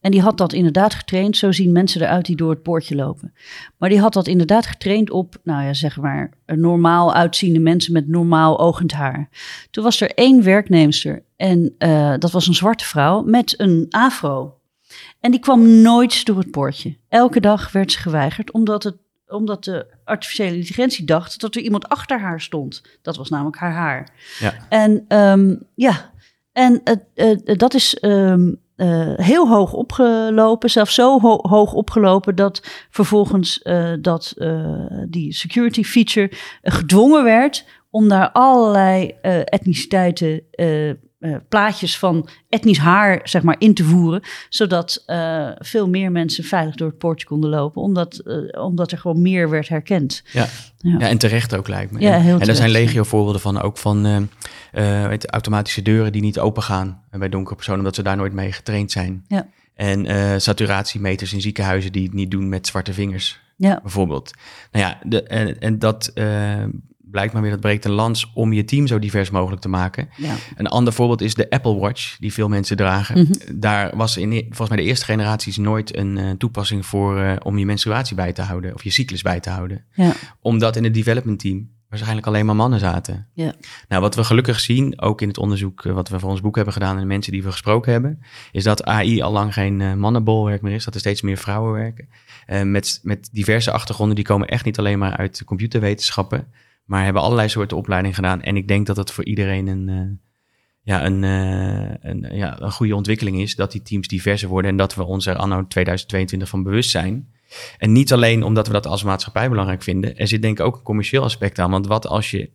En 0.00 0.10
die 0.10 0.20
had 0.20 0.38
dat 0.38 0.52
inderdaad 0.52 0.94
getraind. 0.94 1.36
Zo 1.36 1.52
zien 1.52 1.72
mensen 1.72 2.02
eruit 2.02 2.26
die 2.26 2.36
door 2.36 2.50
het 2.50 2.62
poortje 2.62 2.94
lopen. 2.94 3.32
Maar 3.78 3.88
die 3.88 4.00
had 4.00 4.12
dat 4.12 4.26
inderdaad 4.26 4.66
getraind 4.66 5.10
op, 5.10 5.36
nou 5.42 5.64
ja, 5.64 5.74
zeg 5.74 6.00
maar, 6.00 6.30
normaal 6.46 7.14
uitziende 7.14 7.58
mensen 7.58 7.92
met 7.92 8.08
normaal 8.08 8.58
ogend 8.58 8.92
haar. 8.92 9.28
Toen 9.70 9.84
was 9.84 10.00
er 10.00 10.10
één 10.14 10.42
werknemster 10.42 11.22
en 11.36 11.74
uh, 11.78 12.14
dat 12.18 12.30
was 12.30 12.46
een 12.46 12.54
zwarte 12.54 12.84
vrouw 12.84 13.22
met 13.22 13.54
een 13.60 13.86
afro. 13.90 14.56
En 15.20 15.30
die 15.30 15.40
kwam 15.40 15.80
nooit 15.80 16.24
door 16.24 16.38
het 16.38 16.50
poortje. 16.50 16.96
Elke 17.08 17.40
dag 17.40 17.72
werd 17.72 17.92
ze 17.92 17.98
geweigerd, 17.98 18.52
omdat, 18.52 18.82
het, 18.82 18.96
omdat 19.28 19.64
de 19.64 19.86
artificiële 20.04 20.54
intelligentie 20.54 21.04
dacht 21.04 21.40
dat 21.40 21.54
er 21.54 21.62
iemand 21.62 21.88
achter 21.88 22.20
haar 22.20 22.40
stond. 22.40 22.82
Dat 23.02 23.16
was 23.16 23.28
namelijk 23.28 23.56
haar 23.56 23.72
haar. 23.72 24.08
Ja. 24.38 24.54
En 24.68 25.04
um, 25.18 25.62
ja, 25.74 26.12
en 26.52 26.80
uh, 27.14 27.30
uh, 27.44 27.56
dat 27.56 27.74
is. 27.74 27.98
Um, 28.00 28.60
uh, 28.76 29.12
heel 29.16 29.48
hoog 29.48 29.72
opgelopen, 29.72 30.70
zelfs 30.70 30.94
zo 30.94 31.20
ho 31.20 31.38
hoog 31.42 31.72
opgelopen 31.72 32.34
dat 32.34 32.86
vervolgens 32.90 33.60
uh, 33.62 33.92
dat, 34.00 34.34
uh, 34.36 34.86
die 35.08 35.32
security 35.32 35.82
feature 35.82 36.30
gedwongen 36.62 37.24
werd 37.24 37.64
om 37.90 38.08
daar 38.08 38.30
allerlei 38.30 39.08
etniciteiten, 39.44 40.42
plaatjes 41.48 41.98
van 41.98 42.28
etnisch 42.48 42.78
haar, 42.78 43.20
zeg 43.24 43.42
maar, 43.42 43.56
in 43.58 43.74
te 43.74 43.84
voeren, 43.84 44.22
zodat 44.48 45.04
veel 45.58 45.88
meer 45.88 46.12
mensen 46.12 46.44
veilig 46.44 46.74
door 46.74 46.88
het 46.88 46.98
poortje 46.98 47.26
konden 47.26 47.50
lopen, 47.50 47.82
omdat, 47.82 48.22
omdat 48.58 48.92
er 48.92 48.98
gewoon 48.98 49.22
meer 49.22 49.50
werd 49.50 49.68
herkend. 49.68 50.22
Ja. 50.32 50.46
Ja. 50.78 50.96
ja. 50.98 51.08
en 51.08 51.18
terecht 51.18 51.56
ook 51.56 51.68
lijkt 51.68 51.92
me. 51.92 52.00
Ja, 52.00 52.18
heel 52.18 52.38
en 52.38 52.48
er 52.48 52.54
zijn 52.54 52.70
legio 52.70 53.02
voorbeelden 53.02 53.40
van, 53.40 53.60
ook 53.60 53.76
van 53.76 54.28
weet, 54.72 55.30
automatische 55.30 55.82
deuren 55.82 56.12
die 56.12 56.22
niet 56.22 56.38
open 56.38 56.62
gaan 56.62 57.02
bij 57.10 57.28
donkere 57.28 57.54
personen, 57.54 57.78
omdat 57.78 57.94
ze 57.94 58.02
daar 58.02 58.16
nooit 58.16 58.32
mee 58.32 58.52
getraind 58.52 58.92
zijn. 58.92 59.24
Ja. 59.28 59.46
En 59.74 60.40
saturatiemeters 60.40 61.32
in 61.32 61.40
ziekenhuizen 61.40 61.92
die 61.92 62.04
het 62.04 62.14
niet 62.14 62.30
doen 62.30 62.48
met 62.48 62.66
zwarte 62.66 62.92
vingers, 62.92 63.40
ja. 63.56 63.80
bijvoorbeeld. 63.82 64.30
Nou 64.72 64.84
ja, 64.84 64.98
de, 65.02 65.22
en, 65.22 65.60
en 65.60 65.78
dat 65.78 66.12
blijkt 67.10 67.32
maar 67.32 67.42
weer, 67.42 67.50
dat 67.50 67.60
breekt 67.60 67.84
een 67.84 67.90
lans 67.90 68.30
om 68.34 68.52
je 68.52 68.64
team 68.64 68.86
zo 68.86 68.98
divers 68.98 69.30
mogelijk 69.30 69.62
te 69.62 69.68
maken. 69.68 70.08
Ja. 70.16 70.34
Een 70.56 70.66
ander 70.66 70.92
voorbeeld 70.92 71.20
is 71.20 71.34
de 71.34 71.50
Apple 71.50 71.76
Watch, 71.76 72.16
die 72.18 72.32
veel 72.32 72.48
mensen 72.48 72.76
dragen. 72.76 73.18
Mhm. 73.18 73.58
Daar 73.60 73.96
was 73.96 74.16
in, 74.16 74.30
volgens 74.30 74.68
mij 74.68 74.78
de 74.78 74.84
eerste 74.84 75.04
generaties 75.04 75.56
nooit 75.56 75.96
een 75.96 76.16
uh, 76.16 76.30
toepassing 76.30 76.86
voor 76.86 77.18
uh, 77.18 77.32
om 77.42 77.58
je 77.58 77.66
menstruatie 77.66 78.16
bij 78.16 78.32
te 78.32 78.42
houden 78.42 78.74
of 78.74 78.84
je 78.84 78.90
cyclus 78.90 79.22
bij 79.22 79.40
te 79.40 79.50
houden. 79.50 79.84
Ja. 79.92 80.12
Omdat 80.40 80.76
in 80.76 80.84
het 80.84 80.94
development 80.94 81.40
team 81.40 81.68
waarschijnlijk 81.88 82.26
alleen 82.26 82.46
maar 82.46 82.56
mannen 82.56 82.78
zaten. 82.78 83.26
Ja. 83.32 83.54
Nou, 83.88 84.02
wat 84.02 84.14
we 84.14 84.24
gelukkig 84.24 84.60
zien, 84.60 85.00
ook 85.00 85.20
in 85.20 85.28
het 85.28 85.38
onderzoek 85.38 85.84
uh, 85.84 85.92
wat 85.92 86.08
we 86.08 86.18
voor 86.18 86.30
ons 86.30 86.40
boek 86.40 86.54
hebben 86.56 86.72
gedaan 86.72 86.94
en 86.94 87.00
de 87.00 87.06
mensen 87.06 87.32
die 87.32 87.42
we 87.42 87.50
gesproken 87.50 87.92
hebben, 87.92 88.22
is 88.52 88.64
dat 88.64 88.84
AI 88.84 89.20
al 89.22 89.32
lang 89.32 89.52
geen 89.52 89.80
uh, 89.80 89.94
mannenbolwerk 89.94 90.62
meer 90.62 90.74
is, 90.74 90.84
dat 90.84 90.94
er 90.94 91.00
steeds 91.00 91.22
meer 91.22 91.36
vrouwen 91.36 91.72
werken. 91.72 92.08
Uh, 92.46 92.62
met, 92.62 93.00
met 93.02 93.28
diverse 93.32 93.70
achtergronden, 93.70 94.16
die 94.16 94.24
komen 94.24 94.48
echt 94.48 94.64
niet 94.64 94.78
alleen 94.78 94.98
maar 94.98 95.16
uit 95.16 95.42
computerwetenschappen, 95.44 96.46
maar 96.88 97.04
hebben 97.04 97.22
allerlei 97.22 97.48
soorten 97.48 97.76
opleidingen 97.76 98.16
gedaan. 98.16 98.42
En 98.42 98.56
ik 98.56 98.68
denk 98.68 98.86
dat 98.86 98.96
het 98.96 99.10
voor 99.10 99.24
iedereen 99.24 99.66
een, 99.66 99.88
uh, 99.88 100.10
ja, 100.82 101.04
een, 101.04 101.22
uh, 101.22 101.94
een, 102.00 102.36
ja, 102.36 102.60
een 102.60 102.72
goede 102.72 102.96
ontwikkeling 102.96 103.40
is. 103.40 103.54
Dat 103.54 103.72
die 103.72 103.82
teams 103.82 104.08
diverser 104.08 104.48
worden 104.48 104.70
en 104.70 104.76
dat 104.76 104.94
we 104.94 105.04
ons 105.04 105.26
er 105.26 105.36
anno 105.36 105.66
2022 105.66 106.48
van 106.48 106.62
bewust 106.62 106.90
zijn. 106.90 107.28
En 107.78 107.92
niet 107.92 108.12
alleen 108.12 108.42
omdat 108.42 108.66
we 108.66 108.72
dat 108.72 108.86
als 108.86 109.02
maatschappij 109.02 109.48
belangrijk 109.48 109.82
vinden. 109.82 110.16
Er 110.16 110.28
zit 110.28 110.42
denk 110.42 110.58
ik 110.58 110.66
ook 110.66 110.76
een 110.76 110.82
commercieel 110.82 111.22
aspect 111.22 111.58
aan. 111.58 111.70
Want 111.70 111.86
wat 111.86 112.06
als 112.06 112.30
je 112.30 112.50
51% 112.50 112.52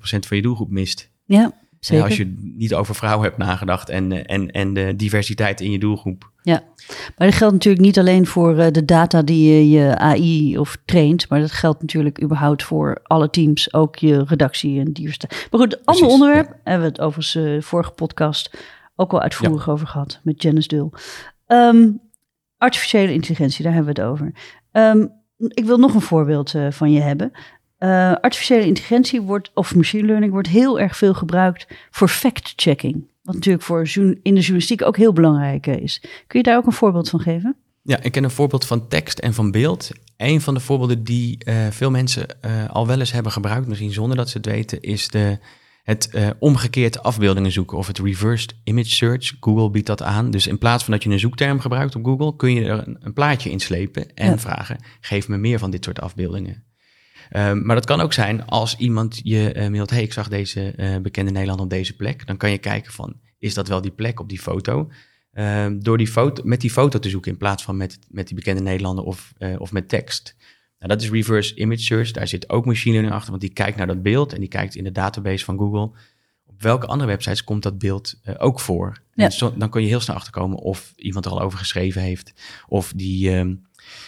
van 0.00 0.36
je 0.36 0.42
doelgroep 0.42 0.70
mist? 0.70 1.10
Ja, 1.24 1.52
zeker. 1.80 2.04
als 2.04 2.16
je 2.16 2.34
niet 2.38 2.74
over 2.74 2.94
vrouwen 2.94 3.24
hebt 3.24 3.38
nagedacht 3.38 3.88
en, 3.88 4.26
en, 4.26 4.50
en 4.50 4.74
de 4.74 4.96
diversiteit 4.96 5.60
in 5.60 5.70
je 5.70 5.78
doelgroep. 5.78 6.32
Ja, 6.44 6.62
maar 7.16 7.28
dat 7.28 7.36
geldt 7.36 7.52
natuurlijk 7.52 7.84
niet 7.84 7.98
alleen 7.98 8.26
voor 8.26 8.58
uh, 8.58 8.66
de 8.70 8.84
data 8.84 9.22
die 9.22 9.52
je, 9.52 9.70
je 9.70 9.98
AI 9.98 10.58
of 10.58 10.76
traint, 10.84 11.28
maar 11.28 11.40
dat 11.40 11.52
geldt 11.52 11.80
natuurlijk 11.80 12.22
überhaupt 12.22 12.62
voor 12.62 13.00
alle 13.02 13.30
teams, 13.30 13.74
ook 13.74 13.96
je 13.96 14.24
redactie 14.26 14.80
en 14.80 14.92
diversiteit. 14.92 15.48
Maar 15.50 15.60
goed, 15.60 15.86
ander 15.86 16.06
onderwerp 16.06 16.48
ja. 16.48 16.60
hebben 16.64 16.86
we 16.86 16.92
het 16.92 17.00
overigens 17.00 17.34
uh, 17.34 17.62
vorige 17.62 17.90
podcast 17.90 18.58
ook 18.96 19.12
al 19.12 19.20
uitvoerig 19.20 19.66
ja. 19.66 19.72
over 19.72 19.86
gehad 19.86 20.20
met 20.22 20.42
Janice 20.42 20.68
Dul. 20.68 20.92
Um, 21.46 22.00
artificiële 22.58 23.12
intelligentie, 23.12 23.64
daar 23.64 23.72
hebben 23.72 23.94
we 23.94 24.00
het 24.00 24.10
over. 24.10 24.32
Um, 24.72 25.12
ik 25.48 25.64
wil 25.64 25.78
nog 25.78 25.94
een 25.94 26.00
voorbeeld 26.00 26.54
uh, 26.54 26.70
van 26.70 26.92
je 26.92 27.00
hebben. 27.00 27.32
Uh, 27.78 28.12
artificiële 28.12 28.66
intelligentie 28.66 29.20
wordt, 29.20 29.50
of 29.54 29.74
machine 29.74 30.06
learning 30.06 30.32
wordt 30.32 30.48
heel 30.48 30.80
erg 30.80 30.96
veel 30.96 31.14
gebruikt 31.14 31.66
voor 31.90 32.08
fact-checking. 32.08 33.12
Wat 33.24 33.34
natuurlijk 33.34 33.64
voor 33.64 33.80
in 33.96 34.18
de 34.22 34.40
journalistiek 34.40 34.82
ook 34.82 34.96
heel 34.96 35.12
belangrijk 35.12 35.66
is. 35.66 36.00
Kun 36.26 36.38
je 36.38 36.42
daar 36.42 36.56
ook 36.56 36.66
een 36.66 36.72
voorbeeld 36.72 37.08
van 37.08 37.20
geven? 37.20 37.56
Ja, 37.82 38.02
ik 38.02 38.12
ken 38.12 38.24
een 38.24 38.30
voorbeeld 38.30 38.66
van 38.66 38.88
tekst 38.88 39.18
en 39.18 39.34
van 39.34 39.50
beeld. 39.50 39.90
Een 40.16 40.40
van 40.40 40.54
de 40.54 40.60
voorbeelden 40.60 41.04
die 41.04 41.38
uh, 41.44 41.66
veel 41.70 41.90
mensen 41.90 42.26
uh, 42.44 42.70
al 42.70 42.86
wel 42.86 42.98
eens 42.98 43.12
hebben 43.12 43.32
gebruikt, 43.32 43.66
misschien 43.66 43.92
zonder 43.92 44.16
dat 44.16 44.28
ze 44.28 44.36
het 44.36 44.46
weten, 44.46 44.80
is 44.80 45.08
de, 45.08 45.38
het 45.82 46.10
uh, 46.14 46.28
omgekeerd 46.38 47.02
afbeeldingen 47.02 47.52
zoeken 47.52 47.78
of 47.78 47.86
het 47.86 47.98
reversed 47.98 48.54
image 48.64 48.90
search. 48.90 49.32
Google 49.40 49.70
biedt 49.70 49.86
dat 49.86 50.02
aan. 50.02 50.30
Dus 50.30 50.46
in 50.46 50.58
plaats 50.58 50.84
van 50.84 50.92
dat 50.92 51.02
je 51.02 51.10
een 51.10 51.18
zoekterm 51.18 51.60
gebruikt 51.60 51.96
op 51.96 52.04
Google, 52.04 52.36
kun 52.36 52.54
je 52.54 52.64
er 52.64 52.88
een, 52.88 52.96
een 53.00 53.12
plaatje 53.12 53.50
inslepen 53.50 54.14
en 54.14 54.30
ja. 54.30 54.38
vragen: 54.38 54.78
geef 55.00 55.28
me 55.28 55.36
meer 55.36 55.58
van 55.58 55.70
dit 55.70 55.84
soort 55.84 56.00
afbeeldingen. 56.00 56.64
Um, 57.32 57.66
maar 57.66 57.76
dat 57.76 57.86
kan 57.86 58.00
ook 58.00 58.12
zijn 58.12 58.46
als 58.46 58.76
iemand 58.76 59.20
je 59.22 59.54
uh, 59.56 59.68
mailt, 59.68 59.90
hey, 59.90 60.02
ik 60.02 60.12
zag 60.12 60.28
deze 60.28 60.74
uh, 60.76 60.96
bekende 60.96 61.30
Nederlander 61.30 61.64
op 61.64 61.70
deze 61.70 61.96
plek. 61.96 62.26
Dan 62.26 62.36
kan 62.36 62.50
je 62.50 62.58
kijken 62.58 62.92
van, 62.92 63.20
is 63.38 63.54
dat 63.54 63.68
wel 63.68 63.80
die 63.80 63.90
plek 63.90 64.20
op 64.20 64.28
die 64.28 64.40
foto? 64.40 64.90
Um, 65.32 65.82
door 65.82 65.98
die 65.98 66.06
foto, 66.06 66.42
met 66.44 66.60
die 66.60 66.70
foto 66.70 66.98
te 66.98 67.08
zoeken 67.08 67.32
in 67.32 67.38
plaats 67.38 67.62
van 67.62 67.76
met, 67.76 67.98
met 68.08 68.26
die 68.26 68.36
bekende 68.36 68.62
Nederlander 68.62 69.04
of, 69.04 69.32
uh, 69.38 69.60
of 69.60 69.72
met 69.72 69.88
tekst. 69.88 70.36
Nou, 70.78 70.92
dat 70.92 71.02
is 71.02 71.10
reverse 71.10 71.54
image 71.54 71.82
search. 71.82 72.10
Daar 72.10 72.28
zit 72.28 72.48
ook 72.48 72.66
machine 72.66 72.92
learning 72.92 73.14
achter, 73.14 73.30
want 73.30 73.42
die 73.42 73.52
kijkt 73.52 73.76
naar 73.76 73.86
dat 73.86 74.02
beeld 74.02 74.32
en 74.32 74.40
die 74.40 74.48
kijkt 74.48 74.74
in 74.74 74.84
de 74.84 74.92
database 74.92 75.44
van 75.44 75.58
Google. 75.58 75.90
Op 76.46 76.62
welke 76.62 76.86
andere 76.86 77.10
websites 77.10 77.44
komt 77.44 77.62
dat 77.62 77.78
beeld 77.78 78.20
ook 78.38 78.60
voor? 78.60 79.00
Ja. 79.14 79.30
Zo, 79.30 79.54
dan 79.56 79.70
kun 79.70 79.82
je 79.82 79.88
heel 79.88 80.00
snel 80.00 80.16
achterkomen 80.16 80.58
of 80.58 80.92
iemand 80.96 81.24
er 81.24 81.30
al 81.30 81.40
over 81.40 81.58
geschreven 81.58 82.02
heeft. 82.02 82.32
Of 82.68 82.92
die... 82.96 83.36
Um, 83.36 83.66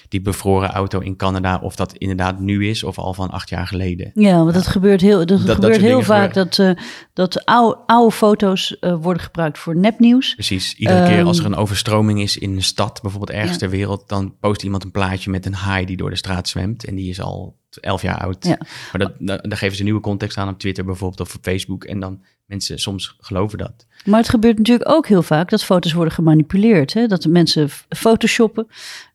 die 0.09 0.21
bevroren 0.21 0.71
auto 0.71 1.01
in 1.01 1.16
Canada, 1.16 1.59
of 1.62 1.77
dat 1.77 1.97
inderdaad 1.97 2.40
nu 2.40 2.69
is 2.69 2.85
of 2.85 2.99
al 2.99 3.14
van 3.14 3.31
acht 3.31 3.49
jaar 3.49 3.66
geleden. 3.66 4.11
Ja, 4.14 4.38
want 4.38 4.55
dat 4.55 4.66
gebeurt 4.66 5.01
heel, 5.01 5.19
dat, 5.19 5.29
dat 5.29 5.38
gebeurt 5.38 5.73
dat 5.73 5.83
heel 5.83 6.03
vaak 6.03 6.35
dat, 6.35 6.59
uh, 6.59 6.71
dat 7.12 7.45
oude, 7.45 7.79
oude 7.87 8.14
foto's 8.14 8.77
uh, 8.81 8.95
worden 9.01 9.23
gebruikt 9.23 9.59
voor 9.59 9.77
nepnieuws. 9.77 10.35
Precies. 10.35 10.75
Iedere 10.75 11.01
um, 11.01 11.07
keer 11.07 11.25
als 11.25 11.38
er 11.38 11.45
een 11.45 11.57
overstroming 11.57 12.21
is 12.21 12.38
in 12.38 12.57
een 12.57 12.62
stad, 12.62 13.03
bijvoorbeeld 13.03 13.38
ergens 13.38 13.53
ja. 13.53 13.59
ter 13.59 13.71
wereld, 13.71 14.09
dan 14.09 14.38
post 14.40 14.62
iemand 14.62 14.85
een 14.85 14.90
plaatje 14.90 15.31
met 15.31 15.47
een 15.47 15.55
haai 15.55 15.87
die 15.87 15.97
door 15.97 16.11
de 16.11 16.16
straat 16.16 16.49
zwemt. 16.49 16.85
En 16.85 16.95
die 16.95 17.11
is 17.11 17.21
al 17.21 17.57
elf 17.80 18.02
jaar 18.02 18.18
oud. 18.18 18.44
Ja. 18.44 18.58
Maar 18.92 18.98
dat, 18.98 19.12
da- 19.18 19.36
daar 19.36 19.58
geven 19.58 19.76
ze 19.76 19.82
nieuwe 19.82 20.00
context 20.00 20.36
aan 20.36 20.48
op 20.48 20.58
Twitter 20.58 20.84
bijvoorbeeld 20.84 21.20
of 21.20 21.34
op 21.34 21.42
Facebook. 21.42 21.84
En 21.84 22.00
dan 22.00 22.22
mensen 22.46 22.78
soms 22.78 23.16
geloven 23.20 23.58
dat. 23.58 23.86
Maar 24.04 24.20
het 24.20 24.28
gebeurt 24.28 24.58
natuurlijk 24.58 24.90
ook 24.90 25.06
heel 25.06 25.22
vaak 25.22 25.50
dat 25.50 25.64
foto's 25.64 25.92
worden 25.92 26.12
gemanipuleerd. 26.14 26.92
Hè? 26.92 27.06
Dat 27.06 27.22
de 27.22 27.28
mensen 27.28 27.68
photoshoppen. 27.88 28.66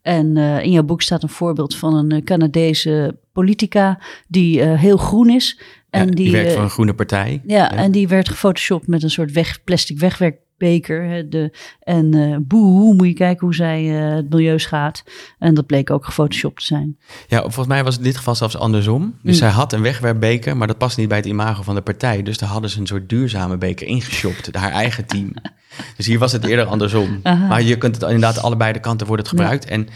En 0.02 0.38
eh, 0.38 0.64
in 0.64 0.72
jouw 0.72 0.84
boek 0.84 1.02
staat 1.02 1.24
een 1.24 1.30
voorbeeld 1.30 1.76
van 1.76 1.96
een 1.96 2.12
eh, 2.12 2.24
Canadese 2.24 3.18
politica 3.32 4.00
die 4.28 4.62
eh, 4.62 4.80
heel 4.80 4.98
groen 4.98 5.30
is. 5.30 5.60
En 5.90 6.00
Ja, 6.00 6.06
die, 6.06 6.16
die 6.16 6.32
werkt 6.32 6.54
voor 6.54 6.62
een 6.62 6.70
groene 6.70 6.94
partij. 6.94 7.42
Ja, 7.46 7.72
en 7.72 7.92
die 7.92 8.08
werd 8.08 8.30
gefotoshopt 8.30 8.88
met 8.88 9.04
een 9.04 9.10
soort 9.10 9.32
weg, 9.32 9.64
plastic 9.64 10.00
hè, 10.88 11.30
De, 11.30 11.52
en 11.84 12.14
eh 12.14 12.38
boe, 12.42 12.94
moet 12.94 13.08
je 13.08 13.14
kijken 13.14 13.46
hoe 13.46 13.56
zij 13.56 14.08
eh, 14.10 14.16
het 14.16 14.30
milieu 14.30 14.60
schaadt. 14.60 15.04
En 15.40 15.54
dat 15.54 15.66
bleek 15.66 15.90
ook 15.90 16.06
gefotoshopt 16.06 16.60
te 16.60 16.66
zijn. 16.66 16.98
Ja, 17.28 17.40
volgens 17.42 17.68
mij 17.68 17.84
was 17.84 17.94
het 17.94 18.02
in 18.04 18.08
dit 18.10 18.18
geval 18.18 18.36
zelfs 18.36 18.58
andersom. 18.58 19.02
Dus 19.02 19.34
Mm. 19.34 19.40
zij 19.40 19.50
had 19.50 19.74
een 19.74 19.82
wegwerpbeker, 19.82 20.58
maar 20.58 20.68
dat 20.68 20.78
past 20.78 20.98
niet 20.98 21.08
bij 21.08 21.18
het 21.18 21.26
imago 21.26 21.62
van 21.64 21.76
de 21.76 21.82
partij. 21.82 22.24
Dus 22.24 22.38
daar 22.38 22.50
hadden 22.50 22.70
ze 22.70 22.80
een 22.80 22.88
soort 22.88 23.10
duurzame 23.10 23.58
beker 23.58 23.88
ingeshopt, 23.88 24.56
haar 24.56 24.72
eigen 24.72 25.06
team. 25.06 25.34
Dus 25.98 26.06
hier 26.06 26.20
was 26.20 26.32
het 26.32 26.46
eerder 26.46 26.66
andersom. 26.66 27.20
Aha. 27.24 27.48
Maar 27.48 27.62
je 27.62 27.78
kunt 27.78 27.96
het 27.96 28.04
inderdaad 28.04 28.42
allebei 28.42 28.74
de 28.74 28.80
kanten 28.80 29.08
wordt 29.08 29.22
het 29.22 29.32
gebruikt. 29.32 29.66
En 29.66 29.88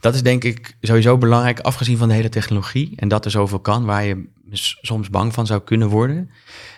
dat 0.00 0.14
is 0.14 0.22
denk 0.22 0.44
ik 0.44 0.76
sowieso 0.80 1.18
belangrijk, 1.18 1.60
afgezien 1.60 1.96
van 1.98 2.08
de 2.08 2.14
hele 2.14 2.28
technologie. 2.28 2.92
En 2.96 3.08
dat 3.08 3.24
er 3.24 3.30
zoveel 3.30 3.58
kan, 3.60 3.84
waar 3.84 4.04
je 4.04 4.24
soms 4.82 5.10
bang 5.10 5.34
van 5.34 5.46
zou 5.46 5.60
kunnen 5.64 5.88
worden. 5.88 6.30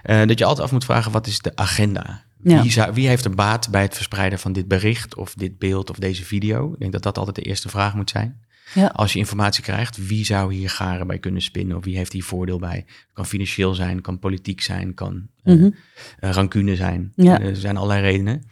eh, 0.03 0.27
dat 0.27 0.39
je 0.39 0.45
altijd 0.45 0.67
af 0.67 0.73
moet 0.73 0.85
vragen, 0.85 1.13
wat 1.13 1.27
is 1.27 1.39
de 1.41 1.53
agenda? 1.55 2.25
Ja. 2.43 2.63
Wie, 2.63 2.71
zou, 2.73 2.93
wie 2.93 3.09
heeft 3.09 3.25
er 3.25 3.35
baat 3.35 3.71
bij 3.71 3.83
het 3.83 3.95
verspreiden 3.95 4.39
van 4.39 4.53
dit 4.53 4.69
bericht 4.69 5.17
of 5.17 5.35
dit 5.35 5.59
beeld 5.59 5.91
of 5.91 5.97
deze 5.99 6.25
video? 6.25 6.73
Ik 6.73 6.79
denk 6.79 6.93
dat 6.93 7.03
dat 7.03 7.19
altijd 7.19 7.37
de 7.37 7.43
eerste 7.43 7.69
vraag 7.69 7.95
moet 7.95 8.11
zijn. 8.11 8.45
Ja. 8.75 8.87
Als 8.87 9.13
je 9.13 9.19
informatie 9.19 9.63
krijgt, 9.63 10.07
wie 10.07 10.25
zou 10.25 10.55
hier 10.55 10.71
garen 10.71 11.07
bij 11.07 11.19
kunnen 11.19 11.43
spinnen? 11.43 11.77
Of 11.77 11.85
wie 11.85 11.97
heeft 11.97 12.13
hier 12.13 12.25
voordeel 12.25 12.59
bij? 12.59 12.77
Het 12.87 13.09
kan 13.13 13.27
financieel 13.27 13.75
zijn, 13.75 14.01
kan 14.01 14.19
politiek 14.19 14.61
zijn, 14.61 14.95
kan 14.95 15.27
eh, 15.43 15.55
Mhm. 15.55 15.71
eh, 16.19 16.31
rancune 16.31 16.77
zijn. 16.77 17.13
Ja. 17.17 17.41
Eh, 17.41 17.47
er 17.47 17.57
zijn 17.57 17.77
allerlei 17.77 18.01
redenen. 18.03 18.43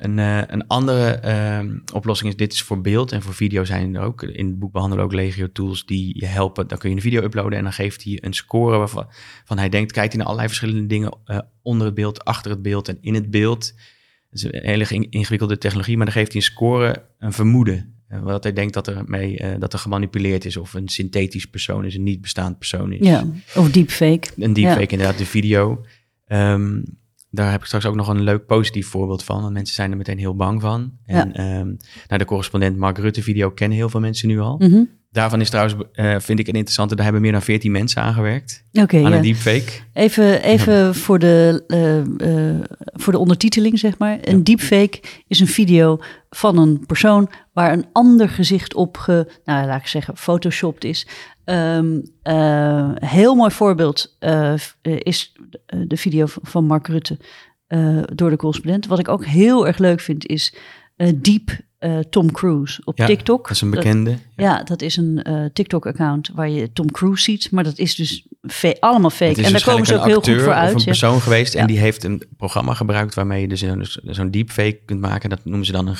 Een, 0.00 0.18
eh, 0.18 0.42
een 0.46 0.66
andere 0.66 1.10
eh, 1.10 1.60
oplossing 1.94 2.30
is, 2.30 2.36
dit 2.36 2.52
is 2.52 2.62
voor 2.62 2.80
beeld 2.80 3.12
en 3.12 3.22
voor 3.22 3.34
video 3.34 3.64
zijn 3.64 3.94
er 3.94 4.02
ook. 4.02 4.22
In 4.22 4.46
het 4.46 4.58
boek 4.58 4.72
behandelen 4.72 5.04
ook 5.04 5.12
legio 5.12 5.52
tools 5.52 5.86
die 5.86 6.20
je 6.20 6.26
helpen. 6.26 6.68
Dan 6.68 6.78
kun 6.78 6.90
je 6.90 6.96
een 6.96 7.02
video 7.02 7.22
uploaden 7.22 7.58
en 7.58 7.64
dan 7.64 7.72
geeft 7.72 8.04
hij 8.04 8.18
een 8.20 8.32
score 8.32 8.78
waarvan 8.78 9.06
van 9.44 9.58
hij 9.58 9.68
denkt, 9.68 9.92
kijkt 9.92 10.08
hij 10.08 10.16
naar 10.16 10.26
allerlei 10.26 10.48
verschillende 10.48 10.86
dingen 10.86 11.16
eh, 11.24 11.38
onder 11.62 11.86
het 11.86 11.94
beeld, 11.94 12.24
achter 12.24 12.50
het 12.50 12.62
beeld 12.62 12.88
en 12.88 12.98
in 13.00 13.14
het 13.14 13.30
beeld. 13.30 13.72
Dat 14.30 14.38
is 14.38 14.42
een 14.42 14.66
hele 14.66 14.84
in- 14.88 15.10
ingewikkelde 15.10 15.58
technologie, 15.58 15.96
maar 15.96 16.06
dan 16.06 16.14
geeft 16.14 16.32
hij 16.32 16.40
een 16.40 16.46
score, 16.46 17.04
een 17.18 17.32
vermoeden. 17.32 17.94
Eh, 18.08 18.20
wat 18.20 18.42
hij 18.42 18.52
denkt 18.52 18.74
dat 18.74 18.86
er, 18.86 19.02
mee, 19.06 19.58
dat 19.58 19.72
er 19.72 19.78
gemanipuleerd 19.78 20.44
is 20.44 20.56
of 20.56 20.74
een 20.74 20.88
synthetisch 20.88 21.46
persoon 21.46 21.84
is, 21.84 21.94
een 21.94 22.02
niet 22.02 22.20
bestaand 22.20 22.58
persoon 22.58 22.92
is. 22.92 23.06
Ja, 23.06 23.26
of 23.56 23.70
deepfake. 23.70 24.28
Een 24.36 24.52
deepfake 24.52 24.86
inderdaad, 24.92 25.18
de 25.18 25.26
video. 25.26 25.84
Ehm, 26.26 26.80
daar 27.30 27.50
heb 27.50 27.60
ik 27.60 27.66
straks 27.66 27.86
ook 27.86 27.94
nog 27.94 28.08
een 28.08 28.22
leuk 28.22 28.46
positief 28.46 28.88
voorbeeld 28.88 29.24
van. 29.24 29.40
Want 29.40 29.52
mensen 29.52 29.74
zijn 29.74 29.90
er 29.90 29.96
meteen 29.96 30.18
heel 30.18 30.36
bang 30.36 30.60
van. 30.60 30.92
En 31.04 31.32
ehm 31.32 31.66
nou, 32.06 32.18
de 32.18 32.24
correspondent 32.24 32.76
Mark 32.76 32.98
Rutte 32.98 33.22
video 33.22 33.50
kennen 33.50 33.78
heel 33.78 33.88
veel 33.88 34.00
mensen 34.00 34.28
nu 34.28 34.40
al. 34.40 34.56
Mhm. 34.58 34.82
Daarvan 35.10 35.40
is 35.40 35.50
trouwens, 35.50 35.76
eh, 35.92 36.16
vind 36.18 36.38
ik 36.38 36.46
een 36.48 36.54
interessante, 36.54 36.94
daar 36.94 37.04
hebben 37.04 37.22
meer 37.22 37.32
dan 37.32 37.42
14 37.42 37.72
mensen 37.72 38.02
aan 38.02 38.14
gewerkt. 38.14 38.64
Oké, 38.72 38.96
aan 38.96 39.10
ja. 39.10 39.16
een 39.16 39.22
deepfake. 39.22 39.72
Even, 39.92 40.42
even 40.42 40.94
voor, 40.94 41.18
de, 41.18 41.64
eh, 41.66 41.98
eh, 42.48 42.60
voor 42.92 43.12
de 43.12 43.18
ondertiteling, 43.18 43.78
zeg 43.78 43.98
maar. 43.98 44.18
Een 44.20 44.44
deepfake 44.44 45.00
is 45.26 45.40
een 45.40 45.46
video 45.46 45.98
van 46.30 46.58
een 46.58 46.86
persoon 46.86 47.30
waar 47.52 47.72
een 47.72 47.86
ander 47.92 48.28
gezicht 48.28 48.74
op, 48.74 48.96
ge, 48.96 49.26
nou 49.44 49.66
laat 49.66 49.80
ik 49.80 49.86
zeggen, 49.86 50.16
photoshopt 50.16 50.84
is. 50.84 51.06
Eh, 52.22 52.90
heel 52.94 53.34
mooi 53.34 53.50
voorbeeld 53.50 54.16
is 54.82 55.32
de- 55.50 55.86
de 55.86 55.96
video 55.96 56.24
van- 56.42 56.64
Mark 56.64 56.86
Rutte 56.86 57.18
door 58.14 58.30
de 58.30 58.36
correspondent. 58.36 58.86
Wat 58.86 58.98
ik 58.98 59.08
ook 59.08 59.24
heel 59.24 59.66
erg 59.66 59.78
leuk 59.78 60.00
vind 60.00 60.26
is 60.26 60.54
eh 60.96 61.08
Eh, 61.80 61.98
Tom 61.98 62.32
Cruise 62.32 62.80
op 62.84 62.98
Ja, 62.98 63.06
TikTok. 63.06 63.42
Dat 63.42 63.50
is 63.50 63.60
een 63.60 63.70
bekende. 63.70 64.18
Ja, 64.36 64.62
dat 64.62 64.82
is 64.82 64.96
een 64.96 65.22
eh, 65.22 65.44
TikTok-account 65.52 66.30
waar 66.34 66.48
je 66.48 66.72
Tom 66.72 66.90
Cruise 66.90 67.22
ziet. 67.22 67.50
Maar 67.50 67.64
dat 67.64 67.78
is 67.78 67.94
dus 67.94 68.26
allemaal 68.80 69.10
fake. 69.10 69.42
En 69.42 69.52
daar 69.52 69.64
komen 69.64 69.86
ze 69.86 69.98
ook 69.98 70.04
heel 70.04 70.20
goed 70.20 70.42
voor 70.42 70.52
uit. 70.52 70.68
Of 70.68 70.74
een 70.74 70.78
ja. 70.78 70.84
persoon 70.84 71.20
geweest 71.20 71.54
en 71.54 71.66
die 71.66 71.78
heeft 71.78 72.04
een 72.04 72.22
programma 72.36 72.74
gebruikt 72.74 73.14
waarmee 73.14 73.40
je 73.40 73.48
dus 73.48 73.60
zo'n 73.60 73.86
zo'n 74.02 74.30
deepfake 74.30 74.80
kunt 74.84 75.00
maken. 75.00 75.30
Dat 75.30 75.44
noemen 75.44 75.66
ze 75.66 75.72
dan 75.72 75.86
een 75.86 75.96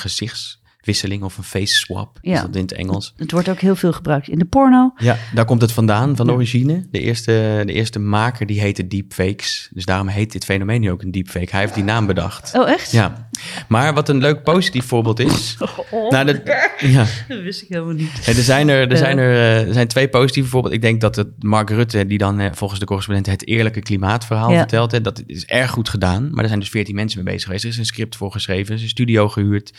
gezichtswisseling 0.81 1.23
of 1.23 1.37
een 1.37 1.43
face 1.43 1.75
swap. 1.75 2.17
Ja. 2.21 2.33
Is 2.35 2.41
dat 2.41 2.55
in 2.55 2.61
het 2.61 2.71
Engels? 2.73 3.13
Het 3.17 3.31
wordt 3.31 3.49
ook 3.49 3.59
heel 3.59 3.75
veel 3.75 3.91
gebruikt 3.91 4.27
in 4.27 4.39
de 4.39 4.45
porno. 4.45 4.93
Ja, 4.97 5.17
daar 5.33 5.45
komt 5.45 5.61
het 5.61 5.71
vandaan, 5.71 6.15
van 6.15 6.25
de 6.25 6.31
origine. 6.33 6.87
De 6.91 6.99
eerste, 6.99 7.63
de 7.65 7.73
eerste 7.73 7.99
maker 7.99 8.45
die 8.45 8.59
heette 8.61 8.87
deepfakes. 8.87 9.69
Dus 9.73 9.85
daarom 9.85 10.07
heet 10.07 10.31
dit 10.31 10.45
fenomeen 10.45 10.81
nu 10.81 10.91
ook 10.91 11.01
een 11.01 11.11
deepfake. 11.11 11.47
Hij 11.51 11.59
heeft 11.59 11.73
die 11.73 11.83
naam 11.83 12.05
bedacht. 12.05 12.51
Oh, 12.55 12.69
echt? 12.69 12.91
Ja, 12.91 13.29
maar 13.67 13.93
wat 13.93 14.09
een 14.09 14.17
leuk 14.21 14.43
positief 14.43 14.85
voorbeeld 14.85 15.19
is. 15.19 15.57
Oh, 15.91 16.09
Nou, 16.09 16.25
de, 16.25 16.41
ja. 16.79 17.05
dat 17.27 17.41
wist 17.41 17.61
ik 17.61 17.67
helemaal 17.67 17.93
niet. 17.93 18.27
Er, 18.27 18.33
zijn 18.33 18.69
er, 18.69 18.91
er, 18.91 18.97
zijn 18.97 19.17
er, 19.17 19.31
eh, 19.31 19.67
er 19.67 19.73
zijn 19.73 19.87
twee 19.87 20.07
positieve 20.09 20.49
voorbeelden. 20.49 20.79
Ik 20.79 20.85
denk 20.85 21.01
dat 21.01 21.15
het 21.15 21.27
Mark 21.43 21.69
Rutte, 21.69 22.05
die 22.05 22.17
dan 22.17 22.39
eh, 22.39 22.49
volgens 22.53 22.79
de 22.79 22.85
correspondent 22.85 23.25
het 23.25 23.47
eerlijke 23.47 23.79
klimaatverhaal 23.79 24.51
Ja. 24.51 24.57
vertelt, 24.57 24.91
hè, 24.91 25.01
dat 25.01 25.23
is 25.25 25.45
erg 25.45 25.71
goed 25.71 25.89
gedaan. 25.89 26.29
Maar 26.31 26.41
er 26.41 26.47
zijn 26.47 26.59
dus 26.59 26.69
veertien 26.69 26.95
mensen 26.95 27.23
mee 27.23 27.33
bezig 27.33 27.45
geweest. 27.47 27.63
Er 27.63 27.69
is 27.69 27.77
een 27.77 27.85
script 27.85 28.15
voor 28.15 28.31
geschreven, 28.31 28.67
er 28.69 28.75
is 28.75 28.81
een 28.81 28.89
studio 28.89 29.29
gehuurd. 29.29 29.71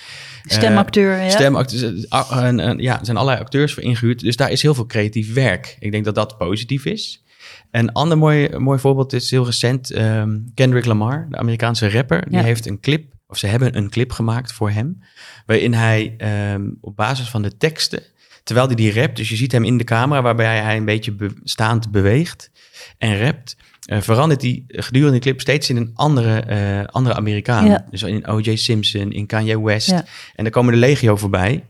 Stemacteur, 0.92 1.24
ja. 1.24 1.30
Stemacteurs, 1.30 2.08
en- 2.30 2.60
en- 2.60 2.78
ja, 2.78 2.98
er 2.98 3.04
zijn 3.04 3.16
allerlei 3.16 3.42
acteurs 3.42 3.74
voor 3.74 3.82
ingehuurd. 3.82 4.20
Dus 4.20 4.36
daar 4.36 4.50
is 4.50 4.62
heel 4.62 4.74
veel 4.74 4.86
creatief 4.86 5.34
werk. 5.34 5.76
Ik 5.78 5.92
denk 5.92 6.04
dat 6.04 6.14
dat 6.14 6.38
positief 6.38 6.84
is. 6.84 7.24
Een 7.70 7.92
ander 7.92 8.18
mooi, 8.18 8.48
mooi 8.58 8.78
voorbeeld 8.78 9.12
is 9.12 9.30
heel 9.30 9.44
recent. 9.44 9.90
ehm, 9.90 10.38
Kendrick 10.54 10.84
Lamar, 10.84 11.26
de 11.30 11.36
Amerikaanse 11.36 11.90
rapper, 11.90 12.24
die 12.28 12.38
Ja. 12.38 12.44
heeft 12.44 12.66
een 12.66 12.80
clip, 12.80 13.12
of 13.26 13.38
ze 13.38 13.46
hebben 13.46 13.76
een 13.76 13.90
clip 13.90 14.12
gemaakt 14.12 14.52
voor 14.52 14.70
hem. 14.70 14.98
Waarin 15.46 15.74
hij 15.74 16.14
ehm, 16.18 16.68
op 16.80 16.96
basis 16.96 17.28
van 17.28 17.42
de 17.42 17.56
teksten, 17.56 18.02
terwijl 18.44 18.66
hij 18.66 18.76
die 18.76 18.92
rapt, 18.92 19.16
dus 19.16 19.28
je 19.28 19.36
ziet 19.36 19.52
hem 19.52 19.64
in 19.64 19.78
de 19.78 19.84
camera 19.84 20.22
waarbij 20.22 20.60
hij 20.60 20.76
een 20.76 20.84
beetje 20.84 21.12
be- 21.12 21.34
staand 21.44 21.90
beweegt 21.90 22.50
en 22.98 23.18
rapt. 23.18 23.56
Eh, 23.82 24.00
verandert 24.00 24.42
hij 24.42 24.64
gedurende 24.66 25.18
de 25.18 25.22
clip 25.22 25.40
steeds 25.40 25.70
in 25.70 25.76
een 25.76 25.90
andere, 25.94 26.40
eh, 26.40 26.84
andere 26.84 27.14
Amerikaan. 27.14 27.66
Ja. 27.66 27.86
Dus 27.90 28.02
in 28.02 28.26
O.J. 28.26 28.56
Simpson, 28.56 29.12
in 29.12 29.26
Kanye 29.26 29.62
West. 29.62 29.90
Ja. 29.90 30.04
En 30.34 30.44
dan 30.44 30.52
komen 30.52 30.72
de 30.72 30.78
legio 30.78 31.16
voorbij. 31.16 31.64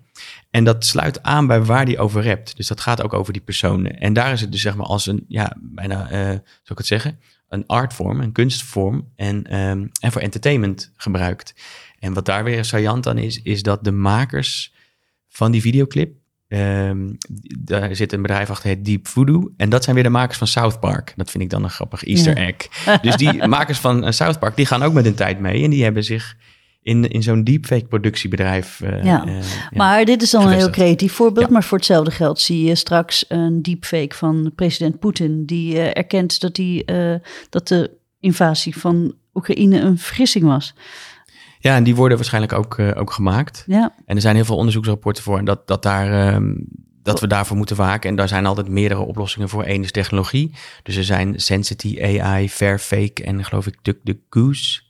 En 0.51 0.65
dat 0.65 0.87
sluit 0.87 1.23
aan 1.23 1.47
bij 1.47 1.63
waar 1.63 1.85
die 1.85 1.99
over 1.99 2.25
rapt. 2.25 2.57
Dus 2.57 2.67
dat 2.67 2.81
gaat 2.81 3.03
ook 3.03 3.13
over 3.13 3.33
die 3.33 3.43
personen. 3.43 3.99
En 3.99 4.13
daar 4.13 4.33
is 4.33 4.41
het 4.41 4.53
dus 4.53 4.61
zeg 4.61 4.77
maar 4.77 4.87
als 4.87 5.07
een, 5.07 5.25
ja, 5.29 5.57
bijna, 5.61 6.11
eh 6.11 6.21
zou 6.29 6.41
ik 6.65 6.79
het 6.79 6.87
zeggen, 6.87 7.19
een 7.49 7.67
artvorm, 7.67 8.21
een 8.21 8.33
kunstvorm 8.33 9.13
en, 9.17 9.45
ehm, 9.45 9.87
en 10.01 10.13
voor 10.13 10.21
entertainment 10.21 10.93
gebruikt. 10.97 11.55
En 11.99 12.13
wat 12.13 12.27
daar 12.27 12.45
weer 12.45 12.65
saillant 12.65 13.07
aan 13.07 13.19
is, 13.19 13.43
is 13.43 13.63
dat 13.63 13.85
de 13.85 13.93
makers 13.93 14.73
van 15.29 15.53
die 15.53 15.61
videoclip, 15.61 16.15
ehm, 16.53 17.11
daar 17.59 17.97
zit 17.97 18.13
een 18.13 18.23
bedrijf 18.23 18.51
achter, 18.51 18.69
het 18.71 18.85
Deep 18.85 19.09
Voodoo. 19.09 19.53
En 19.57 19.69
dat 19.71 19.83
zijn 19.85 19.95
weer 19.95 20.05
de 20.05 20.11
makers 20.11 20.39
van 20.39 20.47
South 20.47 20.81
Park. 20.81 21.13
Dat 21.17 21.31
vind 21.31 21.43
ik 21.43 21.51
dan 21.51 21.65
een 21.65 21.71
grappig 21.71 22.05
Easter 22.05 22.39
Ja. 22.39 22.47
egg. 22.47 22.99
Dus 23.03 23.17
die 23.17 23.47
makers 23.57 23.79
van 23.79 24.05
eh, 24.05 24.11
South 24.13 24.39
Park, 24.39 24.57
die 24.57 24.67
gaan 24.67 24.83
ook 24.83 24.93
met 24.93 25.05
hun 25.05 25.15
tijd 25.15 25.41
mee. 25.41 25.65
En 25.65 25.71
die 25.71 25.83
hebben 25.83 26.05
zich 26.05 26.37
in, 26.83 27.09
in 27.09 27.23
zo'n 27.23 27.45
deepfake 27.45 27.85
productiebedrijf. 27.87 28.81
eh, 28.81 29.05
Ja. 29.05 29.23
ja. 29.27 29.41
Maar 29.71 30.05
dit 30.05 30.23
is 30.23 30.31
dan 30.31 30.47
een 30.47 30.53
heel 30.53 30.71
creatief 30.71 31.13
voorbeeld. 31.13 31.47
Ja. 31.47 31.53
Maar 31.53 31.65
voor 31.65 31.79
hetzelfde 31.79 32.11
geld 32.11 32.41
zie 32.41 32.65
je 32.65 32.75
straks 32.75 33.25
een 33.29 33.63
deepfake 33.63 34.15
van 34.17 34.53
president 34.55 34.99
Poetin. 34.99 35.45
Die 35.47 35.79
erkent 35.81 36.41
dat, 36.41 36.55
die, 36.55 36.85
dat 37.51 37.69
de 37.69 37.91
invasie 38.21 38.77
van 38.77 39.15
Oekraïne 39.35 39.81
een 39.81 39.99
vergissing 39.99 40.45
was. 40.45 40.75
Ja, 41.63 41.77
en 41.77 41.85
die 41.85 41.95
worden 41.95 42.17
waarschijnlijk 42.17 42.53
ook, 42.53 42.79
eh, 42.79 42.91
ook 42.95 43.13
gemaakt. 43.13 43.65
Ja, 43.67 43.95
En 44.07 44.15
er 44.17 44.23
zijn 44.23 44.35
heel 44.35 44.45
veel 44.45 44.57
onderzoeksrapporten 44.57 45.23
voor 45.23 45.39
en 45.39 45.45
dat, 45.45 45.67
dat, 45.67 45.83
daar, 45.83 46.27
ehm, 46.29 46.55
dat 47.03 47.21
we 47.21 47.27
daarvoor 47.27 47.57
moeten 47.57 47.77
waken. 47.77 48.11
En 48.11 48.17
daar 48.17 48.29
zijn 48.29 48.47
altijd 48.47 48.69
meerdere 48.69 49.01
oplossingen 49.01 49.49
voor. 49.49 49.67
Eén 49.67 49.83
is 49.83 49.91
technologie. 49.93 50.55
Dus 50.83 50.97
er 50.97 51.05
zijn 51.05 51.41
Sensity 51.41 51.99
AI, 52.03 52.49
Fairfake 52.49 53.23
en 53.25 53.45
geloof 53.45 53.67
ik 53.67 53.79
DuckDuckGoose. 53.83 54.83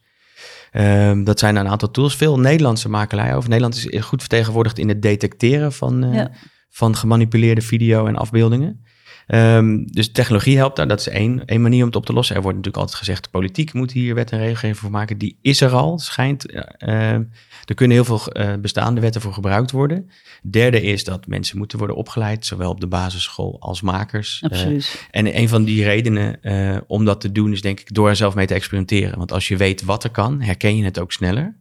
Ehm 0.71 1.25
dat 1.25 1.39
zijn 1.39 1.57
een 1.57 1.69
aantal 1.69 1.91
tools. 1.91 2.17
Veel 2.17 2.39
Nederlandse 2.41 2.89
makelij 2.89 3.35
over. 3.37 3.49
Nederland 3.49 3.77
is 3.77 4.01
goed 4.05 4.21
vertegenwoordigd 4.21 4.79
in 4.79 4.89
het 4.89 5.03
detecteren 5.03 5.73
van, 5.73 6.05
eh, 6.05 6.15
Ja. 6.15 6.31
van 6.71 6.97
gemanipuleerde 6.97 7.61
video 7.61 8.07
en 8.07 8.17
afbeeldingen. 8.17 8.82
Ehm, 9.27 9.85
dus 9.85 10.13
technologie 10.13 10.57
helpt 10.57 10.77
daar. 10.77 10.89
Dat 10.89 11.01
is 11.01 11.09
één, 11.09 11.45
één 11.45 11.63
manier 11.63 11.81
om 11.81 11.87
het 11.87 11.97
op 11.97 12.07
te 12.07 12.13
lossen. 12.13 12.37
Er 12.37 12.43
wordt 12.43 12.57
natuurlijk 12.57 12.85
altijd 12.85 13.05
gezegd, 13.05 13.25
de 13.25 13.31
politiek 13.31 13.73
moet 13.73 13.93
hier 13.93 14.15
wet 14.15 14.31
en 14.31 14.39
regelgeving 14.39 14.79
voor 14.79 14.91
maken. 14.91 15.19
Die 15.19 15.39
is 15.41 15.61
er 15.61 15.71
al, 15.71 15.99
schijnt. 15.99 16.47
Eh, 16.47 17.13
er 17.65 17.75
kunnen 17.75 17.97
heel 17.97 18.05
veel 18.05 18.33
eh, 18.33 18.55
bestaande 18.61 19.01
wetten 19.01 19.21
voor 19.21 19.33
gebruikt 19.33 19.71
worden. 19.71 20.11
Derde 20.43 20.83
is 20.83 21.05
dat 21.05 21.27
mensen 21.27 21.59
moeten 21.59 21.79
worden 21.79 21.97
opgeleid, 21.97 22.47
zowel 22.47 22.71
op 22.71 22.81
de 22.81 22.87
basisschool 22.87 23.57
als 23.61 23.81
makers. 23.81 24.41
Eh, 24.41 24.51
absoluut. 24.51 25.07
en 25.11 25.39
een 25.39 25.49
van 25.49 25.65
die 25.65 25.85
redenen 25.85 26.41
om 26.87 27.05
dat 27.05 27.21
te 27.21 27.33
doen 27.33 27.53
is 27.53 27.61
denk 27.61 27.81
ik 27.81 27.95
door 27.95 28.09
er 28.09 28.17
zelf 28.17 28.35
mee 28.35 28.47
te 28.47 28.55
experimenteren. 28.55 29.19
Want 29.19 29.33
als 29.33 29.49
je 29.49 29.57
weet 29.57 29.83
wat 29.83 30.05
er 30.05 30.11
kan, 30.11 30.41
herken 30.41 30.77
je 30.77 30.85
het 30.85 30.99
ook 30.99 31.13
sneller. 31.13 31.61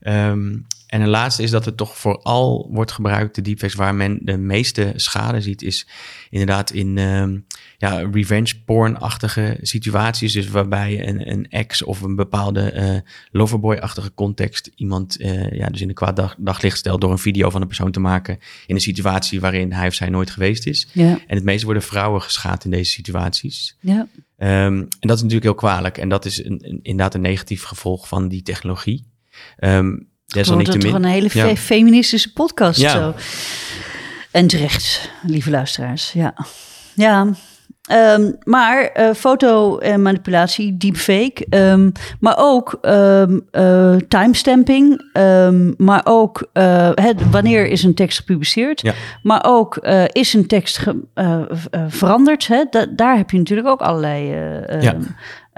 Ehm, 0.00 0.56
en 0.86 1.00
een 1.00 1.08
laatste 1.08 1.42
is 1.42 1.50
dat 1.50 1.64
het 1.64 1.76
toch 1.76 1.98
vooral 1.98 2.68
wordt 2.70 2.92
gebruikt, 2.92 3.34
de 3.34 3.42
deepfakes, 3.42 3.74
waar 3.74 3.94
men 3.94 4.18
de 4.22 4.36
meeste 4.36 4.92
schade 4.96 5.40
ziet, 5.40 5.62
is 5.62 5.86
inderdaad 6.30 6.70
in 6.70 6.98
ehm, 6.98 7.38
ja, 7.78 8.08
revenge 8.12 8.62
porn-achtige 8.64 9.58
situaties. 9.60 10.32
Dus 10.32 10.48
waarbij 10.48 11.08
een, 11.08 11.30
een 11.30 11.50
ex 11.50 11.82
of 11.82 12.00
een 12.00 12.16
bepaalde 12.16 12.72
uh, 12.74 13.10
loverboy-achtige 13.30 14.14
context 14.14 14.70
iemand 14.74 15.20
uh, 15.20 15.50
ja, 15.50 15.68
dus 15.68 15.80
in 15.80 15.88
een 15.88 15.94
kwaad 15.94 16.16
dag, 16.16 16.34
daglicht 16.38 16.78
stelt 16.78 17.00
door 17.00 17.10
een 17.10 17.18
video 17.18 17.50
van 17.50 17.60
een 17.60 17.66
persoon 17.66 17.92
te 17.92 18.00
maken 18.00 18.38
in 18.66 18.74
een 18.74 18.80
situatie 18.80 19.40
waarin 19.40 19.72
hij 19.72 19.86
of 19.86 19.94
zij 19.94 20.08
nooit 20.08 20.30
geweest 20.30 20.66
is. 20.66 20.88
Ja. 20.92 21.18
En 21.26 21.36
het 21.36 21.44
meeste 21.44 21.64
worden 21.64 21.82
vrouwen 21.82 22.22
geschaad 22.22 22.64
in 22.64 22.70
deze 22.70 22.90
situaties. 22.90 23.76
Ja. 23.80 24.08
Um, 24.38 24.78
en 24.78 24.88
dat 25.00 25.16
is 25.16 25.22
natuurlijk 25.22 25.42
heel 25.42 25.54
kwalijk. 25.54 25.98
En 25.98 26.08
dat 26.08 26.24
is 26.24 26.44
een, 26.44 26.58
een, 26.68 26.78
inderdaad 26.82 27.14
een 27.14 27.20
negatief 27.20 27.62
gevolg 27.62 28.08
van 28.08 28.28
die 28.28 28.42
technologie. 28.42 29.04
Um, 29.58 30.08
Desalniettemin. 30.26 30.82
Het 30.82 30.94
toch 30.94 31.02
een 31.02 31.08
hele 31.08 31.30
fe 31.30 31.56
feministische 31.56 32.32
podcast 32.32 32.80
ja. 32.80 32.90
zo. 32.90 33.14
En 34.30 34.46
terecht, 34.46 35.10
lieve 35.22 35.50
luisteraars. 35.50 36.12
Ja, 36.12 36.34
ja 36.94 37.34
Um, 37.92 38.36
maar 38.44 38.90
uh, 38.96 39.12
fotomanipulatie, 39.12 40.76
deepfake, 40.76 41.46
um, 41.50 41.92
maar 42.20 42.34
ook 42.38 42.78
um, 42.82 43.46
uh, 43.52 43.96
timestamping, 44.08 45.10
maar 45.76 46.00
ook 46.04 46.48
uh, 46.52 46.90
het, 46.94 47.30
wanneer 47.30 47.66
is 47.66 47.82
een 47.82 47.94
tekst 47.94 48.18
gepubliceerd, 48.18 48.80
ja. 48.80 48.92
maar 49.22 49.44
ook 49.46 49.76
is 50.12 50.34
een 50.34 50.46
tekst 50.46 50.78
ge, 50.78 51.02
veranderd. 51.88 52.46
Hè? 52.46 52.64
Da 52.70 52.86
daar 52.86 53.16
heb 53.16 53.30
je 53.30 53.38
natuurlijk 53.38 53.68
ook 53.68 53.80
allerlei 53.80 54.28
ja 54.80 54.96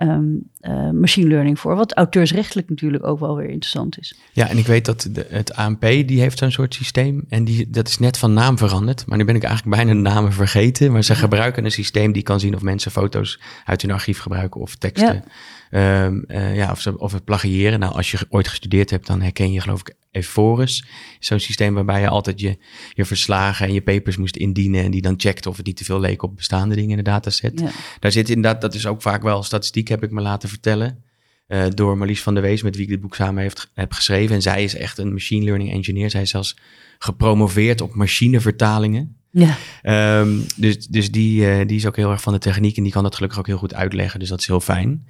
um, 0.03 0.51
uh, 0.61 0.91
machine 0.91 1.29
learning 1.29 1.59
voor. 1.59 1.77
Wat 1.77 1.95
auteursrechtelijk 1.97 2.69
natuurlijk 2.69 3.07
ook 3.07 3.19
wel 3.19 3.37
weer 3.37 3.49
interessant 3.49 3.99
is. 3.99 4.15
Ja, 4.33 4.49
en 4.49 4.59
ik 4.59 4.67
weet 4.67 4.85
dat 4.85 5.09
de, 5.11 5.27
het 5.29 5.55
ANP 5.55 5.81
die 5.81 6.21
heeft 6.21 6.39
zo'n 6.39 6.51
soort 6.51 6.75
systeem. 6.75 7.25
En 7.29 7.45
die, 7.45 7.71
dat 7.71 7.89
is 7.89 7.99
net 7.99 8.19
van 8.19 8.33
naam 8.33 8.59
veranderd. 8.59 9.07
Maar 9.07 9.19
nu 9.19 9.25
ben 9.25 9.35
ik 9.35 9.43
eigenlijk 9.43 9.77
bijna 9.77 9.93
de 9.93 10.15
namen 10.15 10.33
vergeten. 10.33 10.93
Maar 10.93 11.05
ze 11.05 11.15
gebruiken 11.15 11.65
een 11.65 11.71
systeem 11.71 12.13
die 12.19 12.27
kan 12.27 12.41
zien 12.41 12.55
of 12.55 12.63
mensen 12.63 12.91
foto's 12.91 13.41
uit 13.65 13.83
hun 13.83 13.91
archief 13.91 14.19
gebruiken 14.19 14.61
of 14.61 14.77
teksten. 14.77 15.25
Ja. 15.71 16.05
Um, 16.05 16.25
uh, 16.29 16.57
ja, 16.57 16.71
of, 16.71 16.81
ze, 16.81 16.99
of 16.99 17.13
het 17.13 17.25
plagiëren. 17.25 17.79
Nou, 17.79 17.95
als 17.95 18.11
je 18.11 18.19
ooit 18.29 18.49
gestudeerd 18.49 18.91
hebt, 18.91 19.07
dan 19.07 19.21
herken 19.21 19.53
je 19.53 19.61
geloof 19.61 19.81
ik 19.81 19.95
Eforus. 20.11 20.85
Zo'n 21.19 21.39
systeem 21.39 21.75
waarbij 21.75 22.01
je 22.01 22.09
altijd 22.09 22.41
je, 22.41 22.59
je 22.93 23.05
verslagen 23.05 23.67
en 23.67 23.73
je 23.73 23.83
papers 23.83 24.17
moest 24.17 24.37
indienen. 24.37 24.85
En 24.85 24.91
die 24.91 25.03
dan 25.03 25.15
checkt 25.17 25.47
of 25.47 25.57
het 25.57 25.67
niet 25.67 25.77
te 25.77 25.85
veel 25.85 26.01
leek 26.01 26.23
op 26.23 26.37
bestaande 26.37 26.75
dingen 26.75 26.91
in 26.91 26.97
de 26.97 27.03
dataset. 27.03 27.61
Ja. 27.61 27.71
Daar 28.01 28.13
zit 28.13 28.29
inderdaad, 28.29 28.61
dat 28.61 28.75
is 28.75 28.87
ook 28.87 29.03
vaak 29.03 29.23
wel 29.23 29.43
statistiek, 29.43 29.89
heb 29.89 30.03
ik 30.03 30.11
me 30.11 30.21
laten 30.21 30.49
vertellen. 30.49 31.03
Uh, 31.49 31.65
door 31.75 31.99
Marlies 31.99 32.23
van 32.23 32.35
der 32.35 32.43
Wees, 32.43 32.63
met 32.63 32.75
wie 32.75 32.85
ik 32.85 32.91
dit 32.91 33.01
boek 33.01 33.15
samen 33.15 33.43
heeft, 33.43 33.71
heb 33.75 33.93
geschreven. 33.93 34.35
En 34.35 34.43
zij 34.43 34.65
is 34.65 34.75
echt 34.75 34.99
een 34.99 35.13
machine 35.13 35.45
learning 35.45 35.73
engineer. 35.73 36.11
Zij 36.11 36.23
is 36.23 36.31
zelfs 36.31 36.57
gepromoveerd 36.99 37.81
op 37.81 37.95
machinevertalingen. 37.95 39.17
Ja. 39.39 40.21
Um, 40.21 40.45
dus 40.57 40.87
dus 40.87 41.11
die, 41.11 41.41
uh, 41.41 41.67
die 41.67 41.77
is 41.77 41.87
ook 41.87 41.97
heel 41.97 42.11
erg 42.11 42.21
van 42.21 42.33
de 42.33 42.39
techniek 42.39 42.77
en 42.77 42.83
die 42.83 42.93
kan 42.93 43.03
dat 43.03 43.15
gelukkig 43.15 43.39
ook 43.39 43.47
heel 43.47 43.59
goed 43.59 43.75
uitleggen. 43.75 44.21
Dus 44.21 44.29
dat 44.29 44.41
is 44.41 44.47
heel 44.47 44.61
fijn. 44.61 45.07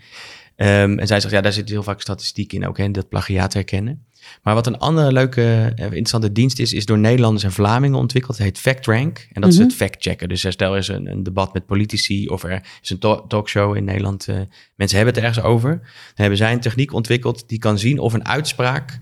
Um, 0.57 0.99
en 0.99 1.07
zij 1.07 1.21
zegt, 1.21 1.35
ja, 1.35 1.41
daar 1.41 1.53
zit 1.53 1.69
heel 1.69 1.83
vaak 1.83 2.01
statistiek 2.01 2.53
in 2.53 2.67
ook, 2.67 2.79
hè, 2.79 2.91
dat 2.91 3.09
plagiaat 3.09 3.53
herkennen. 3.53 4.07
Maar 4.43 4.55
wat 4.55 4.67
een 4.67 4.79
andere 4.79 5.13
leuke, 5.13 5.73
uh, 5.77 5.85
interessante 5.85 6.33
dienst 6.33 6.59
is, 6.59 6.73
is 6.73 6.87
door 6.87 6.99
Nederlanders 6.99 7.45
en 7.45 7.53
Vlamingen 7.53 7.99
ontwikkeld. 7.99 8.37
Het 8.37 8.47
heet 8.47 8.59
FactRank. 8.59 9.29
En 9.33 9.41
dat 9.41 9.51
is 9.51 9.59
het 9.59 9.69
mhm. 9.69 9.77
fact-checken. 9.77 10.29
Dus 10.29 10.47
stel 10.49 10.73
er 10.73 10.79
is 10.79 10.89
een, 10.89 11.11
een, 11.11 11.23
debat 11.23 11.53
met 11.53 11.67
politici 11.67 12.29
of 12.29 12.43
er 12.43 12.63
is 12.83 12.91
een 12.91 12.99
talkshow 13.29 13.77
in 13.77 13.85
Nederland. 13.85 14.29
Uh, 14.29 14.37
mensen 14.75 14.97
hebben 14.97 15.15
het 15.15 15.25
ergens 15.25 15.45
over. 15.45 15.71
Dan 15.71 16.15
hebben 16.15 16.39
zij 16.39 16.53
een 16.53 16.61
techniek 16.61 16.93
ontwikkeld 16.93 17.49
die 17.49 17.59
kan 17.59 17.79
zien 17.79 17.99
of 17.99 18.13
een 18.13 18.27
uitspraak 18.27 18.99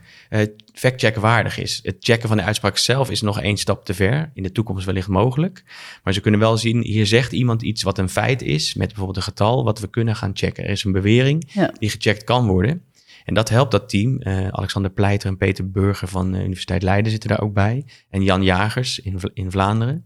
fact-check 0.73 1.17
waardig 1.17 1.59
is. 1.59 1.81
Het 1.83 1.97
checken 2.01 2.29
van 2.29 2.37
de 2.37 2.43
uitspraak 2.43 2.79
zelf 2.79 3.11
is 3.11 3.21
nog 3.21 3.41
één 3.41 3.57
stap 3.57 3.85
te 3.85 3.95
ver. 3.95 4.31
In 4.35 4.43
de 4.43 4.53
toekomst 4.53 4.87
wellicht 4.87 5.09
mogelijk. 5.09 5.65
Maar 6.03 6.13
ze 6.13 6.21
kunnen 6.21 6.41
wel 6.41 6.57
zien, 6.57 6.83
hier 6.83 7.07
zegt 7.07 7.33
iemand 7.33 7.63
iets 7.63 7.83
wat 7.83 7.99
een 7.99 8.09
feit 8.09 8.43
is, 8.43 8.75
met 8.75 8.87
bijvoorbeeld 8.87 9.17
een 9.17 9.23
getal, 9.23 9.65
wat 9.65 9.81
we 9.81 9.91
kunnen 9.91 10.17
gaan 10.17 10.31
checken. 10.35 10.65
Er 10.65 10.71
is 10.71 10.85
een 10.85 10.93
bewering 10.93 11.53
die 11.79 11.91
gecheckt 11.91 12.25
kan 12.25 12.47
worden. 12.47 12.85
En 13.25 13.35
dat 13.35 13.49
helpt 13.49 13.71
dat 13.71 13.89
team. 13.89 14.21
Uh, 14.21 14.49
Alexander 14.49 14.91
Pleiter 14.91 15.29
en 15.29 15.37
Peter 15.37 15.71
Burger 15.71 16.09
van 16.09 16.33
de 16.33 16.39
Universiteit 16.39 16.83
Leiden 16.83 17.11
zitten 17.11 17.29
daar 17.29 17.41
ook 17.41 17.55
bij. 17.55 17.85
En 18.11 18.23
Jan 18.23 18.43
Jagers 18.43 18.99
in, 18.99 19.21
in 19.35 19.51
Vlaanderen. 19.51 20.05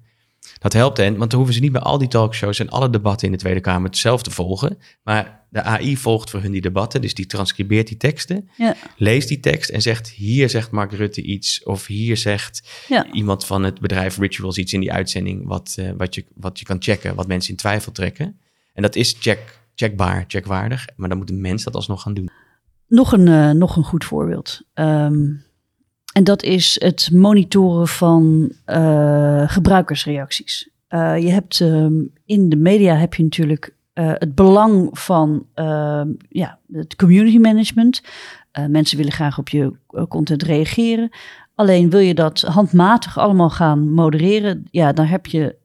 Dat 0.59 0.73
helpt 0.73 0.97
hen, 0.97 1.17
want 1.17 1.31
dan 1.31 1.39
hoeven 1.39 1.55
ze 1.55 1.61
niet 1.61 1.73
bij 1.73 1.81
al 1.81 1.99
die 1.99 2.09
talkshows 2.09 2.59
en 2.59 2.69
alle 2.69 2.91
debatten 2.91 3.27
in 3.27 3.33
de 3.33 3.39
Tweede 3.39 3.61
Kamer 3.61 3.89
hetzelfde 3.89 4.31
te 4.31 4.37
volgen. 4.37 4.79
Maar 5.03 5.47
de 5.51 5.63
AI 5.63 5.97
volgt 5.97 6.31
voor 6.31 6.41
hun 6.41 6.53
die 6.53 6.61
debatten, 6.61 7.01
dus 7.01 7.15
die 7.15 7.27
transcribeert 7.27 7.89
die 7.89 7.97
teksten, 7.97 8.49
ja. 8.57 8.77
leest 8.97 9.29
die 9.29 9.41
tekst 9.41 9.71
en 9.71 9.83
zegt: 9.83 10.09
Hier 10.09 10.49
zegt 10.49 10.71
Mark 10.71 10.93
Rutte 10.93 11.23
iets, 11.23 11.63
of 11.63 11.87
hier 11.87 12.17
zegt 12.17 12.69
ja. 12.89 13.13
iemand 13.13 13.47
van 13.47 13.63
het 13.63 13.81
bedrijf 13.81 14.19
Rituals 14.19 14.59
iets 14.59 14.73
in 14.73 14.81
die 14.81 14.93
uitzending, 14.93 15.47
wat, 15.47 15.77
uh, 15.79 15.91
wat, 15.97 16.15
je, 16.15 16.25
wat 16.35 16.59
je 16.59 16.65
kan 16.65 16.83
checken, 16.83 17.15
wat 17.15 17.27
mensen 17.27 17.51
in 17.51 17.57
twijfel 17.57 17.93
trekken. 17.93 18.41
En 18.75 18.83
dat 18.83 18.97
is 18.97 19.17
check, 19.21 19.61
checkbaar, 19.75 20.25
checkwaardig, 20.27 20.87
maar 20.97 21.09
dan 21.09 21.19
moet 21.19 21.31
een 21.31 21.41
mens 21.41 21.65
dat 21.65 21.75
alsnog 21.75 22.03
gaan 22.03 22.15
doen. 22.15 22.31
Nog 22.87 23.13
een, 23.13 23.27
uh, 23.27 23.51
nog 23.51 23.77
een 23.77 23.85
goed 23.85 24.05
voorbeeld. 24.05 24.61
Um, 24.75 25.45
en 26.21 26.27
dat 26.27 26.43
is 26.43 26.77
het 26.81 27.11
monitoren 27.13 27.89
van 27.89 28.53
uh, 28.67 29.43
gebruikersreacties. 29.47 30.69
Uh, 30.91 31.19
je 31.19 31.31
hebt 31.31 31.61
um, 31.61 32.13
in 32.25 32.49
de 32.49 32.57
media 32.57 32.95
heb 32.95 33.15
je 33.15 33.23
natuurlijk 33.23 33.75
het 33.93 34.35
belang 34.35 34.99
van 34.99 35.47
ehm, 35.55 36.09
ja, 36.29 36.59
het 36.73 36.97
community 36.97 37.39
management. 37.39 38.03
mensen 38.69 38.97
willen 38.97 39.13
graag 39.13 39.39
op 39.39 39.49
je 39.49 39.73
content 40.09 40.43
reageren. 40.43 41.11
Alleen 41.55 41.91
wil 41.91 42.01
je 42.01 42.15
dat 42.15 42.41
handmatig 42.41 43.19
allemaal 43.19 43.51
gaan 43.51 43.93
modereren, 43.93 44.67
ja, 44.71 44.93
dan 44.93 45.05
heb 45.05 45.27
je 45.27 45.57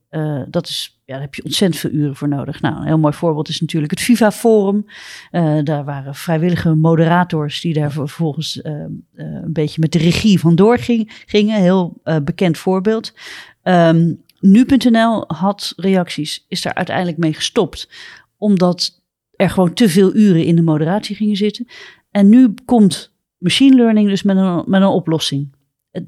dat 0.49 0.67
is, 0.67 0.94
ja, 1.05 1.13
daar 1.13 1.21
heb 1.21 1.35
je 1.35 1.43
ontzettend 1.43 1.81
veel 1.81 1.91
uren 1.91 2.15
voor 2.15 2.27
nodig. 2.27 2.61
Nou, 2.61 2.75
een 2.75 2.85
heel 2.85 2.97
mooi 2.97 3.13
voorbeeld 3.13 3.49
is 3.49 3.61
natuurlijk 3.61 3.91
het 3.91 4.01
Viva 4.01 4.31
Forum. 4.31 4.85
Uh, 5.31 5.57
daar 5.63 5.85
waren 5.85 6.15
vrijwillige 6.15 6.73
moderators 6.73 7.61
die 7.61 7.73
daar 7.73 7.91
vervolgens 7.91 8.59
uh, 8.63 8.71
een 9.15 9.53
beetje 9.53 9.81
met 9.81 9.91
de 9.91 9.99
regie 9.99 10.39
vandoor 10.39 10.77
ging, 10.77 11.23
gingen. 11.25 11.61
Heel 11.61 12.01
bekend 12.23 12.57
voorbeeld. 12.57 13.13
Um, 13.63 14.23
Nu.nl 14.39 15.23
had 15.27 15.73
reacties, 15.75 16.45
is 16.47 16.61
daar 16.61 16.73
uiteindelijk 16.73 17.17
mee 17.17 17.33
gestopt. 17.33 17.89
Omdat 18.37 19.01
er 19.35 19.49
gewoon 19.49 19.73
te 19.73 19.89
veel 19.89 20.15
uren 20.15 20.45
in 20.45 20.55
de 20.55 20.61
moderatie 20.61 21.15
gingen 21.15 21.35
zitten. 21.35 21.67
En 22.11 22.29
nu 22.29 22.53
komt 22.65 23.13
machine 23.37 23.75
learning 23.75 24.09
dus 24.09 24.23
met 24.23 24.37
een, 24.37 24.63
met 24.65 24.81
een 24.81 24.87
oplossing. 24.87 25.55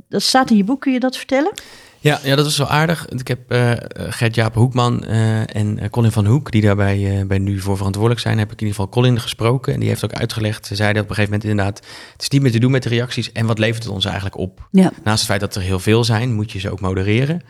Dat 0.10 0.22
staat 0.22 0.50
in 0.50 0.58
je 0.58 0.64
boek, 0.64 0.82
kun 0.82 0.94
je 0.94 1.00
dat 1.00 1.18
vertellen? 1.18 1.52
Ja, 2.00 2.20
ja, 2.24 2.36
dat 2.36 2.46
is 2.46 2.58
wel 2.58 2.70
aardig. 2.70 3.08
Ik 3.08 3.28
heb 3.28 3.52
uh, 3.54 3.72
Gert-Jaap 3.94 4.54
Hoekman 4.54 5.04
uh, 5.08 5.56
en 5.56 5.90
Colin 5.90 6.12
van 6.12 6.26
Hoek, 6.26 6.52
die 6.52 6.62
daarbij 6.62 7.24
bij 7.28 7.38
nu 7.38 7.60
voor 7.60 7.78
verantwoordelijk 7.78 8.22
zijn, 8.22 8.38
heb 8.38 8.52
ik 8.52 8.62
in 8.62 8.68
ieder 8.68 8.76
geval 8.76 9.02
Colin 9.02 9.20
gesproken. 9.20 9.74
En 9.74 9.80
die 9.80 9.90
heeft 9.90 10.04
ook 10.04 10.14
uitgelegd, 10.14 10.66
ze 10.66 10.76
zeiden 10.76 11.04
op 11.04 11.10
een 11.10 11.16
gegeven 11.16 11.38
moment 11.40 11.50
inderdaad, 11.50 11.86
het 12.14 12.22
is 12.22 12.30
niet 12.30 12.42
meer 12.42 12.52
te 12.52 12.60
doen 12.60 12.72
met 12.72 12.84
de 12.84 12.90
reacties. 12.90 13.32
En 13.32 13.46
wat 13.46 13.60
levert 13.60 13.84
het 13.84 13.94
ons 13.94 14.06
eigenlijk 14.06 14.38
op? 14.38 14.68
Ja. 14.72 14.92
Naast 15.04 15.20
het 15.20 15.30
feit 15.30 15.42
dat 15.42 15.56
er 15.56 15.62
heel 15.62 15.80
veel 15.80 16.04
zijn, 16.04 16.34
moet 16.34 16.52
je 16.52 16.60
ze 16.60 16.72
ook 16.72 16.80
modereren. 16.80 17.42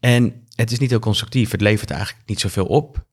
En 0.00 0.42
het 0.54 0.72
is 0.72 0.78
niet 0.78 0.90
heel 0.90 0.98
constructief. 0.98 1.50
Het 1.50 1.60
levert 1.60 1.90
eigenlijk 1.90 2.22
niet 2.26 2.40
zoveel 2.40 2.66
op. 2.66 3.04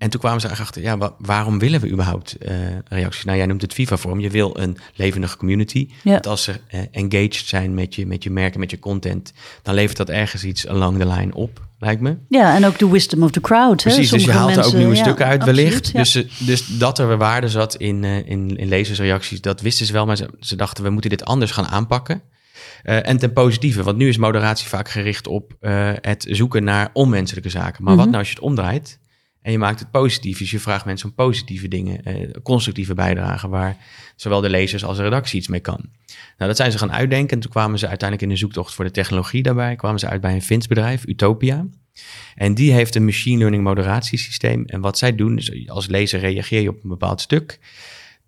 En 0.00 0.10
toen 0.10 0.20
kwamen 0.20 0.40
ze 0.40 0.46
eigenlijk 0.46 0.76
achter, 0.76 0.82
ja, 0.82 1.14
waarom 1.18 1.58
willen 1.58 1.80
we 1.80 1.90
überhaupt 1.90 2.36
uh, 2.42 2.50
reacties? 2.88 3.24
Nou, 3.24 3.36
jij 3.36 3.46
noemt 3.46 3.62
het 3.62 3.72
FIFA-vorm. 3.72 4.20
Je 4.20 4.30
wil 4.30 4.56
een 4.58 4.76
levendige 4.94 5.36
community. 5.36 5.88
Ja. 6.02 6.14
Dat 6.14 6.26
als 6.26 6.42
ze 6.42 6.60
uh, 6.74 6.80
engaged 6.90 7.46
zijn 7.46 7.74
met 7.74 7.94
je, 7.94 8.06
met 8.06 8.22
je 8.22 8.30
merken, 8.30 8.60
met 8.60 8.70
je 8.70 8.78
content, 8.78 9.32
dan 9.62 9.74
levert 9.74 9.96
dat 9.96 10.08
ergens 10.08 10.44
iets 10.44 10.66
along 10.68 10.98
the 10.98 11.06
line 11.06 11.34
op, 11.34 11.66
lijkt 11.78 12.00
me. 12.00 12.16
Ja, 12.28 12.54
en 12.54 12.66
ook 12.66 12.78
de 12.78 12.88
wisdom 12.88 13.22
of 13.22 13.30
the 13.30 13.40
crowd. 13.40 13.82
Precies, 13.82 14.10
dus 14.10 14.24
je 14.24 14.32
haalt 14.32 14.56
er 14.56 14.64
ook 14.64 14.72
nieuwe 14.72 14.94
stukken 14.94 15.26
uit 15.26 15.44
wellicht. 15.44 15.94
dus, 15.94 16.26
dus 16.38 16.66
dat 16.66 16.98
er 16.98 17.16
waarde 17.16 17.48
zat 17.48 17.76
in, 17.76 18.02
uh, 18.02 18.16
in, 18.16 18.56
in 18.56 18.68
lezersreacties, 18.68 19.40
dat 19.40 19.60
wisten 19.60 19.86
ze 19.86 19.92
wel. 19.92 20.06
Maar 20.06 20.16
ze, 20.16 20.30
ze 20.40 20.56
dachten, 20.56 20.84
we 20.84 20.90
moeten 20.90 21.10
dit 21.10 21.24
anders 21.24 21.50
gaan 21.50 21.66
aanpakken. 21.66 22.22
Uh, 22.84 23.08
en 23.08 23.18
ten 23.18 23.32
positieve, 23.32 23.82
want 23.82 23.96
nu 23.96 24.08
is 24.08 24.16
moderatie 24.16 24.68
vaak 24.68 24.88
gericht 24.88 25.26
op 25.26 25.52
uh, 25.60 25.90
het 26.00 26.26
zoeken 26.30 26.64
naar 26.64 26.90
onmenselijke 26.92 27.50
zaken. 27.50 27.84
Maar 27.84 27.96
wat 27.96 28.04
mhm. 28.04 28.10
nou 28.10 28.18
als 28.18 28.28
je 28.28 28.34
het 28.34 28.44
omdraait? 28.44 28.99
En 29.42 29.52
je 29.52 29.58
maakt 29.58 29.78
het 29.78 29.90
positief. 29.90 30.38
Dus 30.38 30.50
je 30.50 30.58
vraagt 30.58 30.84
mensen 30.84 31.08
om 31.08 31.14
positieve 31.14 31.68
dingen, 31.68 32.04
eh, 32.04 32.30
constructieve 32.42 32.94
bijdragen, 32.94 33.50
waar 33.50 33.76
zowel 34.16 34.40
de 34.40 34.50
lezers 34.50 34.84
als 34.84 34.96
de 34.96 35.02
redactie 35.02 35.38
iets 35.38 35.48
mee 35.48 35.60
kan. 35.60 35.80
Nou, 36.06 36.50
dat 36.50 36.56
zijn 36.56 36.72
ze 36.72 36.78
gaan 36.78 36.92
uitdenken. 36.92 37.36
En 37.36 37.40
toen 37.40 37.50
kwamen 37.50 37.78
ze 37.78 37.88
uiteindelijk 37.88 38.28
in 38.28 38.34
de 38.34 38.40
zoektocht 38.40 38.74
voor 38.74 38.84
de 38.84 38.90
technologie 38.90 39.42
daarbij. 39.42 39.76
Kwamen 39.76 39.98
ze 39.98 40.08
uit 40.08 40.20
bij 40.20 40.34
een 40.34 40.42
Fins 40.42 40.66
bedrijf, 40.66 41.06
Utopia. 41.06 41.66
En 42.34 42.54
die 42.54 42.72
heeft 42.72 42.94
een 42.94 43.04
machine 43.04 43.38
learning 43.38 43.62
moderatiesysteem. 43.62 44.64
En 44.66 44.80
wat 44.80 44.98
zij 44.98 45.14
doen, 45.14 45.38
is 45.38 45.68
als 45.68 45.86
lezer 45.86 46.20
reageer 46.20 46.60
je 46.60 46.68
op 46.68 46.82
een 46.82 46.88
bepaald 46.88 47.20
stuk. 47.20 47.58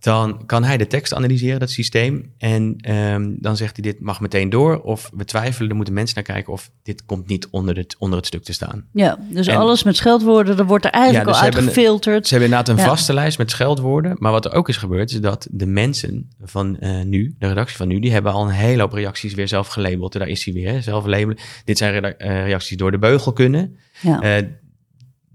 Dan 0.02 0.46
kan 0.46 0.64
hij 0.64 0.76
de 0.76 0.86
tekst 0.86 1.14
analyseren, 1.14 1.60
dat 1.60 1.70
systeem. 1.70 2.32
En 2.38 2.76
ehm, 2.80 3.30
dan 3.36 3.56
zegt 3.56 3.76
hij, 3.76 3.92
dit 3.92 4.00
mag 4.00 4.20
meteen 4.20 4.50
door. 4.50 4.80
Of 4.80 5.10
we 5.14 5.24
twijfelen, 5.24 5.70
er 5.70 5.76
moeten 5.76 5.94
mensen 5.94 6.14
naar 6.14 6.24
kijken 6.24 6.52
of 6.52 6.70
dit 6.82 7.04
komt 7.04 7.28
niet 7.28 7.48
onder 7.50 7.76
het, 7.76 7.96
onder 7.98 8.18
het 8.18 8.26
stuk 8.26 8.42
te 8.44 8.52
staan. 8.52 8.84
Ja, 8.92 9.18
dus 9.28 9.48
alles 9.48 9.82
met 9.82 9.96
scheldwoorden, 9.96 10.56
dat 10.56 10.66
wordt 10.66 10.84
er 10.84 10.90
eigenlijk 10.90 11.24
ja, 11.26 11.32
dus 11.32 11.40
al 11.40 11.46
uitgefilterd. 11.46 12.26
ze 12.26 12.34
hebben 12.34 12.50
inderdaad 12.50 12.78
een 12.78 12.84
vaste 12.84 13.12
lijst 13.12 13.38
met 13.38 13.50
scheldwoorden. 13.50 14.16
Maar 14.18 14.32
wat 14.32 14.44
er 14.44 14.52
ook 14.52 14.68
is 14.68 14.76
gebeurd, 14.76 15.10
is 15.10 15.20
dat 15.20 15.48
de 15.50 15.66
mensen 15.66 16.30
van 16.44 16.76
uh, 16.80 17.02
nu, 17.02 17.34
de 17.38 17.46
redactie 17.46 17.76
van 17.76 17.88
nu, 17.88 17.98
die 17.98 18.12
hebben 18.12 18.32
al 18.32 18.44
een 18.44 18.50
hele 18.50 18.82
hoop 18.82 18.92
reacties 18.92 19.34
weer 19.34 19.48
zelf 19.48 19.66
gelabeld. 19.68 20.12
Daar 20.12 20.28
is 20.28 20.44
hij 20.44 20.54
weer, 20.54 20.82
zelf 20.82 21.06
labelen. 21.06 21.38
Dit 21.64 21.78
zijn 21.78 22.04
uh, 22.04 22.12
reacties 22.18 22.68
die 22.68 22.78
door 22.78 22.90
de 22.90 22.98
beugel 22.98 23.32
kunnen. 23.32 23.76
Ja. 24.00 24.40
Uh, 24.40 24.46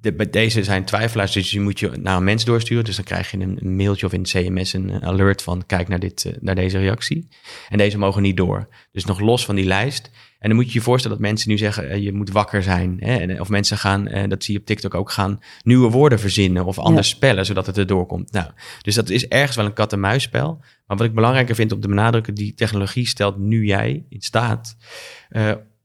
de, 0.07 0.15
bij 0.15 0.29
deze 0.29 0.63
zijn 0.63 0.85
twijfelaars, 0.85 1.31
dus 1.31 1.51
je 1.51 1.59
moet 1.59 1.79
je 1.79 1.91
naar 2.01 2.17
een 2.17 2.23
mens 2.23 2.45
doorsturen. 2.45 2.83
Dus 2.83 2.95
dan 2.95 3.05
krijg 3.05 3.31
je 3.31 3.37
een, 3.39 3.75
mailtje 3.75 4.05
of 4.05 4.13
in 4.13 4.21
het 4.21 4.29
CMS 4.29 4.73
een 4.73 5.03
alert 5.03 5.41
van 5.41 5.65
kijk 5.65 5.87
naar, 5.87 5.99
dit, 5.99 6.25
eh, 6.25 6.33
naar 6.39 6.55
deze 6.55 6.77
reactie. 6.77 7.27
En 7.69 7.77
deze 7.77 7.97
mogen 7.97 8.21
niet 8.21 8.37
door. 8.37 8.67
Dus 8.91 9.05
nog 9.05 9.19
los 9.19 9.45
van 9.45 9.55
die 9.55 9.65
lijst. 9.65 10.11
En 10.39 10.49
dan 10.49 10.57
moet 10.57 10.67
je 10.67 10.73
je 10.73 10.81
voorstellen 10.81 11.17
dat 11.17 11.27
mensen 11.27 11.49
nu 11.49 11.57
zeggen, 11.57 11.91
uh, 11.91 12.03
je 12.03 12.13
moet 12.13 12.29
wakker 12.29 12.63
zijn. 12.63 12.97
Hè? 12.99 13.39
Of 13.39 13.49
mensen 13.49 13.77
gaan, 13.77 14.07
uh, 14.07 14.23
dat 14.27 14.43
zie 14.43 14.53
je 14.53 14.59
op 14.59 14.65
TikTok 14.65 14.93
ook, 14.93 15.11
gaan 15.11 15.39
nieuwe 15.63 15.89
woorden 15.89 16.19
verzinnen 16.19 16.65
of 16.65 16.79
anders 16.79 17.09
spellen, 17.09 17.45
zodat 17.45 17.65
het 17.65 17.77
erdoor 17.77 18.05
komt. 18.05 18.31
Nou, 18.31 18.51
dus 18.81 18.95
dat 18.95 19.09
is 19.09 19.27
ergens 19.27 19.55
wel 19.55 19.65
een 19.65 19.73
kat-en-muisspel. 19.73 20.57
Maar 20.87 20.97
wat 20.97 21.07
ik 21.07 21.13
belangrijker 21.13 21.55
vind 21.55 21.71
om 21.71 21.79
te 21.79 21.87
benadrukken, 21.87 22.33
die 22.33 22.53
technologie 22.53 23.07
stelt 23.07 23.37
nu 23.37 23.65
jij 23.65 24.05
in 24.09 24.21
staat 24.21 24.77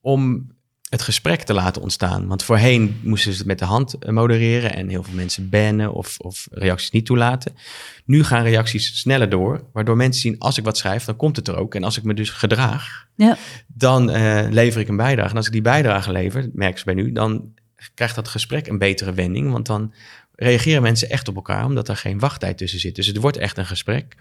om 0.00 0.51
het 0.92 1.02
gesprek 1.02 1.42
te 1.42 1.54
laten 1.54 1.82
ontstaan. 1.82 2.26
Want 2.26 2.42
voorheen 2.42 3.00
moesten 3.02 3.32
ze 3.32 3.38
het 3.38 3.46
met 3.46 3.58
de 3.58 3.64
hand 3.64 3.94
eh, 3.94 4.12
modereren 4.12 4.74
en 4.74 4.88
heel 4.88 5.02
veel 5.02 5.14
mensen 5.14 5.48
bannen 5.48 5.92
of, 5.92 6.18
of 6.18 6.48
reacties 6.50 6.90
niet 6.90 7.06
toelaten. 7.06 7.56
Nu 8.04 8.24
gaan 8.24 8.42
reacties 8.42 8.98
sneller 9.00 9.28
door, 9.28 9.64
waardoor 9.72 9.96
mensen 9.96 10.20
zien 10.20 10.38
als 10.38 10.58
ik 10.58 10.64
wat 10.64 10.78
schrijf, 10.78 11.04
dan 11.04 11.16
komt 11.16 11.36
het 11.36 11.48
er 11.48 11.56
ook. 11.56 11.74
En 11.74 11.84
als 11.84 11.96
ik 11.96 12.02
me 12.02 12.14
dus 12.14 12.30
gedraag, 12.30 13.06
ja. 13.14 13.36
dan 13.66 14.16
uh, 14.16 14.46
lever 14.50 14.80
ik 14.80 14.88
een 14.88 14.96
bijdrage. 14.96 15.30
En 15.30 15.36
als 15.36 15.46
ik 15.46 15.52
die 15.52 15.62
bijdrage 15.62 16.12
lever, 16.12 16.50
merk 16.52 16.78
ze 16.78 16.84
bij 16.84 16.94
nu, 16.94 17.12
dan 17.12 17.54
krijgt 17.94 18.14
dat 18.14 18.28
gesprek 18.28 18.66
een 18.66 18.78
betere 18.78 19.12
wending. 19.12 19.50
Want 19.50 19.66
dan 19.66 19.94
reageren 20.34 20.82
mensen 20.82 21.10
echt 21.10 21.28
op 21.28 21.34
elkaar, 21.36 21.64
omdat 21.64 21.88
er 21.88 21.96
geen 21.96 22.18
wachttijd 22.18 22.58
tussen 22.58 22.80
zit. 22.80 22.94
Dus 22.94 23.06
het 23.06 23.16
wordt 23.16 23.36
echt 23.36 23.58
een 23.58 23.66
gesprek. 23.66 24.16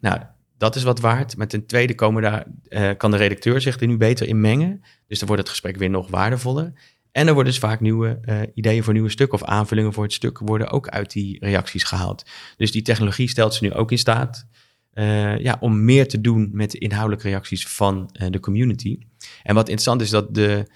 Nou, 0.00 0.20
dat 0.60 0.76
is 0.76 0.82
wat 0.82 1.00
waard. 1.00 1.36
Met 1.36 1.52
een 1.52 1.66
tweede 1.66 1.94
komen 1.94 2.22
daar, 2.22 2.46
uh, 2.68 2.90
kan 2.96 3.10
de 3.10 3.16
redacteur 3.16 3.60
zich 3.60 3.80
er 3.80 3.86
nu 3.86 3.96
beter 3.96 4.28
in 4.28 4.40
mengen. 4.40 4.82
Dus 5.06 5.18
dan 5.18 5.26
wordt 5.26 5.42
het 5.42 5.50
gesprek 5.50 5.76
weer 5.76 5.90
nog 5.90 6.08
waardevoller. 6.10 6.72
En 7.12 7.26
er 7.26 7.34
worden 7.34 7.52
dus 7.52 7.60
vaak 7.60 7.80
nieuwe 7.80 8.20
uh, 8.24 8.40
ideeën 8.54 8.82
voor 8.82 8.92
nieuwe 8.92 9.08
stukken 9.08 9.40
of 9.40 9.48
aanvullingen 9.48 9.92
voor 9.92 10.02
het 10.02 10.12
stuk 10.12 10.38
worden 10.38 10.70
ook 10.70 10.88
uit 10.88 11.12
die 11.12 11.44
reacties 11.44 11.82
gehaald. 11.82 12.24
Dus 12.56 12.72
die 12.72 12.82
technologie 12.82 13.28
stelt 13.28 13.54
ze 13.54 13.64
nu 13.64 13.72
ook 13.72 13.90
in 13.90 13.98
staat 13.98 14.46
uh, 14.94 15.38
ja, 15.38 15.56
om 15.60 15.84
meer 15.84 16.08
te 16.08 16.20
doen 16.20 16.50
met 16.52 16.70
de 16.70 16.78
inhoudelijke 16.78 17.28
reacties 17.28 17.68
van 17.68 18.10
de 18.28 18.40
community. 18.40 18.98
En 19.42 19.54
wat 19.54 19.68
interessant 19.68 20.00
is 20.00 20.10
dat 20.10 20.34
de, 20.34 20.66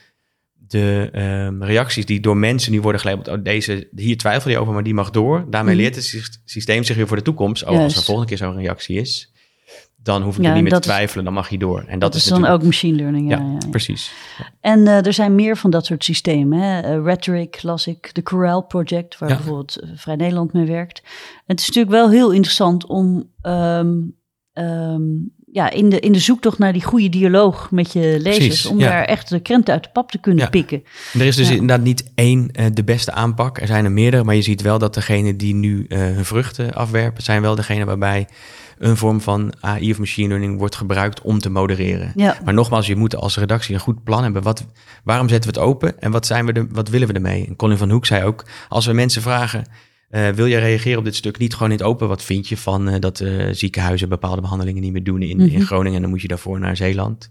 de 0.54 1.10
um, 1.12 1.64
reacties 1.64 2.06
die 2.06 2.20
door 2.20 2.36
mensen 2.36 2.72
nu 2.72 2.80
worden 2.80 3.00
gelabeld, 3.00 3.28
oh, 3.28 3.44
deze, 3.44 3.88
hier 3.96 4.16
twijfel 4.16 4.50
je 4.50 4.58
over, 4.58 4.72
maar 4.72 4.82
die 4.82 4.94
mag 4.94 5.10
door. 5.10 5.46
Daarmee 5.50 5.74
mhm. 5.74 5.82
leert 5.82 5.96
het 5.96 6.40
systeem 6.44 6.84
zich 6.84 6.96
weer 6.96 7.06
voor 7.06 7.16
de 7.16 7.22
toekomst, 7.22 7.62
oh, 7.62 7.78
als 7.78 7.96
er 7.96 8.02
volgende 8.02 8.28
keer 8.28 8.38
zo'n 8.38 8.56
reactie 8.56 9.00
is, 9.00 9.33
dan 10.04 10.22
hoef 10.22 10.38
ik 10.38 10.44
er 10.44 10.52
niet 10.52 10.62
meer 10.62 10.72
te 10.72 10.78
twijfelen, 10.78 11.24
dan 11.24 11.32
mag 11.32 11.48
je 11.48 11.58
door. 11.58 11.84
En 11.86 11.98
dat, 11.98 12.14
is, 12.14 12.24
dan 12.24 12.46
ook 12.46 12.62
machine 12.62 12.96
learning. 12.96 13.30
Ja, 13.30 13.38
ja, 13.38 13.68
precies. 13.70 14.12
En 14.60 14.80
uh, 14.80 15.06
er 15.06 15.12
zijn 15.12 15.34
meer 15.34 15.56
van 15.56 15.70
dat 15.70 15.86
soort 15.86 16.04
systemen. 16.04 16.58
Hè? 16.58 16.96
Uh, 16.96 17.04
Rhetoric 17.04 17.62
las 17.62 17.86
ik, 17.86 18.10
de 18.14 18.22
Corel 18.22 18.62
Project, 18.62 19.18
waar 19.18 19.28
bijvoorbeeld 19.28 19.82
uh, 19.82 19.90
Vrij 19.94 20.16
Nederland 20.16 20.52
mee 20.52 20.66
werkt. 20.66 21.02
het 21.46 21.60
is 21.60 21.66
natuurlijk 21.66 21.94
wel 21.94 22.10
heel 22.10 22.30
interessant 22.30 22.86
om 22.86 23.30
um, 23.42 24.16
um, 24.52 25.32
ja, 25.52 25.70
in, 25.70 25.88
de, 25.88 26.00
in 26.00 26.12
de 26.12 26.18
zoektocht 26.18 26.58
naar 26.58 26.72
die 26.72 26.84
goede 26.84 27.08
dialoog 27.08 27.70
met 27.70 27.92
je 27.92 28.16
lezers, 28.20 28.66
om 28.66 28.78
daar 28.78 29.04
echt 29.04 29.28
de 29.28 29.40
krenten 29.40 29.74
uit 29.74 29.84
de 29.84 29.90
pap 29.92 30.10
te 30.10 30.18
kunnen 30.18 30.50
pikken. 30.50 30.82
Er 31.12 31.26
is 31.26 31.36
dus 31.36 31.50
inderdaad 31.50 31.82
niet 31.82 32.12
één 32.14 32.50
de 32.72 32.84
beste 32.84 33.12
aanpak. 33.12 33.60
Er 33.60 33.66
zijn 33.66 33.84
er 33.84 33.92
meerdere, 33.92 34.24
maar 34.24 34.34
je 34.34 34.42
ziet 34.42 34.62
wel 34.62 34.78
dat 34.78 34.94
degene 34.94 35.36
die 35.36 35.54
nu 35.54 35.84
hun 35.88 36.24
vruchten 36.24 36.74
afwerpen, 36.74 37.22
zijn 37.22 37.42
wel 37.42 37.54
degene 37.54 37.84
waarbij 37.84 38.26
een 38.78 38.96
vorm 38.96 39.20
van 39.20 39.52
AI 39.60 39.90
of 39.90 39.98
machine 39.98 40.28
learning 40.28 40.58
wordt 40.58 40.76
gebruikt 40.76 41.20
om 41.20 41.38
te 41.38 41.50
modereren. 41.50 42.12
Ja. 42.14 42.38
Maar 42.44 42.54
nogmaals, 42.54 42.86
je 42.86 42.96
moet 42.96 43.16
als 43.16 43.36
redactie 43.36 43.74
een 43.74 43.80
goed 43.80 44.04
plan 44.04 44.22
hebben. 44.22 44.42
Wat, 44.42 44.66
waarom 45.04 45.28
zetten 45.28 45.52
we 45.52 45.58
het 45.58 45.68
open 45.68 46.00
en 46.00 46.10
wat, 46.10 46.26
zijn 46.26 46.46
we 46.46 46.52
de, 46.52 46.66
wat 46.70 46.88
willen 46.88 47.08
we 47.08 47.14
ermee? 47.14 47.46
En 47.46 47.56
Colin 47.56 47.78
van 47.78 47.90
Hoek 47.90 48.06
zei 48.06 48.24
ook, 48.24 48.44
als 48.68 48.86
we 48.86 48.92
mensen 48.92 49.22
vragen... 49.22 49.64
Uh, 50.10 50.28
wil 50.28 50.48
jij 50.48 50.60
reageren 50.60 50.98
op 50.98 51.04
dit 51.04 51.14
stuk? 51.14 51.38
Niet 51.38 51.52
gewoon 51.52 51.70
in 51.70 51.76
het 51.76 51.86
open. 51.86 52.08
Wat 52.08 52.22
vind 52.22 52.48
je 52.48 52.56
van 52.56 52.88
uh, 52.88 52.94
dat 52.98 53.20
uh, 53.20 53.48
ziekenhuizen 53.50 54.08
bepaalde 54.08 54.40
behandelingen 54.40 54.82
niet 54.82 54.92
meer 54.92 55.02
doen 55.02 55.22
in, 55.22 55.40
in 55.40 55.46
mhm. 55.46 55.60
Groningen? 55.60 55.94
En 55.94 56.00
dan 56.00 56.10
moet 56.10 56.22
je 56.22 56.28
daarvoor 56.28 56.58
naar 56.58 56.76
Zeeland. 56.76 57.30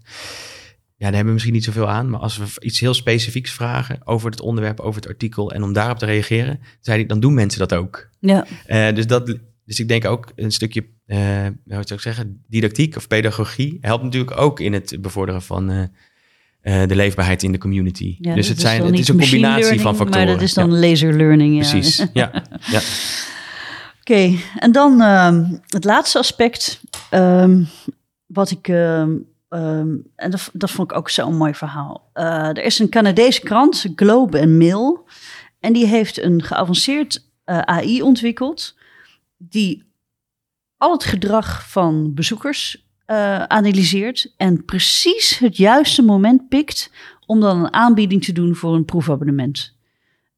Ja, 0.96 1.10
daar 1.10 1.14
hebben 1.14 1.24
we 1.24 1.32
misschien 1.32 1.52
niet 1.52 1.64
zoveel 1.64 1.88
aan. 1.88 2.10
Maar 2.10 2.20
als 2.20 2.36
we 2.36 2.44
iets 2.58 2.80
heel 2.80 2.94
specifieks 2.94 3.52
vragen 3.52 3.98
over 4.04 4.30
het 4.30 4.40
onderwerp, 4.40 4.80
over 4.80 5.00
het 5.00 5.10
artikel 5.10 5.52
en 5.52 5.62
om 5.62 5.72
daarop 5.72 5.98
te 5.98 6.06
reageren, 6.06 6.60
zei 6.80 6.98
hij, 6.98 7.06
dan 7.06 7.20
doen 7.20 7.34
mensen 7.34 7.58
dat 7.58 7.74
ook. 7.74 8.08
Ja. 8.18 8.46
dus 8.92 9.06
dat 9.06 9.38
dus 9.66 9.80
ik 9.80 9.88
denk 9.88 10.04
ook 10.04 10.32
een 10.36 10.50
stukje, 10.50 10.84
uh, 11.06 11.18
hoe 11.46 11.52
zou 11.64 11.94
ik 11.94 12.00
zeggen, 12.00 12.44
didactiek 12.48 12.96
of 12.96 13.08
pedagogie 13.08 13.78
helpt 13.80 14.04
natuurlijk 14.04 14.40
ook 14.40 14.60
in 14.60 14.72
het 14.72 14.96
bevorderen 15.00 15.42
van 15.42 15.70
uh, 15.70 15.78
uh, 15.78 16.86
de 16.86 16.94
leefbaarheid 16.96 17.42
in 17.42 17.52
de 17.52 17.58
community. 17.58 18.16
Ja, 18.20 18.34
dus 18.34 18.48
het, 18.48 18.60
zijn, 18.60 18.84
het 18.84 18.98
is 18.98 19.08
een 19.08 19.18
combinatie 19.18 19.80
van 19.80 19.96
factoren. 19.96 20.26
Maar 20.26 20.34
dat 20.34 20.42
is 20.42 20.54
dan 20.54 20.78
laser 20.78 21.16
learning. 21.16 21.54
Ja. 21.54 21.70
Precies, 21.70 21.96
ja. 22.12 22.30
ja. 22.60 22.80
Oké, 24.00 24.12
okay. 24.12 24.38
en 24.58 24.72
dan 24.72 25.00
uh, 25.00 25.38
het 25.66 25.84
laatste 25.84 26.18
aspect, 26.18 26.80
um, 27.10 27.68
wat 28.26 28.50
ik, 28.50 28.68
um, 28.68 29.26
en 29.48 30.30
dat, 30.30 30.50
dat, 30.52 30.70
vond 30.70 30.90
ik 30.90 30.96
ook 30.96 31.10
zo'n 31.10 31.36
mooi 31.36 31.54
verhaal. 31.54 32.10
er 32.12 32.64
is 32.64 32.78
een 32.78 32.88
Canadese 32.88 33.40
krant, 33.40 33.86
Globe 33.96 34.40
and 34.40 34.50
Mail, 34.50 35.04
en 35.60 35.72
die 35.72 35.86
heeft 35.86 36.22
een 36.22 36.42
geavanceerd 36.42 37.28
AI 37.44 38.02
ontwikkeld 38.02 38.74
die 39.48 39.84
al 40.76 40.92
het 40.92 41.04
gedrag 41.04 41.70
van 41.70 42.14
bezoekers 42.14 42.86
uh, 43.06 43.42
analyseert 43.42 44.34
en 44.36 44.64
precies 44.64 45.38
het 45.38 45.56
juiste 45.56 46.02
moment 46.02 46.48
pikt 46.48 46.90
om 47.26 47.40
dan 47.40 47.58
een 47.58 47.72
aanbieding 47.72 48.24
te 48.24 48.32
doen 48.32 48.54
voor 48.54 48.74
een 48.74 48.84
proefabonnement. 48.84 49.76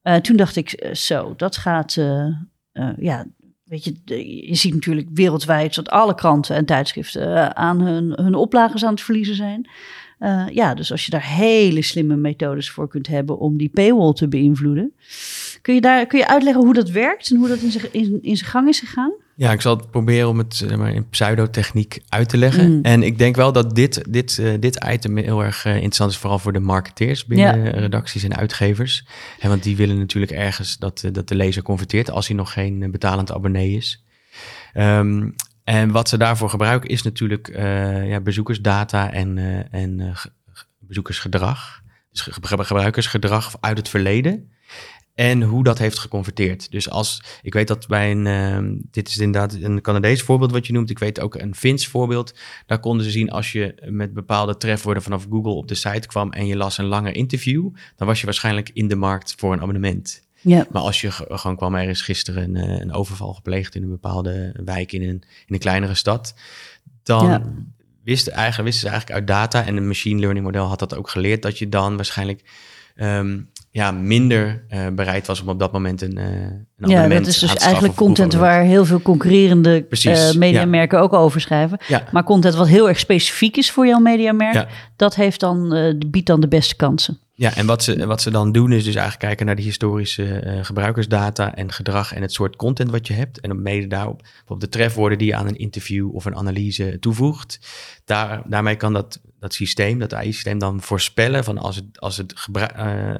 Uh, 0.02 0.16
toen 0.16 0.36
dacht 0.36 0.57
ik, 0.57 0.84
uh, 0.84 0.94
zo, 0.94 1.34
dat 1.36 1.57
gaat, 1.57 1.94
ja, 2.96 3.26
weet 3.66 3.84
je, 3.84 3.94
je 4.48 4.54
ziet 4.54 4.74
natuurlijk 4.74 5.08
wereldwijd 5.12 5.74
dat 5.74 5.90
alle 5.90 6.14
kranten 6.14 6.56
en 6.56 6.64
tijdschriften 6.64 7.56
aan 7.56 7.80
hun, 7.80 8.12
hun 8.12 8.34
oplages 8.34 8.84
aan 8.84 8.92
het 8.92 9.02
verliezen 9.02 9.34
zijn. 9.34 9.68
ja, 10.52 10.74
dus 10.74 10.90
als 10.90 11.04
je 11.04 11.10
daar 11.10 11.26
hele 11.26 11.82
slimme 11.82 12.16
methodes 12.16 12.70
voor 12.70 12.88
kunt 12.88 13.06
hebben 13.06 13.38
om 13.38 13.56
die 13.56 13.68
paywall 13.68 14.12
te 14.12 14.28
beïnvloeden, 14.28 14.92
Kun 15.66 15.74
je, 15.74 15.80
daar, 15.80 16.06
kun 16.06 16.18
je 16.18 16.28
uitleggen 16.28 16.64
hoe 16.64 16.74
dat 16.74 16.90
werkt 16.90 17.30
en 17.30 17.36
hoe 17.36 17.48
dat 17.48 17.58
in 17.58 17.70
zijn, 17.70 17.92
in, 17.92 18.18
in 18.22 18.36
zijn 18.36 18.50
gang 18.50 18.68
is 18.68 18.80
gegaan? 18.80 19.12
Ja, 19.39 19.53
ik 19.53 19.61
zal 19.61 19.76
het 19.76 19.91
proberen 19.91 20.28
om 20.28 20.39
het 20.39 20.55
zeg 20.55 20.76
maar, 20.76 20.95
in 20.95 21.09
pseudotechniek 21.09 22.03
uit 22.09 22.28
te 22.28 22.37
leggen. 22.37 22.72
Mm. 22.72 22.82
En 22.82 23.03
ik 23.03 23.18
denk 23.18 23.37
wel 23.37 23.53
dat 23.53 23.74
dit, 23.74 24.12
dit, 24.12 24.39
uh, 24.39 24.55
dit 24.61 24.84
item 24.89 25.16
heel 25.16 25.45
erg 25.45 25.64
uh, 25.64 25.72
interessant 25.72 26.11
is, 26.11 26.16
vooral 26.16 26.39
voor 26.39 26.53
de 26.53 26.61
marketeers 26.61 27.26
binnen 27.26 27.70
redacties 27.70 28.22
en 28.22 28.37
uitgevers. 28.37 29.07
En 29.39 29.49
want 29.49 29.62
die 29.62 29.76
willen 29.76 29.99
natuurlijk 29.99 30.32
ergens 30.32 30.78
dat, 30.78 31.03
uh, 31.03 31.12
dat 31.12 31.28
de 31.28 31.34
lezer 31.34 31.62
converteert 31.62 32.11
als 32.11 32.26
hij 32.26 32.37
nog 32.37 32.53
geen 32.53 32.91
betalend 32.91 33.32
abonnee 33.32 33.76
is. 33.76 34.05
Um, 34.74 35.34
en 35.64 35.91
wat 35.91 36.09
ze 36.09 36.18
daarvoor 36.18 36.51
gebruiken 36.51 36.91
is 36.91 37.03
natuurlijk 37.03 37.49
ja, 38.07 38.20
bezoekersdata 38.20 39.12
en, 39.12 39.39
en 39.70 40.14
bezoekersgedrag. 40.78 41.80
Dus 42.11 42.28
gebruikersgedrag 42.41 43.57
uit 43.61 43.78
het 43.78 43.89
verleden 43.89 44.51
en 45.16 45.42
hoe 45.42 45.64
dat 45.64 45.78
heeft 45.78 45.98
geconverteerd. 45.98 46.70
Dus 46.70 46.90
als 46.90 47.22
ik 47.42 47.52
weet 47.52 47.68
dat 47.68 47.86
bij 47.86 48.10
een, 48.10 48.26
uh, 48.26 48.78
dit 48.90 49.08
is 49.08 49.18
inderdaad 49.18 49.54
een 49.54 49.80
Canadees 49.80 50.22
voorbeeld 50.22 50.52
wat 50.52 50.66
je 50.66 50.72
noemt. 50.72 50.90
Ik 50.90 50.98
weet 50.98 51.20
ook 51.20 51.34
een 51.34 51.54
Fins 51.54 51.86
voorbeeld. 51.86 52.34
Daar 52.66 52.80
konden 52.80 53.04
ze 53.04 53.10
zien 53.10 53.30
als 53.30 53.52
je 53.52 53.74
met 53.88 54.14
bepaalde 54.14 54.56
trefwoorden 54.56 55.02
vanaf 55.02 55.26
Google 55.30 55.52
op 55.52 55.68
de 55.68 55.74
site 55.74 56.06
kwam 56.06 56.32
en 56.32 56.46
je 56.46 56.56
las 56.56 56.78
een 56.78 56.84
langer 56.84 57.14
interview, 57.14 57.68
dan 57.96 58.06
was 58.06 58.18
je 58.20 58.24
waarschijnlijk 58.24 58.70
in 58.72 58.88
de 58.88 58.96
markt 58.96 59.34
voor 59.36 59.52
een 59.52 59.60
abonnement. 59.60 60.24
Ja. 60.40 60.66
Maar 60.70 60.82
als 60.82 61.00
je 61.00 61.10
gewoon 61.10 61.56
kwam, 61.56 61.74
er 61.74 61.88
is 61.88 62.02
gisteren 62.02 62.42
een, 62.42 62.56
eh, 62.56 62.80
een 62.80 62.92
overval 62.92 63.34
gepleegd 63.34 63.74
in 63.74 63.82
een 63.82 63.88
bepaalde 63.88 64.54
wijk 64.64 64.92
in 64.92 65.02
een, 65.02 65.08
in 65.46 65.54
een 65.54 65.58
kleinere 65.58 65.94
stad, 65.94 66.34
dan 67.02 67.26
ja. 67.26 67.42
wisten, 68.04 68.32
eigenlijk, 68.32 68.68
wisten 68.68 68.88
ze 68.88 68.94
eigenlijk 68.94 69.18
uit 69.18 69.28
data 69.28 69.66
en 69.66 69.76
een 69.76 69.86
machine 69.86 70.20
learning 70.20 70.44
model 70.44 70.66
had 70.66 70.78
dat 70.78 70.94
ook 70.94 71.08
geleerd 71.08 71.42
dat 71.42 71.58
je 71.58 71.68
dan 71.68 71.96
waarschijnlijk 71.96 72.42
um, 72.96 73.48
ja, 73.77 73.91
minder 73.91 74.64
uh, 74.70 74.87
bereid 74.93 75.27
was 75.27 75.41
om 75.41 75.49
op 75.49 75.59
dat 75.59 75.72
moment 75.72 76.03
een, 76.03 76.18
uh, 76.18 76.24
een 76.77 76.89
Ja, 76.89 77.09
dat 77.09 77.27
is 77.27 77.39
dus 77.39 77.55
eigenlijk 77.55 77.95
content 77.95 78.35
waar 78.35 78.62
heel 78.62 78.85
veel 78.85 79.03
concurrerende 79.03 79.87
uh, 79.91 80.33
mediamerken 80.33 81.01
ook 81.01 81.12
over 81.12 81.41
schrijven. 81.41 81.79
Ja. 81.89 82.05
Maar 82.12 82.24
content 82.24 82.55
wat 82.55 82.68
heel 82.68 82.89
erg 82.89 82.99
specifiek 82.99 83.57
is 83.57 83.70
voor 83.70 83.87
jouw 83.87 83.99
mediamerk, 83.99 84.66
dat 84.97 85.14
heeft 85.14 85.41
dan, 85.41 85.74
biedt 86.07 86.27
dan 86.27 86.41
de 86.41 86.49
beste 86.49 86.77
kansen. 86.77 87.18
Ja, 87.33 87.55
en 87.55 87.66
wat 87.66 87.83
ze, 87.83 88.07
wat 88.07 88.22
ze 88.22 88.31
dan 88.31 88.53
doen 88.53 88.72
is 88.72 88.85
dus 88.85 88.95
eigenlijk 88.95 89.24
kijken 89.24 89.47
naar 89.47 89.57
de 89.57 89.62
historische 89.62 90.59
gebruikersdata 90.62 91.55
en 91.55 91.72
gedrag 91.72 92.12
en 92.12 92.22
het 92.22 92.33
soort 92.33 92.57
content 92.57 92.91
wat 92.91 93.07
je 93.07 93.14
hebt. 93.14 93.41
En 93.41 93.62
mede 93.62 93.87
daarop, 93.87 94.22
op 94.47 94.61
de 94.61 94.68
trefwoorden 94.68 95.18
die 95.18 95.27
je 95.27 95.35
aan 95.35 95.47
een 95.47 95.59
interview 95.59 96.14
of 96.14 96.24
een 96.24 96.37
analyse 96.37 96.97
toevoegt. 97.01 97.59
Daar, 98.05 98.43
daarmee 98.47 98.77
kan 98.77 98.93
dat, 98.93 99.20
dat 99.41 99.55
systeem, 99.55 99.99
dat 99.99 100.14
AI-systeem 100.14 100.59
dan 100.59 100.81
voorspellen 100.81 101.45
van 101.45 101.59
als 101.59 101.77
het, 101.77 102.01
als 102.01 102.16
het 102.16 102.35
uh, 102.57 103.14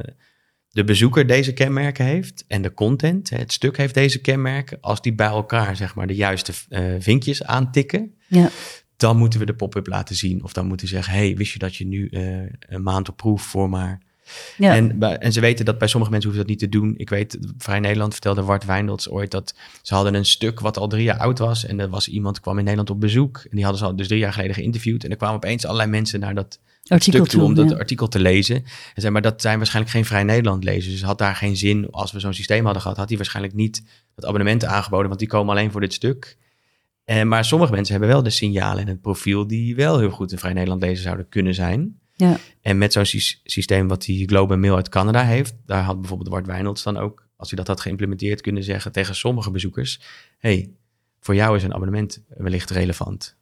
de 0.77 0.85
bezoeker 0.85 1.27
deze 1.27 1.53
kenmerken 1.53 2.05
heeft 2.05 2.45
en 2.49 2.63
de 2.63 2.75
content, 2.75 3.31
het 3.31 3.53
stuk 3.53 3.77
heeft 3.77 3.95
deze 3.95 4.21
kenmerken, 4.21 4.79
als 4.81 5.03
die 5.03 5.15
bij 5.15 5.27
elkaar 5.27 5.77
zeg 5.77 5.95
maar 5.95 6.07
de 6.07 6.15
juiste 6.15 6.53
uh, 6.69 6.95
vinkjes 6.99 7.43
aantikken, 7.43 8.15
ja. 8.27 8.51
dan 8.97 9.17
moeten 9.17 9.41
we 9.41 9.47
de 9.47 9.55
pop-up 9.55 9.87
laten 9.87 10.17
zien. 10.17 10.45
Of 10.45 10.53
dan 10.53 10.67
moeten 10.67 10.87
we 10.87 10.93
zeggen, 10.93 11.13
hey, 11.13 11.37
wist 11.37 11.53
je 11.53 11.59
dat 11.59 11.77
je 11.77 11.87
nu 11.87 12.09
een 12.61 12.83
maand 12.83 13.09
op 13.09 13.17
proef 13.17 13.43
voor 13.43 13.71
maar 13.71 14.01
ja. 14.57 14.75
En, 14.75 15.01
en 15.01 15.33
ze 15.33 15.41
weten 15.41 15.65
dat 15.65 15.79
bij 15.79 15.89
sommige 15.89 16.13
mensen 16.13 16.31
hoeven 16.31 16.49
dat 16.49 16.61
niet 16.61 16.71
te 16.71 16.79
doen. 16.79 16.95
Ik 16.97 17.09
weet, 17.09 17.39
Vrij 17.59 17.81
Nederland 17.81 18.13
vertelde 18.13 18.43
Wart 18.43 18.65
Wijndels 18.65 19.09
ooit 19.09 19.31
dat 19.31 19.55
ze 19.83 19.95
hadden 19.95 20.15
een 20.15 20.25
stuk 20.25 20.61
wat 20.61 20.79
al 20.79 20.89
drie 20.89 21.03
jaar 21.03 21.19
oud 21.19 21.39
was. 21.39 21.65
En 21.65 21.81
er 21.81 21.89
was 21.89 22.09
iemand 22.09 22.41
kwam 22.41 22.59
in 22.59 22.63
Nederland 22.63 22.91
op 22.91 23.01
bezoek. 23.01 23.37
En 23.37 23.57
die 23.57 23.63
hadden 23.63 23.81
ze 23.81 23.87
al 23.87 23.97
dus 23.97 24.07
drie 24.07 24.19
jaar 24.19 24.33
geleden 24.33 24.55
geïnterviewd. 24.55 25.05
En 25.05 25.11
er 25.11 25.17
kwamen 25.17 25.37
opeens 25.37 25.65
allerlei 25.65 25.91
mensen 25.91 26.21
naar 26.21 26.35
dat 26.35 26.59
artikel 26.89 27.25
stuk 27.25 27.33
toe 27.33 27.43
om 27.43 27.55
dat 27.55 27.79
artikel 27.79 28.09
te 28.09 28.19
lezen. 28.19 28.57
En 28.57 29.01
zei, 29.01 29.13
maar 29.13 29.23
dat 29.23 29.41
zijn 29.41 29.57
waarschijnlijk 29.57 29.95
geen 29.95 30.05
Vrij 30.05 30.23
Nederland 30.23 30.65
lezers. 30.65 30.93
Dus 30.93 31.03
had 31.03 31.19
daar 31.19 31.37
geen 31.37 31.57
zin, 31.57 31.91
als 31.91 32.13
we 32.13 32.21
zo'n 32.21 32.35
systeem 32.35 32.65
hadden 32.65 32.83
gehad, 32.83 32.97
had 32.97 33.09
hij 33.09 33.17
waarschijnlijk 33.17 33.55
niet 33.55 33.83
het 34.15 34.25
abonnement 34.25 34.65
aangeboden. 34.65 35.07
Want 35.07 35.19
die 35.19 35.29
komen 35.29 35.57
alleen 35.57 35.71
voor 35.71 35.81
dit 35.81 35.93
stuk. 35.93 36.37
En, 37.05 37.19
eh, 37.21 37.25
maar 37.25 37.45
sommige 37.45 37.73
mensen 37.73 37.93
hebben 37.93 38.11
wel 38.11 38.23
de 38.23 38.31
signalen 38.31 38.83
in 38.83 38.89
het 38.89 39.01
profiel 39.01 39.47
die 39.47 39.77
wel 39.77 39.99
heel 39.99 40.11
goed 40.11 40.33
een 40.33 40.39
Vrij 40.39 40.53
Nederland 40.53 40.83
lezer 40.83 41.03
zouden 41.03 41.29
kunnen 41.29 41.55
zijn. 41.55 41.99
Ja. 42.17 42.39
En 42.61 42.79
met 42.79 42.93
zo'n 42.93 43.05
systeem 43.45 43.89
wat 43.89 44.03
die 44.03 44.29
Globe 44.29 44.57
Mail 44.57 44.77
uit 44.77 44.89
Canada 44.89 45.25
heeft, 45.25 45.55
daar 45.67 45.83
had 45.83 46.01
bijvoorbeeld 46.01 46.29
Wart 46.29 46.47
Wijnolds 46.47 46.83
dan 46.83 46.97
ook, 46.97 47.29
als 47.37 47.49
hij 47.49 47.59
dat 47.59 47.67
had 47.67 47.81
geïmplementeerd, 47.81 48.41
kunnen 48.41 48.65
zeggen 48.65 48.93
tegen 48.93 49.15
sommige 49.15 49.51
bezoekers: 49.51 50.01
hey, 50.39 50.71
voor 51.21 51.35
jou 51.35 51.57
is 51.57 51.63
een 51.63 51.75
abonnement 51.75 52.25
wellicht 52.29 52.71
relevant. 52.71 53.37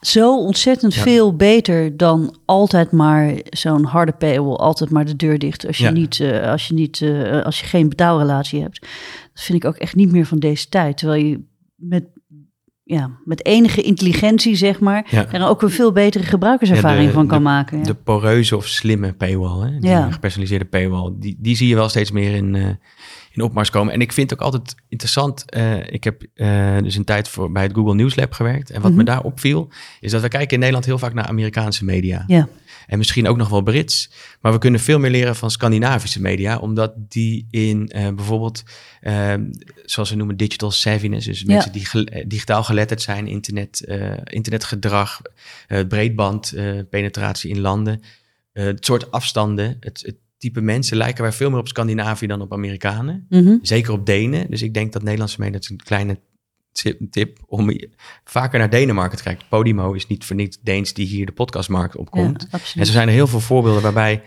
Zo 0.00 0.38
ontzettend 0.38 0.94
veel 0.94 1.36
beter 1.36 1.96
dan 1.96 2.36
altijd 2.44 2.92
maar 2.92 3.34
zo'n 3.50 3.84
harde 3.84 4.12
paywall, 4.12 4.56
altijd 4.56 4.90
maar 4.90 5.04
de 5.04 5.16
deur 5.16 5.38
dicht 5.38 5.66
als 5.66 5.78
je, 5.78 5.90
niet, 5.90 6.18
uh, 6.18 6.50
als, 6.50 6.66
je 6.66 6.74
niet 6.74 7.00
uh, 7.00 7.42
als 7.42 7.60
je 7.60 7.66
geen 7.66 7.88
betaalrelatie 7.88 8.62
hebt. 8.62 8.80
Dat 9.32 9.44
vind 9.44 9.64
ik 9.64 9.68
ook 9.68 9.76
echt 9.76 9.94
niet 9.94 10.12
meer 10.12 10.26
van 10.26 10.38
deze 10.38 10.68
tijd. 10.68 10.96
Terwijl 10.96 11.24
je 11.24 11.40
met 11.76 12.04
ja, 12.84 13.10
met 13.24 13.46
enige 13.46 13.82
intelligentie, 13.82 14.54
zeg 14.54 14.80
maar, 14.80 15.06
ja. 15.10 15.32
er 15.32 15.46
ook 15.48 15.62
een 15.62 15.70
veel 15.70 15.92
betere 15.92 16.24
gebruikerservaring 16.24 17.12
van 17.12 17.26
kan 17.26 17.42
maken. 17.42 17.78
Ja. 17.78 17.84
De 17.84 17.94
poreuze 17.94 18.56
of 18.56 18.66
slimme 18.66 19.12
paywall, 19.12 19.70
hè? 19.70 19.78
Die 19.78 20.12
gepersonaliseerde 20.12 20.64
paywall, 20.64 21.12
die, 21.18 21.36
die 21.38 21.56
zie 21.56 21.68
je 21.68 21.74
wel 21.74 21.88
steeds 21.88 22.10
meer 22.10 22.34
in, 22.34 22.54
uh, 22.54 22.68
in 23.32 23.42
opmars 23.42 23.70
komen. 23.70 23.92
En 23.92 24.00
ik 24.00 24.12
vind 24.12 24.30
het 24.30 24.38
ook 24.38 24.44
altijd 24.44 24.74
interessant. 24.88 25.44
Uh, 25.56 25.86
ik 25.86 26.04
heb 26.04 26.22
uh, 26.34 26.78
dus 26.78 26.96
een 26.96 27.04
tijd 27.04 27.28
voor, 27.28 27.52
bij 27.52 27.62
het 27.62 27.74
Google 27.74 27.94
News 27.94 28.16
Lab 28.16 28.32
gewerkt. 28.32 28.70
En 28.70 28.80
wat 28.80 28.90
me 28.90 28.96
mhm. 28.96 29.06
daar 29.06 29.22
opviel, 29.22 29.68
is 30.00 30.10
dat 30.10 30.22
we 30.22 30.28
kijken 30.28 30.50
in 30.50 30.58
Nederland 30.58 30.84
heel 30.84 30.98
vaak 30.98 31.14
naar 31.14 31.26
Amerikaanse 31.26 31.84
media. 31.84 32.24
Ja. 32.26 32.48
En 32.86 32.98
misschien 32.98 33.28
ook 33.28 33.36
nog 33.36 33.48
wel 33.48 33.62
Brits. 33.62 34.10
Maar 34.40 34.52
we 34.52 34.58
kunnen 34.58 34.80
veel 34.80 34.98
meer 34.98 35.10
leren 35.10 35.36
van 35.36 35.50
Scandinavische 35.50 36.20
media, 36.20 36.58
omdat 36.58 36.92
die 36.96 37.46
in 37.50 37.90
uh, 37.96 38.08
bijvoorbeeld, 38.08 38.62
uh, 39.02 39.34
zoals 39.84 40.10
we 40.10 40.16
noemen, 40.16 40.36
digital 40.36 40.70
savviness, 40.70 41.26
dus 41.26 41.44
mensen 41.44 41.72
die 41.72 41.86
ge 41.86 42.24
digitaal 42.26 42.64
geletterd 42.64 43.02
zijn, 43.02 43.26
internet, 43.26 43.80
internetgedrag, 44.24 45.20
breedband, 45.88 46.54
penetratie 46.90 47.50
in 47.50 47.60
landen, 47.60 48.02
het 48.52 48.84
soort 48.84 49.10
afstanden, 49.10 49.76
het, 49.80 50.02
het, 50.06 50.16
type 50.42 50.60
mensen 50.60 50.96
lijken 50.96 51.22
wij 51.22 51.32
veel 51.32 51.50
meer 51.50 51.58
op 51.58 51.68
Scandinavië 51.68 52.26
dan 52.26 52.40
op 52.40 52.52
Amerikanen. 52.52 53.26
Mm 53.28 53.46
-hmm. 53.46 53.58
Zeker 53.62 53.92
op 53.92 54.06
Denen. 54.06 54.50
Dus 54.50 54.62
ik 54.62 54.74
denk 54.74 54.92
dat 54.92 55.02
Nederlandse 55.02 55.40
media, 55.40 55.54
dat 55.54 55.62
is 55.62 55.70
een 55.70 55.82
kleine 55.82 56.18
tip 57.10 57.38
om 57.46 57.78
vaker 58.24 58.58
naar 58.58 58.70
Denemarken 58.70 59.16
te 59.16 59.22
kijken. 59.22 59.46
Podimo 59.48 59.92
is 59.92 60.06
niet 60.06 60.24
voor 60.24 60.36
niets 60.36 60.58
Deens 60.62 60.92
die 60.92 61.06
hier 61.06 61.26
de 61.26 61.32
podcastmarkt 61.32 61.96
opkomt. 61.96 62.46
Ja, 62.50 62.58
en 62.74 62.86
zo 62.86 62.92
zijn 62.92 63.08
er 63.08 63.14
heel 63.14 63.26
veel 63.26 63.40
voorbeelden 63.40 63.82
waarbij 63.82 64.22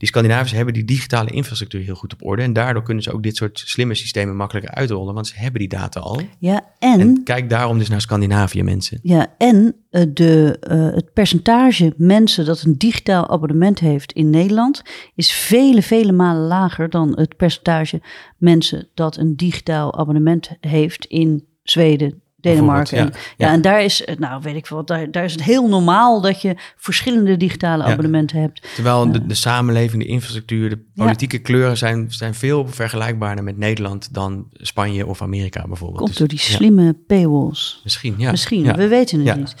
die 0.00 0.08
Scandinavische 0.08 0.56
hebben 0.56 0.74
die 0.74 0.84
digitale 0.84 1.30
infrastructuur 1.30 1.82
heel 1.82 1.94
goed 1.94 2.12
op 2.12 2.24
orde. 2.24 2.42
En 2.42 2.52
daardoor 2.52 2.82
kunnen 2.82 3.02
ze 3.02 3.12
ook 3.12 3.22
dit 3.22 3.36
soort 3.36 3.62
slimme 3.64 3.94
systemen 3.94 4.36
makkelijker 4.36 4.74
uitrollen, 4.74 5.14
want 5.14 5.26
ze 5.26 5.34
hebben 5.36 5.60
die 5.60 5.68
data 5.68 6.00
al. 6.00 6.20
Ja, 6.38 6.64
en, 6.78 7.22
kijk 7.24 7.48
daarom 7.48 7.78
dus 7.78 7.88
naar 7.88 8.00
Scandinavië 8.00 8.62
mensen. 8.62 8.98
Ja, 9.02 9.34
en 9.38 9.76
uh, 9.90 10.02
de, 10.12 10.56
uh, 10.70 10.94
het 10.94 11.12
percentage 11.12 11.94
mensen 11.96 12.44
dat 12.44 12.62
een 12.62 12.78
digitaal 12.78 13.30
abonnement 13.30 13.78
heeft 13.78 14.12
in 14.12 14.30
Nederland 14.30 14.82
is 15.14 15.32
vele, 15.32 15.82
vele 15.82 16.12
malen 16.12 16.46
lager 16.46 16.90
dan 16.90 17.18
het 17.18 17.36
percentage 17.36 18.00
mensen 18.36 18.88
dat 18.94 19.16
een 19.16 19.36
digitaal 19.36 19.98
abonnement 19.98 20.50
heeft 20.60 21.04
in 21.04 21.46
Zweden, 21.62 22.22
Denemarken. 22.40 22.98
Ja, 22.98 23.10
ja, 23.36 23.52
en 23.52 23.60
daar 23.60 23.82
is, 23.82 24.04
nou 24.18 24.42
weet 24.42 24.54
ik 24.54 24.66
wel, 24.66 24.84
daar, 24.84 25.10
daar 25.10 25.24
is 25.24 25.32
het 25.32 25.42
heel 25.42 25.68
normaal 25.68 26.20
dat 26.20 26.42
je 26.42 26.56
verschillende 26.76 27.36
digitale 27.36 27.82
abonnementen 27.82 28.40
hebt. 28.40 28.68
Terwijl 28.74 29.12
de, 29.12 29.26
de 29.26 29.34
samenleving, 29.34 30.02
de 30.02 30.08
infrastructuur, 30.08 30.70
de 30.70 30.78
politieke 30.94 31.38
kleuren 31.38 31.76
zijn, 31.76 32.06
zijn 32.08 32.34
veel 32.34 32.68
vergelijkbaarder 32.68 33.44
met 33.44 33.56
Nederland 33.56 34.14
dan 34.14 34.48
Spanje 34.52 35.06
of 35.06 35.22
Amerika 35.22 35.66
bijvoorbeeld. 35.66 35.98
Komt 35.98 36.08
dus 36.08 36.18
door 36.18 36.28
die 36.28 36.38
slimme 36.38 36.92
paywalls. 37.06 37.80
Misschien, 37.84 38.14
ja. 38.18 38.30
Misschien, 38.30 38.76
we 38.76 38.88
weten 38.88 39.26
het 39.26 39.36
niet. 39.36 39.54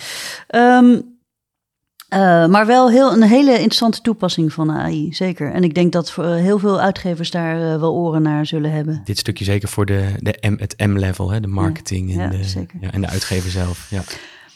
Um, 0.54 1.09
uh, 2.14 2.46
maar 2.46 2.66
wel 2.66 2.90
heel, 2.90 3.12
een 3.12 3.22
hele 3.22 3.52
interessante 3.52 4.00
toepassing 4.00 4.52
van 4.52 4.70
AI, 4.70 5.12
zeker. 5.14 5.52
En 5.52 5.64
ik 5.64 5.74
denk 5.74 5.92
dat 5.92 6.10
voor 6.10 6.24
heel 6.24 6.58
veel 6.58 6.80
uitgevers 6.80 7.30
daar 7.30 7.56
uh, 7.56 7.80
wel 7.80 7.94
oren 7.94 8.22
naar 8.22 8.46
zullen 8.46 8.72
hebben. 8.72 9.00
Dit 9.04 9.18
stukje 9.18 9.44
zeker 9.44 9.68
voor 9.68 9.86
de, 9.86 10.12
de 10.18 10.36
M, 10.40 10.56
het 10.58 10.74
M-level, 10.86 11.40
de 11.40 11.46
marketing 11.46 12.14
ja, 12.14 12.20
en, 12.20 12.38
ja, 12.38 12.44
de, 12.44 12.66
ja, 12.80 12.92
en 12.92 13.00
de 13.00 13.08
uitgever 13.08 13.50
zelf. 13.50 13.90
Ja. 13.90 14.00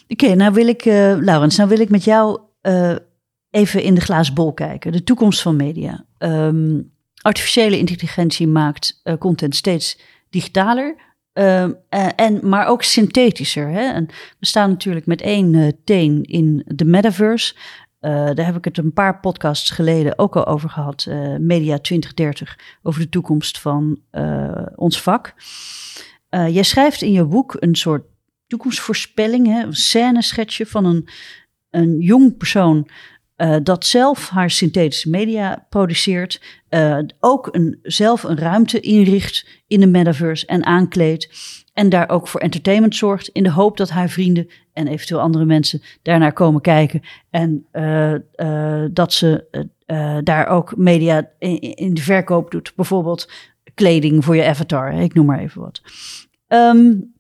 Oké, 0.08 0.24
okay, 0.24 0.34
nou 0.36 0.52
wil 0.52 0.66
ik, 0.66 0.84
Laurens, 0.84 1.56
nou 1.56 1.68
wil 1.68 1.80
ik 1.80 1.88
met 1.88 2.04
jou 2.04 2.40
even 3.50 3.82
in 3.82 3.94
de 3.94 4.00
glazen 4.00 4.34
bol 4.34 4.52
kijken. 4.52 4.92
De 4.92 5.04
toekomst 5.04 5.42
van 5.42 5.56
media. 5.56 6.04
Um, 6.18 6.92
artificiële 7.20 7.78
intelligentie 7.78 8.46
maakt 8.46 9.02
content 9.18 9.56
steeds 9.56 9.98
digitaler. 10.30 10.96
Uh, 11.34 11.68
en, 12.16 12.40
maar 12.42 12.66
ook 12.66 12.82
synthetischer. 12.82 13.68
Hè? 13.68 13.92
En 13.92 14.06
we 14.38 14.46
staan 14.46 14.70
natuurlijk 14.70 15.06
met 15.06 15.20
één 15.20 15.54
uh, 15.54 15.68
teen 15.84 16.22
in 16.22 16.62
de 16.66 16.84
metaverse. 16.84 17.54
Uh, 17.54 18.10
daar 18.10 18.46
heb 18.46 18.56
ik 18.56 18.64
het 18.64 18.78
een 18.78 18.92
paar 18.92 19.20
podcasts 19.20 19.70
geleden 19.70 20.18
ook 20.18 20.36
al 20.36 20.46
over 20.46 20.70
gehad. 20.70 21.06
Media 21.38 21.78
2030, 21.78 22.58
over 22.82 23.00
de 23.00 23.08
toekomst 23.08 23.60
van 23.60 24.00
ons 24.74 25.02
vak. 25.02 25.34
jij 26.28 26.62
schrijft 26.62 27.02
in 27.02 27.12
je 27.12 27.24
boek 27.24 27.56
een 27.58 27.74
soort 27.74 28.04
toekomstvoorspelling, 28.46 29.46
hè? 29.46 29.62
een 29.62 29.72
scène 29.72 30.22
schetsje 30.22 30.66
van 30.66 30.84
een, 30.84 31.08
een 31.70 32.00
jong 32.00 32.36
persoon 32.36 32.88
uh, 33.36 33.56
dat 33.62 33.84
zelf 33.84 34.28
haar 34.28 34.50
synthetische 34.50 35.10
media 35.10 35.66
produceert, 35.68 36.42
uh, 36.70 36.98
ook 37.20 37.48
een, 37.50 37.78
zelf 37.82 38.22
een 38.22 38.38
ruimte 38.38 38.80
inricht 38.80 39.46
in 39.66 39.80
de 39.80 39.86
metaverse 39.86 40.46
en 40.46 40.64
aankleedt. 40.64 41.30
En 41.72 41.88
daar 41.88 42.08
ook 42.08 42.28
voor 42.28 42.40
entertainment 42.40 42.96
zorgt 42.96 43.28
in 43.28 43.42
de 43.42 43.50
hoop 43.50 43.76
dat 43.76 43.90
haar 43.90 44.08
vrienden 44.08 44.48
en 44.72 44.86
eventueel 44.86 45.20
andere 45.20 45.44
mensen 45.44 45.82
daarnaar 46.02 46.32
komen 46.32 46.60
kijken. 46.60 47.00
En 47.30 47.66
uh, 47.72 48.84
dat 48.92 49.12
ze 49.12 49.44
daar 50.24 50.46
ook 50.46 50.76
media 50.76 51.30
in, 51.38 51.94
de 51.94 52.02
verkoop 52.02 52.50
doet. 52.50 52.72
Bijvoorbeeld 52.76 53.30
kleding 53.74 54.24
voor 54.24 54.36
je 54.36 54.44
avatar, 54.44 54.92
ik 54.92 55.14
noem 55.14 55.26
maar 55.26 55.38
even 55.38 55.60
wat. 55.60 55.82
Um, 56.48 57.14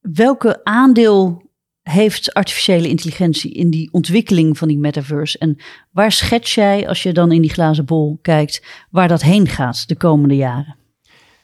welke 0.00 0.64
aandeel 0.64 1.47
heeft 1.88 2.34
artificiële 2.34 2.88
intelligentie 2.88 3.52
in 3.52 3.70
die 3.70 3.92
ontwikkeling 3.92 4.58
van 4.58 4.68
die 4.68 4.78
metaverse? 4.78 5.38
En 5.38 5.56
waar 5.90 6.12
schets 6.12 6.54
jij, 6.54 6.88
als 6.88 7.02
je 7.02 7.12
dan 7.12 7.32
in 7.32 7.40
die 7.40 7.52
glazen 7.52 7.84
bol 7.84 8.18
kijkt, 8.22 8.62
waar 8.90 9.08
dat 9.08 9.22
heen 9.22 9.48
gaat 9.48 9.88
de 9.88 9.96
komende 9.96 10.36
jaren? 10.36 10.76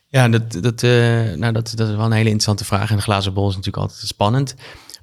Ja, 0.08 0.28
dat, 0.28 0.52
dat, 0.62 0.82
uh, 0.82 0.90
nou, 1.32 1.52
dat, 1.52 1.72
dat 1.74 1.88
is 1.88 1.94
wel 1.94 2.04
een 2.04 2.12
hele 2.12 2.24
interessante 2.24 2.64
vraag. 2.64 2.90
En 2.90 2.96
de 2.96 3.02
glazen 3.02 3.34
bol 3.34 3.48
is 3.48 3.56
natuurlijk 3.56 3.82
altijd 3.82 4.08
spannend. 4.08 4.54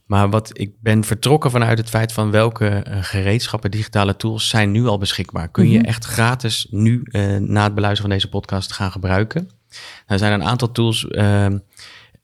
Maar 0.05 0.29
wat 0.29 0.49
ik 0.53 0.73
ben 0.79 1.03
vertrokken 1.03 1.51
vanuit 1.51 1.77
het 1.77 1.89
feit 1.89 2.13
van 2.13 2.31
welke 2.31 2.85
uh, 2.87 2.97
gereedschappen, 3.01 3.71
digitale 3.71 4.15
tools 4.15 4.49
zijn 4.49 4.71
nu 4.71 4.85
al 4.85 4.97
beschikbaar. 4.97 5.49
Kun 5.49 5.69
je 5.69 5.77
mhm. 5.77 5.87
echt 5.87 6.05
gratis 6.05 6.67
nu 6.69 7.01
uh, 7.03 7.37
na 7.37 7.63
het 7.63 7.75
beluisteren 7.75 8.09
van 8.09 8.19
deze 8.19 8.29
podcast 8.29 8.71
gaan 8.71 8.91
gebruiken? 8.91 9.41
Nou, 9.41 9.51
er 10.05 10.17
zijn 10.17 10.33
een 10.33 10.43
aantal 10.43 10.71
tools. 10.71 11.07
Ehm, 11.07 11.57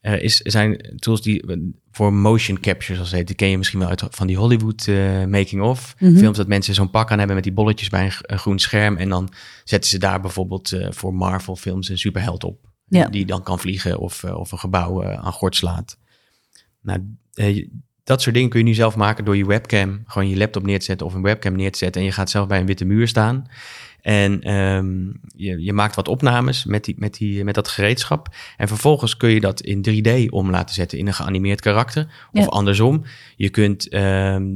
er 0.08 0.22
is, 0.22 0.38
zijn 0.38 0.96
tools 0.96 1.22
die 1.22 1.44
voor 1.92 2.14
motion 2.14 2.60
capture, 2.60 2.94
zoals 2.94 3.12
heet. 3.12 3.28
Die 3.28 3.36
ken 3.36 3.48
je 3.48 3.58
misschien 3.58 3.80
wel 3.80 3.90
uit 3.90 4.04
van 4.10 4.28
die 4.28 4.38
Hollywood 4.38 4.88
uh, 4.88 5.26
making-of. 5.26 5.96
Mhm. 6.00 6.18
Films 6.18 6.38
dat 6.38 6.48
mensen 6.48 6.74
zo'n 6.74 6.90
pak 6.90 7.12
aan 7.12 7.18
hebben 7.18 7.36
met 7.36 7.44
die 7.44 7.54
bolletjes 7.54 7.90
bij 7.90 8.12
een, 8.22 8.38
groen 8.38 8.60
scherm. 8.60 8.98
En 8.98 9.10
dan 9.10 9.30
zetten 9.64 9.90
ze 9.90 9.98
daar 9.98 10.22
bijvoorbeeld 10.22 10.72
uh, 10.72 10.88
voor 10.90 11.14
Marvel 11.14 11.56
films 11.56 11.90
een 11.90 11.98
superheld 11.98 12.44
op. 12.44 12.66
Die 13.10 13.26
dan 13.26 13.44
kan 13.44 13.60
vliegen 13.60 14.00
of, 14.00 14.24
uh, 14.24 14.36
of 14.36 14.52
een 14.52 14.60
gebouw 14.60 15.06
aan 15.06 15.34
gort 15.34 15.56
slaat. 15.56 15.98
Nou, 16.82 17.00
dat 18.04 18.22
soort 18.22 18.36
dingen 18.36 18.50
kun 18.50 18.60
je 18.60 18.66
nu 18.66 18.74
zelf 18.74 18.96
maken 18.96 19.26
door 19.26 19.38
je 19.38 19.46
webcam. 19.46 20.02
Gewoon 20.06 20.30
je 20.30 20.38
laptop 20.38 20.66
neer 20.66 20.80
te 20.80 20.86
zetten 20.86 21.08
of 21.08 21.14
een 21.14 21.22
webcam 21.22 21.56
neer 21.56 21.72
te 21.72 21.78
zetten. 21.78 22.02
En 22.02 22.08
je 22.08 22.14
gaat 22.14 22.30
zelf 22.30 22.48
bij 22.48 22.60
een 22.60 22.66
witte 22.66 22.86
muur 22.86 23.08
staan. 23.08 23.48
En 24.08 24.42
ehm, 24.42 25.06
je, 25.36 25.64
je, 25.64 25.74
maakt 25.74 25.96
wat 25.96 26.08
opnames 26.08 26.66
met, 26.66 26.86
die, 26.86 26.96
met, 26.98 27.14
die, 27.14 27.44
met 27.44 27.56
dat 27.56 27.68
gereedschap. 27.68 28.28
En 28.58 28.68
vervolgens 28.68 29.18
kun 29.18 29.30
je 29.30 29.40
dat 29.40 29.62
in 29.62 29.86
3D 29.90 30.30
om 30.30 30.50
laten 30.50 30.76
zetten 30.76 30.98
in 30.98 31.08
een 31.08 31.14
geanimeerd 31.14 31.62
karakter. 31.62 32.08
Of 32.32 32.48
andersom, 32.48 33.04
je 33.36 33.50
kunt 33.50 33.90
ehm, 33.90 34.54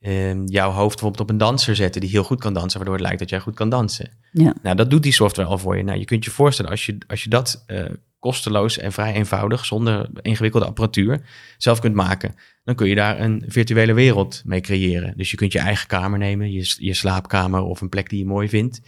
ehm, 0.00 0.44
jouw 0.44 0.70
hoofd 0.70 0.94
bijvoorbeeld 0.94 1.20
op 1.20 1.30
een 1.30 1.38
danser 1.38 1.76
zetten 1.76 2.00
die 2.00 2.10
heel 2.10 2.24
goed 2.24 2.40
kan 2.40 2.52
dansen, 2.52 2.76
waardoor 2.76 2.96
het 2.96 3.04
lijkt 3.04 3.18
dat 3.18 3.30
jij 3.30 3.40
goed 3.40 3.54
kan 3.54 3.68
dansen. 3.68 4.10
Ja. 4.32 4.54
Nou, 4.62 4.76
dat 4.76 4.90
doet 4.90 5.02
die 5.02 5.12
software 5.12 5.48
al 5.48 5.58
voor 5.58 5.76
je. 5.76 5.82
Nou, 5.82 5.98
je 5.98 6.04
kunt 6.04 6.24
je 6.24 6.30
voorstellen 6.30 6.70
als 6.70 6.86
je, 6.86 6.98
als 7.06 7.22
je 7.22 7.30
dat 7.30 7.64
uh, 7.66 7.84
kosteloos 8.26 8.78
en 8.78 8.92
vrij 8.92 9.14
eenvoudig, 9.14 9.64
zonder 9.64 10.08
ingewikkelde 10.22 10.66
apparatuur, 10.66 11.20
zelf 11.58 11.80
kunt 11.80 11.94
maken, 11.94 12.34
dan 12.64 12.74
kun 12.74 12.88
je 12.88 12.94
daar 12.94 13.20
een 13.20 13.44
virtuele 13.46 13.92
wereld 13.92 14.42
mee 14.44 14.60
creëren. 14.60 15.14
Dus 15.16 15.30
je 15.30 15.36
kunt 15.36 15.52
je 15.52 15.58
eigen 15.58 15.86
kamer 15.86 16.18
nemen, 16.18 16.52
je, 16.52 16.74
je 16.78 16.94
slaapkamer 16.94 17.62
of 17.62 17.80
een 17.80 17.88
plek 17.88 18.08
die 18.08 18.18
je 18.18 18.26
mooi 18.26 18.48
vindt. 18.48 18.80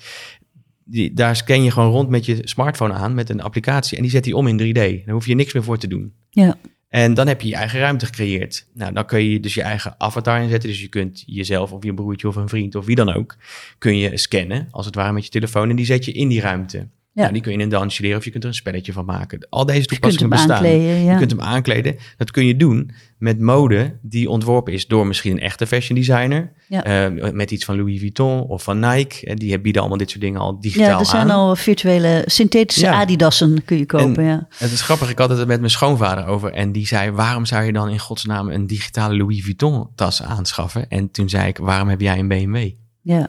Die, 0.84 1.12
daar 1.12 1.36
scan 1.36 1.62
je 1.62 1.70
gewoon 1.70 1.90
rond 1.90 2.08
met 2.08 2.26
je 2.26 2.40
smartphone 2.44 2.92
aan 2.92 3.14
met 3.14 3.30
een 3.30 3.42
applicatie 3.42 3.96
en 3.96 4.02
die 4.02 4.10
zet 4.10 4.24
die 4.24 4.36
om 4.36 4.46
in 4.46 4.60
3D. 4.60 5.04
Daar 5.04 5.14
hoef 5.14 5.26
je 5.26 5.34
niks 5.34 5.52
meer 5.52 5.62
voor 5.62 5.78
te 5.78 5.88
doen. 5.88 6.12
Ja. 6.30 6.56
En 6.88 7.14
dan 7.14 7.26
heb 7.26 7.40
je 7.40 7.48
je 7.48 7.54
eigen 7.54 7.80
ruimte 7.80 8.06
gecreëerd. 8.06 8.66
Nou, 8.74 8.92
dan 8.92 9.06
kun 9.06 9.24
je 9.24 9.40
dus 9.40 9.54
je 9.54 9.62
eigen 9.62 9.94
avatar 9.98 10.42
inzetten. 10.42 10.68
Dus 10.68 10.80
je 10.80 10.88
kunt 10.88 11.22
jezelf 11.26 11.72
of 11.72 11.84
je 11.84 11.94
broertje 11.94 12.28
of 12.28 12.36
een 12.36 12.48
vriend 12.48 12.74
of 12.74 12.86
wie 12.86 12.96
dan 12.96 13.12
ook, 13.12 13.36
kun 13.78 13.96
je 13.96 14.16
scannen, 14.16 14.68
als 14.70 14.86
het 14.86 14.94
ware 14.94 15.12
met 15.12 15.24
je 15.24 15.30
telefoon. 15.30 15.70
En 15.70 15.76
die 15.76 15.84
zet 15.84 16.04
je 16.04 16.12
in 16.12 16.28
die 16.28 16.40
ruimte. 16.40 16.88
Ja. 17.18 17.24
Nou, 17.24 17.36
die 17.36 17.42
kun 17.42 17.52
je 17.52 17.58
in 17.58 17.64
een 17.64 17.70
dansje 17.70 18.02
leren 18.02 18.18
of 18.18 18.24
je 18.24 18.30
kunt 18.30 18.42
er 18.42 18.48
een 18.48 18.54
spelletje 18.54 18.92
van 18.92 19.04
maken. 19.04 19.46
Al 19.50 19.66
deze 19.66 19.86
toepassingen 19.86 20.28
bestaan. 20.28 20.66
Je 20.66 21.14
kunt 21.18 21.30
hem 21.30 21.40
aankleden. 21.40 21.96
Dat 22.16 22.30
kun 22.30 22.46
je 22.46 22.56
doen 22.56 22.90
met 23.18 23.40
mode 23.40 23.98
die 24.02 24.30
ontworpen 24.30 24.72
is 24.72 24.86
door 24.86 25.06
misschien 25.06 25.32
een 25.32 25.40
echte 25.40 25.66
fashion 25.66 25.98
designer. 25.98 26.52
Ja. 26.68 27.10
Uh, 27.10 27.30
met 27.30 27.50
iets 27.50 27.64
van 27.64 27.76
Louis 27.76 28.00
Vuitton 28.00 28.42
of 28.42 28.62
van 28.62 28.78
Nike. 28.78 29.26
En 29.26 29.36
die 29.36 29.60
bieden 29.60 29.80
allemaal 29.80 29.98
dit 29.98 30.10
soort 30.10 30.22
dingen 30.22 30.40
al 30.40 30.60
digitaal 30.60 30.84
aan. 30.86 30.92
Ja, 30.92 30.98
er 30.98 31.06
zijn 31.06 31.30
al 31.30 31.56
virtuele 31.56 32.22
synthetische 32.26 32.86
ja. 32.86 33.00
Adidassen 33.00 33.64
kun 33.64 33.78
je 33.78 33.86
kopen. 33.86 34.24
ja. 34.24 34.46
Het 34.56 34.72
is 34.72 34.80
grappig, 34.80 35.10
ik 35.10 35.18
had 35.18 35.30
het 35.30 35.46
met 35.46 35.58
mijn 35.58 35.70
schoonvader 35.70 36.26
over. 36.26 36.52
En 36.52 36.72
die 36.72 36.86
zei, 36.86 37.10
waarom 37.10 37.44
zou 37.44 37.64
je 37.64 37.72
dan 37.72 37.88
in 37.88 37.98
godsnaam 37.98 38.48
een 38.48 38.66
digitale 38.66 39.16
Louis 39.16 39.42
Vuitton 39.44 39.88
tas 39.94 40.22
aanschaffen? 40.22 40.88
En 40.88 41.10
toen 41.10 41.28
zei 41.28 41.48
ik, 41.48 41.56
waarom 41.56 41.88
heb 41.88 42.00
jij 42.00 42.18
een 42.18 42.28
BMW? 42.28 42.70
Ja. 43.02 43.28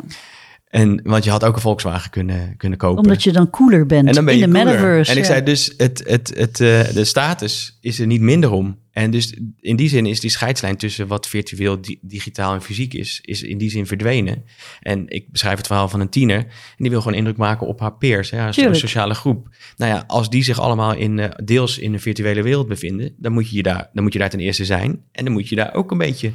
En, 0.70 1.02
want 1.04 1.24
je 1.24 1.30
had 1.30 1.44
ook 1.44 1.56
een 1.56 1.62
Volkswagen 1.62 2.10
kunnen, 2.10 2.54
kunnen 2.58 2.78
kopen. 2.78 3.04
Omdat 3.04 3.24
je 3.24 3.32
dan 3.32 3.50
cooler 3.50 3.86
bent 3.86 4.08
en 4.08 4.14
dan 4.14 4.26
ben 4.26 4.38
je 4.38 4.44
in 4.44 4.52
de 4.52 4.64
metaverse. 4.64 5.12
En 5.12 5.18
ik 5.18 5.26
zei 5.26 5.44
dus, 5.44 5.74
het, 5.78 6.04
het, 6.08 6.34
het, 6.36 6.60
uh, 6.60 6.94
de 6.94 7.04
status 7.04 7.78
is 7.82 8.00
er 8.00 8.08
niet 8.08 8.22
minder 8.22 8.52
om. 8.52 8.78
En 8.92 9.12
dus 9.12 9.34
in 9.60 9.76
die 9.76 9.90
zin 9.90 10.06
is 10.06 10.20
die 10.20 10.30
scheidslijn 10.30 10.78
tussen 10.78 11.08
wat 11.08 11.28
virtueel, 11.28 11.80
digitaal 12.02 12.54
en 12.54 12.62
fysiek 12.62 12.94
is, 12.94 13.20
is 13.22 13.44
in 13.44 13.58
die 13.58 13.70
zin 13.70 13.86
verdwenen. 13.86 14.44
En 14.82 15.04
ik 15.08 15.32
beschrijf 15.32 15.58
het 15.58 15.68
verhaal 15.68 15.90
van 15.90 16.00
een 16.00 16.10
tiener. 16.10 16.38
En 16.38 16.48
die 16.78 16.90
wil 16.90 17.02
gewoon 17.02 17.18
indruk 17.18 17.38
maken 17.38 17.68
op 17.68 17.80
haar 17.80 17.94
peers, 17.94 18.30
hè, 18.30 18.38
haar 18.38 18.54
sociale 18.54 19.14
groep. 19.14 19.50
Nou 19.78 19.92
ja, 19.92 20.04
als 20.08 20.30
die 20.30 20.44
zich 20.44 20.60
allemaal 20.60 20.94
in, 20.94 21.18
uh, 21.18 21.26
deels 21.44 21.78
in 21.78 21.94
een 21.94 22.00
virtuele 22.00 22.44
wereld 22.44 22.68
bevinden, 22.68 23.14
dan 23.18 23.32
moet, 23.32 23.50
je 23.50 23.64
daar, 23.64 23.90
dan 23.94 24.04
moet 24.04 24.14
je 24.14 24.20
daar 24.20 24.30
ten 24.30 24.40
eerste 24.40 24.66
zijn. 24.66 25.02
En 25.12 25.24
dan 25.24 25.34
moet 25.34 25.50
je 25.50 25.56
daar 25.56 25.74
ook 25.74 25.92
een 25.92 25.98
beetje 25.98 26.32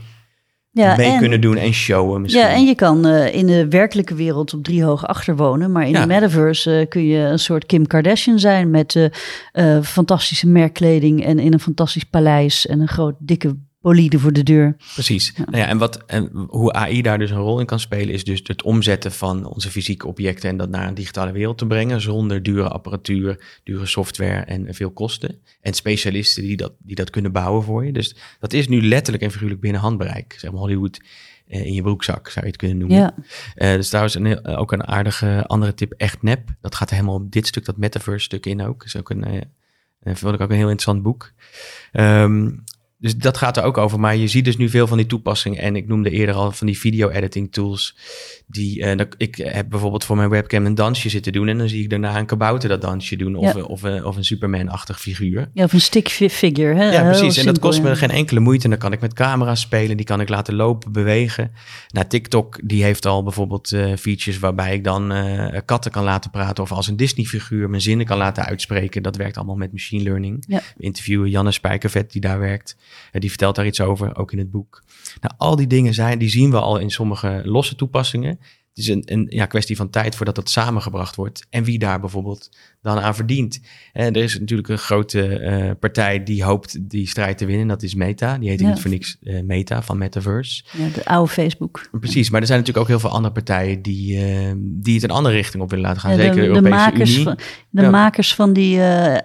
ja, 0.74 0.96
mee 0.96 1.18
kunnen 1.18 1.40
doen 1.40 1.56
en 1.56 1.72
showen 1.72 2.20
misschien. 2.20 2.42
Ja, 2.42 2.50
en 2.50 2.64
je 2.64 2.74
kan 2.74 3.06
uh, 3.06 3.34
in 3.34 3.46
de 3.46 3.68
werkelijke 3.68 4.14
wereld 4.14 4.54
op 4.54 4.64
drie 4.64 4.84
hoog 4.84 5.06
achter 5.06 5.36
wonen. 5.36 5.72
Maar 5.72 5.86
in 5.86 5.92
de 5.92 6.06
metaverse 6.06 6.80
uh, 6.80 6.88
kun 6.88 7.06
je 7.06 7.18
een 7.18 7.38
soort 7.38 7.66
Kim 7.66 7.86
Kardashian 7.86 8.38
zijn 8.38 8.70
met 8.70 8.94
uh, 8.94 9.80
fantastische 9.82 10.48
merkkleding 10.48 11.24
en 11.24 11.38
in 11.38 11.52
een 11.52 11.60
fantastisch 11.60 12.04
paleis 12.04 12.66
en 12.66 12.80
een 12.80 12.88
groot 12.88 13.14
dikke 13.18 13.56
bolide 13.84 14.18
voor 14.18 14.32
de 14.32 14.42
deur. 14.42 14.76
Precies. 14.94 15.32
Nou 15.36 15.56
ja, 15.56 15.66
en, 15.66 15.78
wat, 15.78 16.04
en 16.06 16.30
hoe 16.48 16.72
AI 16.72 17.02
daar 17.02 17.18
dus 17.18 17.30
een 17.30 17.36
rol 17.36 17.60
in 17.60 17.66
kan 17.66 17.80
spelen, 17.80 18.14
is 18.14 18.24
dus 18.24 18.40
het 18.44 18.62
omzetten 18.62 19.12
van 19.12 19.46
onze 19.46 19.70
fysieke 19.70 20.06
objecten 20.06 20.50
en 20.50 20.56
dat 20.56 20.68
naar 20.68 20.88
een 20.88 20.94
digitale 20.94 21.32
wereld 21.32 21.58
te 21.58 21.66
brengen, 21.66 22.00
zonder 22.00 22.42
dure 22.42 22.68
apparatuur, 22.68 23.60
dure 23.62 23.86
software 23.86 24.40
en 24.40 24.74
veel 24.74 24.90
kosten. 24.90 25.40
En 25.60 25.74
specialisten 25.74 26.42
die 26.42 26.56
dat, 26.56 26.72
die 26.78 26.96
dat 26.96 27.10
kunnen 27.10 27.32
bouwen 27.32 27.62
voor 27.62 27.86
je. 27.86 27.92
Dus 27.92 28.16
dat 28.40 28.52
is 28.52 28.68
nu 28.68 28.82
letterlijk 28.82 29.24
en 29.24 29.30
figuurlijk 29.30 29.60
binnen 29.60 29.80
handbereik. 29.80 30.34
Zeg 30.38 30.50
maar 30.50 30.60
Hollywood 30.60 31.00
eh, 31.46 31.66
in 31.66 31.72
je 31.72 31.82
broekzak, 31.82 32.28
zou 32.28 32.44
je 32.44 32.50
het 32.50 32.60
kunnen 32.60 32.78
noemen. 32.78 32.96
Ja. 32.96 33.14
Uh, 33.56 33.76
dus 33.76 33.88
trouwens 33.88 34.14
een, 34.14 34.26
uh, 34.26 34.58
ook 34.58 34.72
een 34.72 34.86
aardige 34.86 35.44
andere 35.46 35.74
tip, 35.74 35.92
echt 35.92 36.22
nep. 36.22 36.48
Dat 36.60 36.74
gaat 36.74 36.90
helemaal 36.90 37.14
op 37.14 37.32
dit 37.32 37.46
stuk, 37.46 37.64
dat 37.64 37.76
metaverse 37.76 38.24
stuk 38.24 38.46
in 38.46 38.62
ook. 38.62 38.84
is 38.84 38.96
ook 38.96 39.10
een, 39.10 39.24
uh, 39.34 40.14
vond 40.14 40.34
ik 40.34 40.40
ook 40.40 40.50
een 40.50 40.56
heel 40.56 40.70
interessant 40.70 41.02
boek. 41.02 41.32
Um, 41.92 42.64
dus 43.04 43.16
dat 43.16 43.36
gaat 43.36 43.56
er 43.56 43.62
ook 43.62 43.78
over. 43.78 44.00
Maar 44.00 44.16
je 44.16 44.28
ziet 44.28 44.44
dus 44.44 44.56
nu 44.56 44.68
veel 44.68 44.86
van 44.86 44.96
die 44.96 45.06
toepassingen. 45.06 45.58
En 45.58 45.76
ik 45.76 45.88
noemde 45.88 46.10
eerder 46.10 46.34
al 46.34 46.52
van 46.52 46.66
die 46.66 46.78
video-editing 46.78 47.52
tools. 47.52 47.96
Die, 48.46 48.78
uh, 48.78 48.92
ik 49.16 49.36
heb 49.36 49.68
bijvoorbeeld 49.68 50.04
voor 50.04 50.16
mijn 50.16 50.28
webcam 50.28 50.66
een 50.66 50.74
dansje 50.74 51.08
zitten 51.08 51.32
doen. 51.32 51.48
En 51.48 51.58
dan 51.58 51.68
zie 51.68 51.82
ik 51.82 51.90
daarna 51.90 52.18
een 52.18 52.26
kabouter 52.26 52.68
dat 52.68 52.80
dansje 52.80 53.16
doen. 53.16 53.36
Of, 53.36 53.54
of, 53.54 53.82
een, 53.82 54.04
of 54.04 54.16
een 54.16 54.24
Superman-achtig 54.24 55.00
figuur. 55.00 55.50
Ja, 55.54 55.64
of 55.64 55.72
een 55.72 55.80
stick 55.80 56.08
figure. 56.08 56.74
Hè? 56.74 56.90
Ja, 56.92 57.02
precies. 57.02 57.36
en 57.36 57.46
dat 57.46 57.58
kost 57.58 57.82
me 57.82 57.96
geen 57.96 58.10
enkele 58.10 58.40
moeite. 58.40 58.64
En 58.64 58.70
dan 58.70 58.78
kan 58.78 58.92
ik 58.92 59.00
met 59.00 59.12
camera's 59.12 59.60
spelen. 59.60 59.96
Die 59.96 60.06
kan 60.06 60.20
ik 60.20 60.28
laten 60.28 60.54
lopen, 60.54 60.92
bewegen. 60.92 61.52
Nou, 61.88 62.06
TikTok 62.06 62.60
die 62.62 62.82
heeft 62.82 63.06
al 63.06 63.22
bijvoorbeeld 63.22 63.72
uh, 63.72 63.96
features 63.96 64.38
waarbij 64.38 64.74
ik 64.74 64.84
dan 64.84 65.12
uh, 65.12 65.58
katten 65.64 65.90
kan 65.90 66.04
laten 66.04 66.30
praten. 66.30 66.62
Of 66.62 66.72
als 66.72 66.86
een 66.86 66.96
Disney-figuur 66.96 67.70
mijn 67.70 67.82
zinnen 67.82 68.06
kan 68.06 68.18
laten 68.18 68.44
uitspreken. 68.44 69.02
Dat 69.02 69.16
werkt 69.16 69.36
allemaal 69.36 69.56
met 69.56 69.72
machine 69.72 70.02
learning. 70.02 70.44
Ja. 70.48 70.60
We 70.76 70.82
interviewen 70.82 71.30
Janne 71.30 71.52
Spijkervet 71.52 72.12
die 72.12 72.20
daar 72.20 72.38
werkt. 72.38 72.76
Die 73.12 73.28
vertelt 73.28 73.56
daar 73.56 73.66
iets 73.66 73.80
over, 73.80 74.16
ook 74.16 74.32
in 74.32 74.38
het 74.38 74.50
boek. 74.50 74.84
Nou, 75.20 75.34
al 75.36 75.56
die 75.56 75.66
dingen 75.66 75.94
zijn, 75.94 76.18
die 76.18 76.28
zien 76.28 76.50
we 76.50 76.60
al 76.60 76.78
in 76.78 76.90
sommige 76.90 77.42
losse 77.44 77.74
toepassingen. 77.74 78.38
Het 78.74 78.82
is 78.82 78.88
een, 78.88 79.02
een 79.04 79.26
ja, 79.28 79.46
kwestie 79.46 79.76
van 79.76 79.90
tijd 79.90 80.14
voordat 80.14 80.34
dat 80.34 80.50
samengebracht 80.50 81.16
wordt. 81.16 81.46
En 81.50 81.64
wie 81.64 81.78
daar 81.78 82.00
bijvoorbeeld 82.00 82.50
dan 82.84 82.98
aan 82.98 83.14
verdient. 83.14 83.60
En 83.92 84.14
er 84.14 84.22
is 84.22 84.38
natuurlijk 84.38 84.68
een 84.68 84.78
grote 84.78 85.40
uh, 85.40 85.70
partij 85.80 86.22
die 86.22 86.44
hoopt 86.44 86.90
die 86.90 87.08
strijd 87.08 87.38
te 87.38 87.46
winnen. 87.46 87.66
Dat 87.66 87.82
is 87.82 87.94
Meta. 87.94 88.38
Die 88.38 88.48
heet 88.48 88.60
ja. 88.60 88.68
niet 88.68 88.80
voor 88.80 88.90
niks 88.90 89.16
uh, 89.22 89.42
Meta 89.42 89.82
van 89.82 89.98
Metaverse. 89.98 90.64
Ja, 90.72 90.88
de 90.94 91.04
oude 91.04 91.32
Facebook. 91.32 91.88
Precies, 92.00 92.30
maar 92.30 92.40
er 92.40 92.46
zijn 92.46 92.58
natuurlijk 92.58 92.86
ook 92.86 92.92
heel 92.92 93.08
veel 93.08 93.16
andere 93.16 93.34
partijen 93.34 93.82
die, 93.82 94.16
uh, 94.16 94.52
die 94.56 94.94
het 94.94 95.02
een 95.02 95.10
andere 95.10 95.34
richting 95.34 95.62
op 95.62 95.70
willen 95.70 95.84
laten 95.84 96.00
gaan. 96.00 96.10
Ja, 96.10 96.16
Zeker 96.16 96.34
de, 96.34 96.40
de 96.40 96.46
Europese 96.46 96.74
makers 96.74 97.12
Unie. 97.12 97.24
Van, 97.24 97.38
de 97.70 97.82
ja. 97.82 97.90
makers 97.90 98.34
van 98.34 98.52
die 98.52 98.80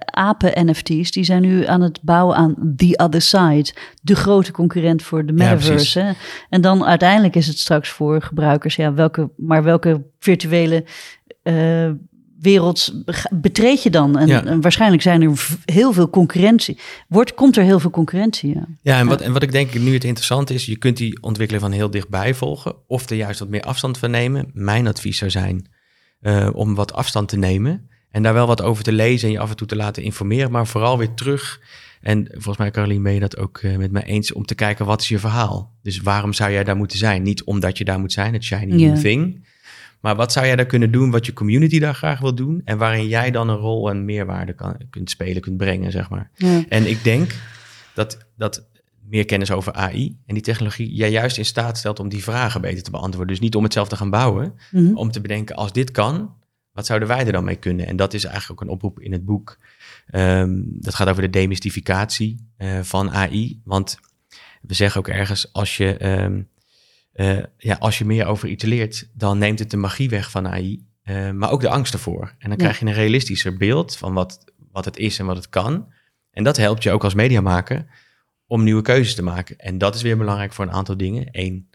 apen-NFT's, 0.06 1.12
die 1.12 1.24
zijn 1.24 1.42
nu 1.42 1.66
aan 1.66 1.82
het 1.82 2.00
bouwen 2.02 2.36
aan 2.36 2.74
The 2.76 2.98
Other 2.98 3.22
Side. 3.22 3.74
De 4.02 4.16
grote 4.16 4.52
concurrent 4.52 5.04
voor 5.04 5.26
de 5.26 5.34
Metaverse. 5.34 6.00
hè? 6.00 6.12
En 6.50 6.62
dan 6.62 6.86
uiteindelijk 6.86 7.36
is 7.36 7.48
het 7.48 7.60
straks 7.60 7.90
voor 7.90 8.22
gebruikers, 8.22 8.76
ja, 8.76 8.94
welke, 8.94 9.30
maar 9.42 9.64
welke 9.64 10.06
virtuele 10.20 10.86
wereld 12.40 13.04
betreed 13.32 13.84
je 13.84 13.90
dan? 13.90 14.18
En, 14.18 14.28
ja. 14.28 14.46
en, 14.46 14.62
waarschijnlijk 14.62 15.02
zijn 15.02 15.22
er 15.22 15.58
heel 15.66 15.94
veel 15.94 16.10
concurrentie. 16.10 16.80
Wordt, 17.08 17.34
komt 17.34 17.58
er 17.58 17.64
heel 17.64 17.80
veel 17.80 17.90
concurrentie? 17.90 18.54
Ja, 18.54 18.68
ja 18.82 19.00
en, 19.00 19.08
wat, 19.08 19.22
en 19.22 19.34
wat 19.34 19.44
ik 19.44 19.52
denk 19.52 19.74
nu 19.74 19.94
het 19.94 20.04
interessante 20.04 20.54
is, 20.54 20.66
je 20.66 20.78
kunt 20.78 20.98
die 20.98 21.22
ontwikkeling 21.22 21.64
van 21.66 21.74
heel 21.74 21.90
dichtbij 21.90 22.34
volgen 22.34 22.76
of 22.88 23.10
er 23.10 23.16
juist 23.16 23.40
wat 23.40 23.50
meer 23.50 23.62
afstand 23.62 23.98
van 23.98 24.12
nemen. 24.12 24.50
Mijn 24.54 24.88
advies 24.88 25.18
zou 25.18 25.32
zijn 25.32 25.68
uh, 26.22 26.50
om 26.54 26.76
wat 26.76 26.94
afstand 26.94 27.30
te 27.30 27.38
nemen 27.38 27.90
en 28.12 28.24
daar 28.24 28.34
wel 28.34 28.48
wat 28.48 28.62
over 28.62 28.84
te 28.84 28.92
lezen 28.92 29.28
en 29.28 29.34
je 29.34 29.40
af 29.40 29.50
en 29.50 29.56
toe 29.56 29.68
te 29.68 29.76
laten 29.76 30.04
informeren, 30.04 30.52
maar 30.52 30.68
vooral 30.68 30.98
weer 30.98 31.14
terug. 31.14 31.62
En 32.02 32.28
volgens 32.32 32.58
mij, 32.58 32.72
Caroline, 32.72 33.04
ben 33.04 33.14
je 33.14 33.20
dat 33.20 33.38
ook 33.38 33.62
uh, 33.62 33.78
met 33.78 33.92
mij 33.92 34.04
eens 34.04 34.34
om 34.34 34.46
te 34.46 34.56
kijken 34.56 34.86
wat 34.86 35.02
is 35.02 35.08
je 35.08 35.20
verhaal? 35.20 35.74
Dus 35.82 36.00
waarom 36.00 36.34
zou 36.34 36.52
jij 36.52 36.64
daar 36.64 36.76
moeten 36.76 36.98
zijn? 36.98 37.24
Niet 37.24 37.44
omdat 37.44 37.78
je 37.78 37.86
daar 37.86 38.00
moet 38.00 38.12
zijn, 38.12 38.34
het 38.34 38.44
shiny 38.44 38.76
new 38.76 38.98
thing. 38.98 39.48
Maar 40.00 40.16
wat 40.16 40.32
zou 40.32 40.46
jij 40.46 40.56
daar 40.56 40.66
kunnen 40.66 40.92
doen 40.92 41.12
wat 41.12 41.26
je 41.26 41.34
community 41.34 41.80
daar 41.80 41.96
graag 41.96 42.20
wil 42.20 42.36
doen? 42.36 42.62
En 42.66 42.78
waarin 42.78 43.08
jij 43.08 43.32
dan 43.32 43.50
een 43.50 43.58
rol 43.58 43.90
en 43.90 44.06
meerwaarde 44.06 44.54
kan, 44.54 44.78
kunt 44.90 45.10
spelen, 45.10 45.42
kunt 45.42 45.58
brengen, 45.58 45.92
zeg 45.92 46.10
maar. 46.10 46.32
En 46.70 46.90
ik 46.90 47.04
denk 47.04 47.36
dat, 47.94 48.18
dat 48.38 48.68
meer 49.10 49.26
kennis 49.26 49.52
over 49.52 49.74
AI 49.74 50.18
en 50.26 50.34
die 50.34 50.44
technologie 50.44 50.94
jij 50.94 51.12
juist 51.12 51.38
in 51.38 51.46
staat 51.46 51.78
stelt 51.78 52.00
om 52.00 52.10
die 52.10 52.24
vragen 52.24 52.62
beter 52.62 52.84
te 52.84 52.92
beantwoorden. 52.92 53.28
Dus 53.28 53.40
niet 53.40 53.56
om 53.56 53.64
het 53.64 53.74
zelf 53.74 53.88
te 53.88 53.96
gaan 53.96 54.10
bouwen, 54.10 54.54
mm 54.72 54.86
-hmm. 54.86 54.98
om 54.98 55.12
te 55.12 55.22
bedenken, 55.22 55.56
als 55.56 55.74
dit 55.74 55.92
kan, 55.92 56.34
wat 56.72 56.86
zouden 56.86 57.08
wij 57.08 57.26
er 57.26 57.32
dan 57.32 57.44
mee 57.44 57.56
kunnen? 57.56 57.88
En 57.88 57.96
dat 57.96 58.14
is 58.14 58.24
eigenlijk 58.24 58.62
ook 58.62 58.68
een 58.68 58.74
oproep 58.74 59.00
in 59.00 59.12
het 59.12 59.26
boek. 59.26 59.58
Um, 60.12 60.66
dat 60.68 60.96
gaat 60.96 61.10
over 61.10 61.22
de 61.22 61.30
demystificatie 61.30 62.50
uh, 62.58 62.80
van 62.82 63.12
AI. 63.12 63.62
Want 63.64 64.00
we 64.62 64.74
zeggen 64.74 65.00
ook 65.00 65.08
ergens, 65.08 65.54
als 65.54 65.78
je... 65.78 66.22
Um, 66.22 66.50
uh, 67.16 67.44
ja, 67.58 67.76
als 67.76 67.98
je 67.98 68.06
meer 68.06 68.26
over 68.26 68.50
iets 68.50 68.64
leert, 68.64 69.10
dan 69.14 69.38
neemt 69.38 69.60
het 69.60 69.72
de 69.72 69.78
magie 69.78 70.10
weg 70.10 70.32
van 70.32 70.48
AI, 70.48 70.86
uh, 71.04 71.32
maar 71.32 71.52
ook 71.52 71.62
de 71.62 71.70
angst 71.70 71.94
ervoor. 71.94 72.36
En 72.38 72.50
dan 72.50 72.58
krijg 72.58 72.80
je 72.80 72.86
een 72.86 72.94
realistischer 72.94 73.58
beeld 73.58 73.98
van 73.98 74.14
wat, 74.14 74.44
wat 74.72 74.86
het 74.86 74.98
is 74.98 75.20
en 75.20 75.26
wat 75.26 75.36
het 75.36 75.50
kan. 75.50 75.94
En 76.32 76.44
dat 76.44 76.58
helpt 76.58 76.84
je 76.84 76.92
ook 76.92 77.04
als 77.04 77.14
mediamaker 77.14 77.86
om 78.48 78.64
nieuwe 78.64 78.82
keuzes 78.82 79.16
te 79.16 79.24
maken. 79.24 79.58
En 79.58 79.78
dat 79.78 79.96
is 79.96 80.02
weer 80.02 80.18
belangrijk 80.18 80.54
voor 80.54 80.66
een 80.66 80.72
aantal 80.72 80.98
dingen. 80.98 81.28
Eén, 81.32 81.70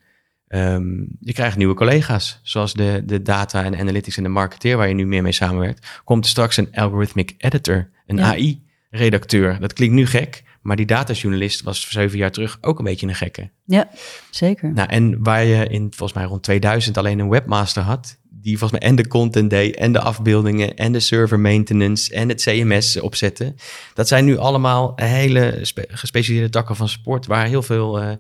um, 0.49 1.17
je 1.21 1.33
krijgt 1.33 1.57
nieuwe 1.57 1.75
collega's, 1.75 2.41
zoals 2.43 2.73
de, 2.73 3.03
de 3.05 3.23
data 3.23 3.65
en 3.65 3.79
analytics 3.79 4.17
en 4.17 4.23
de 4.23 4.29
marketeer, 4.29 4.77
waar 4.77 4.89
je 4.89 4.95
nu 4.95 5.07
meer 5.07 5.23
mee 5.23 5.33
samenwerkt. 5.33 6.01
Komt 6.05 6.25
er 6.25 6.31
straks 6.31 6.57
een 6.57 6.75
algorithmic 6.75 7.35
editor, 7.39 7.91
een 8.07 8.17
ja. 8.17 8.25
AI-redacteur. 8.25 9.61
Dat 9.61 9.73
klinkt 9.73 9.95
nu 9.95 10.07
gek, 10.07 10.43
Maar 10.63 10.77
die 10.77 10.87
datajournalist 10.87 11.63
was 11.63 11.91
zeven 11.91 12.19
jaar 12.19 12.31
terug 12.31 12.59
ook 12.61 12.79
een 12.79 12.85
beetje 12.85 13.07
een 13.07 13.15
gekke. 13.15 13.51
Ja, 13.65 13.91
zeker. 14.31 14.73
Nou, 14.73 14.89
en 14.89 15.23
waar 15.23 15.45
je 15.45 15.67
in 15.67 15.83
volgens 15.91 16.13
mij 16.13 16.25
rond 16.25 16.43
2000 16.43 16.99
alleen 16.99 17.19
een 17.19 17.29
webmaster 17.29 17.83
had, 17.83 18.19
die 18.45 18.59
volgens 18.59 18.81
mij 18.81 18.91
en 18.91 18.97
de 18.97 19.09
content 19.09 19.51
deed 19.51 19.77
en 19.77 19.93
de 19.93 20.01
afbeeldingen 20.01 20.77
en 20.77 20.93
de 20.93 21.01
server 21.01 21.41
maintenance 21.41 22.15
en 22.15 22.29
het 22.29 22.43
CMS 22.43 23.01
opzetten. 23.01 23.57
Dat 23.95 24.09
zijn 24.09 24.25
nu 24.25 24.37
allemaal 24.37 24.93
hele 24.97 25.59
gespecialiseerde 25.89 26.51
takken 26.51 26.77
van 26.77 26.89
sport 26.89 27.27
waar 27.27 27.47
heel 27.47 27.63
veel 27.63 28.03
uh, 28.03 28.13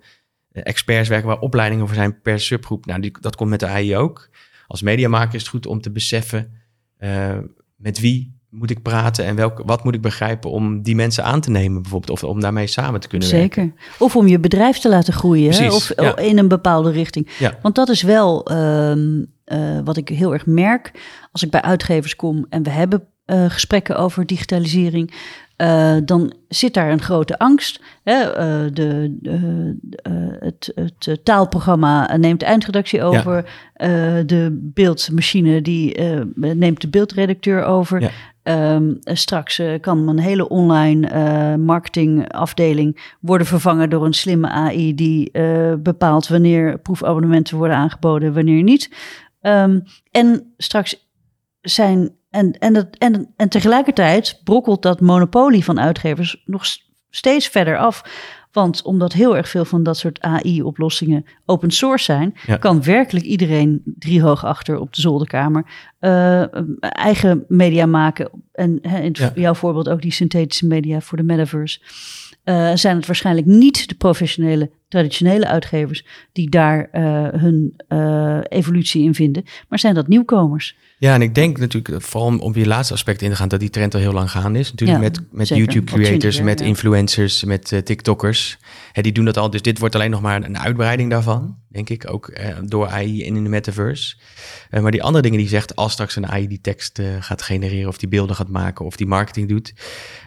experts 0.53 1.09
werken, 1.09 1.29
waar 1.29 1.39
opleidingen 1.39 1.87
voor 1.87 1.95
zijn 1.95 2.21
per 2.21 2.41
subgroep. 2.41 2.87
Nou, 2.87 3.01
die, 3.01 3.13
dat 3.21 3.37
komt 3.37 3.51
met 3.51 3.61
de 3.61 3.67
AI 3.67 3.97
ook. 3.97 4.29
Als 4.67 4.83
mediamaker 4.83 5.35
is 5.35 5.41
het 5.41 5.51
goed 5.51 5.67
om 5.67 5.81
te 5.81 5.91
beseffen 5.91 6.53
uh, 6.99 7.39
met 7.77 8.01
wie 8.01 8.34
moet 8.59 8.71
ik 8.71 8.83
praten 8.83 9.25
en 9.25 9.35
welk, 9.35 9.63
wat 9.65 9.85
moet 9.85 9.95
ik 9.95 10.01
begrijpen 10.01 10.51
om 10.51 10.83
die 10.83 10.95
mensen 10.95 11.25
aan 11.25 11.41
te 11.41 11.51
nemen 11.51 11.83
bijvoorbeeld 11.83 12.23
of 12.23 12.29
om 12.29 12.41
daarmee 12.41 12.67
samen 12.67 13.01
te 13.01 13.09
kunnen 13.09 13.29
Zeker. 13.29 13.63
werken. 13.63 13.79
Of 13.99 14.17
om 14.17 14.27
je 14.27 14.39
bedrijf 14.39 14.79
te 14.79 14.89
laten 14.89 15.13
groeien 15.13 15.49
Precies, 15.51 15.75
of 15.75 15.91
in 16.19 16.39
een 16.39 16.49
bepaalde 16.49 16.91
richting. 16.91 17.29
Ja. 17.39 17.59
Want 17.63 17.75
dat 17.75 17.89
is 17.89 18.03
wel 18.03 18.53
uh, 18.53 18.91
uh, 18.97 19.81
wat 19.85 19.97
ik 19.97 20.09
heel 20.09 20.33
erg 20.33 20.47
merk 20.47 20.91
als 21.33 21.43
ik 21.43 21.51
bij 21.51 21.63
uitgevers 21.63 22.17
kom 22.17 22.47
en 22.49 22.63
we 22.63 22.71
hebben 22.71 23.05
uh, 23.27 23.45
gesprekken 23.51 23.97
over 23.97 24.27
digitalisering. 24.27 25.15
Uh, 25.57 25.97
dan 26.05 26.33
zit 26.49 26.75
daar 26.75 26.91
een 26.91 27.03
grote 27.03 27.39
angst. 27.39 27.81
Hè? 28.03 28.23
Uh, 28.23 28.71
de, 28.73 29.17
de 29.21 29.77
het, 30.41 30.73
het, 30.75 31.25
taalprogramma 31.25 32.17
neemt 32.17 32.41
de 32.41 32.47
eindredactie 32.47 33.03
over. 33.03 33.45
Ja. 33.75 34.23
de 34.23 34.59
beeldmachine 34.75 35.63
die, 35.63 36.01
neemt 36.35 36.81
de 36.81 36.89
beeldredacteur 36.89 37.65
over. 37.65 38.01
Ja. 38.01 38.11
Um, 38.45 38.99
straks 39.01 39.59
uh, 39.59 39.81
kan 39.81 40.09
een 40.09 40.19
hele 40.19 40.49
online 40.49 41.11
uh, 41.13 41.65
marketingafdeling 41.65 43.15
worden 43.21 43.47
vervangen 43.47 43.91
door 43.91 44.05
een 44.05 44.13
slimme 44.13 44.49
AI 44.49 44.95
die 44.95 45.29
uh, 45.33 45.75
bepaalt 45.79 46.29
wanneer 46.29 46.79
proefabonnementen 46.79 47.57
worden 47.57 47.77
aangeboden, 47.77 48.35
wanneer 48.35 48.63
niet. 48.63 48.91
Um, 49.41 49.83
en 50.11 50.53
straks 50.57 51.09
zijn. 51.61 52.11
En, 52.35 52.59
en, 52.59 52.73
dat, 52.73 52.87
en, 52.99 53.33
en 53.37 53.49
tegelijkertijd 53.49 54.41
brokkelt 54.45 54.83
dat 54.83 55.01
monopolie 55.01 55.65
van 55.65 55.81
uitgevers 55.81 56.43
nog 56.45 56.65
steeds 57.11 57.49
verder 57.49 57.79
af. 57.79 58.03
Want 58.53 58.83
omdat 58.83 59.13
heel 59.13 59.37
erg 59.37 59.49
veel 59.49 59.65
van 59.65 59.83
dat 59.83 59.97
soort 59.97 60.21
AI-oplossingen 60.21 61.25
open 61.45 61.71
source 61.71 62.05
zijn, 62.05 62.35
ja. 62.47 62.57
kan 62.57 62.83
werkelijk 62.83 63.25
iedereen 63.25 63.83
driehoog 63.85 64.45
achter 64.45 64.79
op 64.79 64.95
de 64.95 65.01
zolderkamer 65.01 65.65
uh, 66.01 66.45
eigen 66.81 67.45
media 67.49 67.87
maken. 67.87 68.31
En 68.53 68.81
in 68.81 69.15
ja. 69.19 69.33
jouw 69.35 69.55
voorbeeld 69.55 69.89
ook 69.89 70.03
die 70.03 70.13
synthetische 70.13 70.67
media 70.67 71.01
voor 71.01 71.17
de 71.17 71.25
metaverse. 71.25 71.81
Uh, 72.45 72.71
zijn 72.75 72.97
het 72.97 73.07
waarschijnlijk 73.07 73.47
niet 73.47 73.89
de 73.89 73.95
professionele, 73.95 74.71
traditionele 74.89 75.47
uitgevers 75.47 76.07
die 76.33 76.51
daar 76.51 76.89
uh, 76.93 77.29
hun 77.41 77.75
evolutie 78.49 79.03
in 79.03 79.15
vinden, 79.15 79.45
maar 79.69 79.79
zijn 79.79 79.95
dat 79.95 80.09
nieuwkomers. 80.09 80.77
Ja, 81.05 81.15
en 81.15 81.23
ik 81.23 81.35
denk 81.35 81.59
natuurlijk, 81.59 82.05
vooral 82.05 82.29
om 82.29 82.41
op 82.41 82.55
je 82.55 82.67
laatste 82.67 82.95
aspect 82.95 83.23
in 83.23 83.31
te 83.31 83.37
gaan, 83.37 83.49
dat 83.49 83.61
die 83.61 83.71
trend 83.71 83.95
al 83.95 84.01
heel 84.01 84.13
lang 84.13 84.31
gaande 84.31 84.59
is. 84.59 84.71
Natuurlijk 84.71 84.99
ja, 84.99 85.05
met, 85.05 85.33
met 85.33 85.49
YouTube-creators, 85.49 86.41
met 86.41 86.59
ja. 86.59 86.67
influencers, 86.67 87.45
met 87.45 87.81
TikTokkers. 87.85 88.59
Hè, 88.93 89.03
die 89.03 89.13
doen 89.13 89.25
dat 89.25 89.37
al, 89.37 89.51
dus 89.51 89.63
dit 89.63 89.79
wordt 89.79 89.95
alleen 89.95 90.11
nog 90.11 90.21
maar 90.21 90.45
een 90.45 90.59
uitbreiding 90.59 91.11
daarvan, 91.11 91.59
denk 91.69 91.91
ik, 91.91 92.11
ook 92.13 92.33
door 92.65 92.89
AI 92.89 93.25
in, 93.25 93.37
in 93.37 93.43
de 93.43 93.49
metaverse. 93.49 94.17
maar 94.71 94.91
die 94.91 95.03
andere 95.03 95.23
dingen 95.23 95.39
die 95.39 95.49
zegt, 95.49 95.77
als 95.77 95.93
straks 95.93 96.17
een 96.17 96.29
AI 96.29 96.49
die 96.49 96.61
tekst 96.61 97.01
gaat 97.21 97.43
genereren, 97.43 97.89
of 97.89 97.99
die 97.99 98.09
beelden 98.09 98.37
gaat 98.37 98.49
maken, 98.49 98.85
of 98.85 98.97
die 98.97 99.07
marketing 99.07 99.49
doet, 99.49 99.75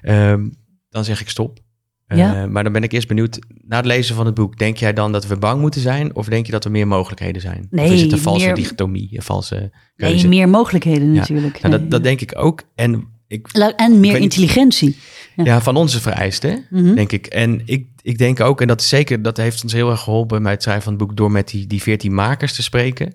ehm, 0.02 0.50
dan 0.90 1.04
zeg 1.04 1.22
ik 1.22 1.30
stop. 1.30 1.60
Ja. 2.08 2.44
Uh, 2.44 2.50
maar 2.50 2.64
dan 2.64 2.74
ben 2.74 2.84
ik 2.84 2.92
eerst 2.92 3.08
benieuwd, 3.08 3.40
na 3.68 3.78
het 3.78 3.86
lezen 3.86 4.16
van 4.16 4.26
het 4.26 4.36
boek, 4.36 4.58
denk 4.58 4.78
jij 4.78 4.94
dan 4.94 5.12
dat 5.12 5.28
we 5.28 5.38
bang 5.38 5.62
moeten 5.62 5.82
zijn? 5.82 6.16
Of 6.16 6.26
denk 6.26 6.46
je 6.46 6.52
dat 6.52 6.66
er 6.66 6.72
meer 6.72 6.88
mogelijkheden 6.88 7.42
zijn? 7.42 7.68
Nee, 7.70 7.86
of 7.86 7.92
is 7.92 8.02
het 8.02 8.12
een 8.12 8.20
valse 8.20 8.46
meer... 8.46 8.56
dichotomie, 8.56 9.10
een 9.12 9.22
valse 9.22 9.72
keuze? 9.96 10.16
Nee, 10.16 10.28
meer 10.28 10.50
mogelijkheden 10.50 11.14
natuurlijk. 11.14 11.62
Nou, 11.62 11.78
dat, 11.78 11.92
dat 11.92 12.04
denk 12.04 12.22
ik 12.22 12.34
ook. 12.38 12.64
En, 12.76 13.08
ik, 13.28 13.48
en 13.76 14.00
meer 14.00 14.18
intelligentie. 14.18 14.98
Ja. 15.36 15.44
ja. 15.44 15.62
van 15.62 15.76
onze 15.76 16.02
vereisten, 16.02 16.66
mm 16.70 16.86
-hmm. 16.86 16.96
denk 16.96 17.12
ik. 17.12 17.26
En 17.26 17.62
ik, 17.66 17.88
ik 18.02 18.18
denk 18.18 18.40
ook, 18.40 18.62
en 18.62 18.68
dat 18.68 18.82
is 18.82 18.90
zeker, 18.90 19.22
dat 19.22 19.38
heeft 19.38 19.64
ons 19.64 19.74
heel 19.74 19.90
erg 19.90 20.02
geholpen 20.02 20.44
bij 20.44 20.52
het 20.52 20.62
schrijven 20.62 20.84
van 20.84 20.94
het 20.94 21.02
boek, 21.02 21.18
door 21.18 21.32
met 21.32 21.48
die, 21.48 21.68
die 21.68 21.82
14 21.82 22.14
makers 22.14 22.54
te 22.54 22.64
spreken. 22.64 23.14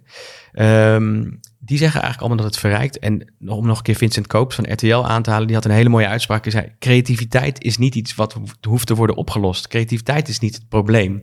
Um, 0.55 1.41
die 1.73 1.81
zeggen 1.81 2.01
eigenlijk 2.01 2.31
allemaal 2.31 2.45
dat 2.45 2.55
het 2.55 2.65
verrijkt. 2.65 2.99
En 2.99 3.33
om 3.47 3.67
nog 3.67 3.77
een 3.77 3.83
keer 3.83 3.95
Vincent 3.95 4.27
Koops 4.27 4.55
van 4.55 4.73
RTL 4.73 4.95
aan 4.95 5.23
te 5.23 5.31
halen, 5.31 5.47
die 5.47 5.57
had 5.57 5.65
een 5.65 5.71
hele 5.71 5.89
mooie 5.89 6.07
uitspraak. 6.07 6.43
Hij 6.43 6.53
zei, 6.53 6.73
creativiteit 6.79 7.65
is 7.65 7.79
niet 7.79 7.95
iets 7.95 8.15
wat 8.15 8.37
hoeft 8.69 8.87
te 8.87 8.95
worden 8.95 9.17
opgelost. 9.17 9.69
Creativiteit 9.69 10.29
is 10.29 10.39
niet 10.39 10.55
het 10.55 10.69
probleem. 10.69 11.23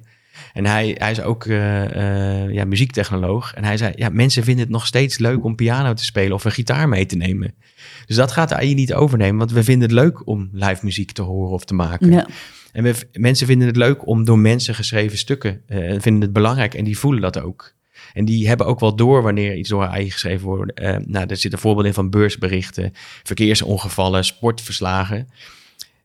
En 0.53 0.65
hij, 0.65 0.95
hij 0.97 1.11
is 1.11 1.21
ook 1.21 1.45
uh, 1.45 1.83
uh, 1.83 2.53
ja, 2.53 2.65
muziektechnoloog. 2.65 3.53
En 3.53 3.63
hij 3.63 3.77
zei, 3.77 3.93
ja, 3.95 4.09
mensen 4.09 4.43
vinden 4.43 4.63
het 4.63 4.73
nog 4.73 4.85
steeds 4.85 5.17
leuk 5.17 5.43
om 5.43 5.55
piano 5.55 5.93
te 5.93 6.03
spelen 6.03 6.33
of 6.33 6.45
een 6.45 6.51
gitaar 6.51 6.89
mee 6.89 7.05
te 7.05 7.15
nemen. 7.15 7.53
Dus 8.05 8.15
dat 8.15 8.31
gaat 8.31 8.49
de 8.49 8.55
AI 8.55 8.73
niet 8.73 8.93
overnemen, 8.93 9.37
want 9.37 9.51
we 9.51 9.63
vinden 9.63 9.89
het 9.89 9.97
leuk 9.97 10.27
om 10.27 10.49
live 10.51 10.85
muziek 10.85 11.11
te 11.11 11.21
horen 11.21 11.53
of 11.53 11.65
te 11.65 11.73
maken. 11.73 12.11
Ja. 12.11 12.27
En 12.71 12.83
we, 12.83 12.95
mensen 13.13 13.47
vinden 13.47 13.67
het 13.67 13.77
leuk 13.77 14.07
om 14.07 14.25
door 14.25 14.39
mensen 14.39 14.75
geschreven 14.75 15.17
stukken, 15.17 15.61
uh, 15.67 15.99
vinden 15.99 16.21
het 16.21 16.33
belangrijk 16.33 16.73
en 16.73 16.83
die 16.83 16.99
voelen 16.99 17.21
dat 17.21 17.39
ook. 17.39 17.77
En 18.13 18.25
die 18.25 18.47
hebben 18.47 18.65
ook 18.65 18.79
wel 18.79 18.95
door 18.95 19.21
wanneer 19.21 19.55
iets 19.55 19.69
door 19.69 19.85
AI 19.85 20.11
geschreven 20.11 20.47
wordt. 20.47 20.81
Uh, 20.81 20.95
nou, 21.05 21.25
er 21.27 21.37
zitten 21.37 21.59
voorbeelden 21.59 21.89
in 21.89 21.93
van 21.93 22.09
beursberichten, 22.09 22.91
verkeersongevallen, 23.23 24.25
sportverslagen. 24.25 25.27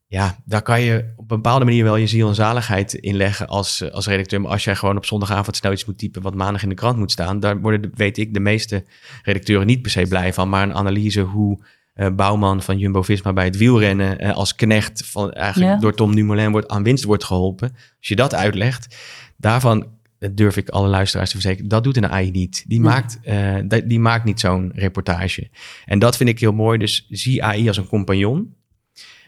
Ja, 0.07 0.39
daar 0.45 0.63
kan 0.63 0.81
je 0.81 1.13
op 1.17 1.31
een 1.31 1.37
bepaalde 1.37 1.65
manier 1.65 1.85
wel 1.85 1.97
je 1.97 2.07
ziel 2.07 2.29
en 2.29 2.35
zaligheid 2.35 2.95
in 2.95 3.17
leggen 3.17 3.47
als, 3.47 3.91
als 3.93 4.07
redacteur. 4.07 4.41
Maar 4.41 4.51
als 4.51 4.65
jij 4.65 4.77
gewoon 4.77 4.97
op 4.97 5.07
zondagavond 5.07 5.57
snel 5.57 5.73
iets 5.73 5.85
moet 5.85 5.99
typen 5.99 6.23
wat 6.23 6.35
maandag 6.35 6.63
in 6.63 6.69
de 6.69 6.75
krant 6.75 6.99
moet 6.99 7.13
staan, 7.13 7.41
daar 7.41 7.61
worden, 7.61 7.91
weet 7.95 8.19
ik, 8.19 8.35
de 8.35 8.41
meeste 8.41 8.85
redacteuren 9.23 9.67
niet 9.67 9.83
per 9.83 9.91
se 9.91 10.07
blij 10.07 10.33
van. 10.33 10.49
Maar 10.49 10.63
een 10.63 10.75
analyse 10.75 11.21
hoe 11.21 11.65
uh, 11.95 12.09
Bouwman 12.17 12.63
van 12.63 12.79
Jumbo-Visma 12.79 13.33
bij 13.33 13.45
het 13.45 13.57
wielrennen 13.57 14.25
uh, 14.25 14.37
als 14.37 14.55
knecht 14.55 15.07
van 15.07 15.33
eigenlijk 15.33 15.73
ja. 15.73 15.79
door 15.81 15.95
Tom 15.95 16.15
Dumoulin 16.15 16.51
wordt, 16.51 16.69
aan 16.69 16.83
winst 16.83 17.05
wordt 17.05 17.25
geholpen. 17.25 17.71
Als 17.73 18.09
je 18.09 18.17
dat 18.17 18.35
uitlegt, 18.35 18.97
daarvan 19.37 19.87
durf 20.33 20.57
ik 20.57 20.69
alle 20.69 20.89
luisteraars 20.89 21.31
te 21.31 21.37
verzekeren, 21.37 21.69
dat 21.69 21.85
doet 21.85 21.97
een 21.97 22.09
AI 22.09 22.31
niet. 22.31 22.65
Die, 22.67 22.81
maakt, 22.81 23.19
uh, 23.25 23.57
die 23.85 24.01
maakt 24.01 24.25
niet 24.25 24.41
zo'n 24.41 24.73
reportage. 24.75 25.49
En 25.85 25.99
dat 25.99 26.17
vind 26.17 26.29
ik 26.29 26.41
heel 26.41 26.53
mooi. 26.53 26.79
Dus 26.79 27.07
zie 27.09 27.45
AI 27.45 27.69
als 27.69 27.77
een 27.77 27.89
compagnon. 27.89 28.55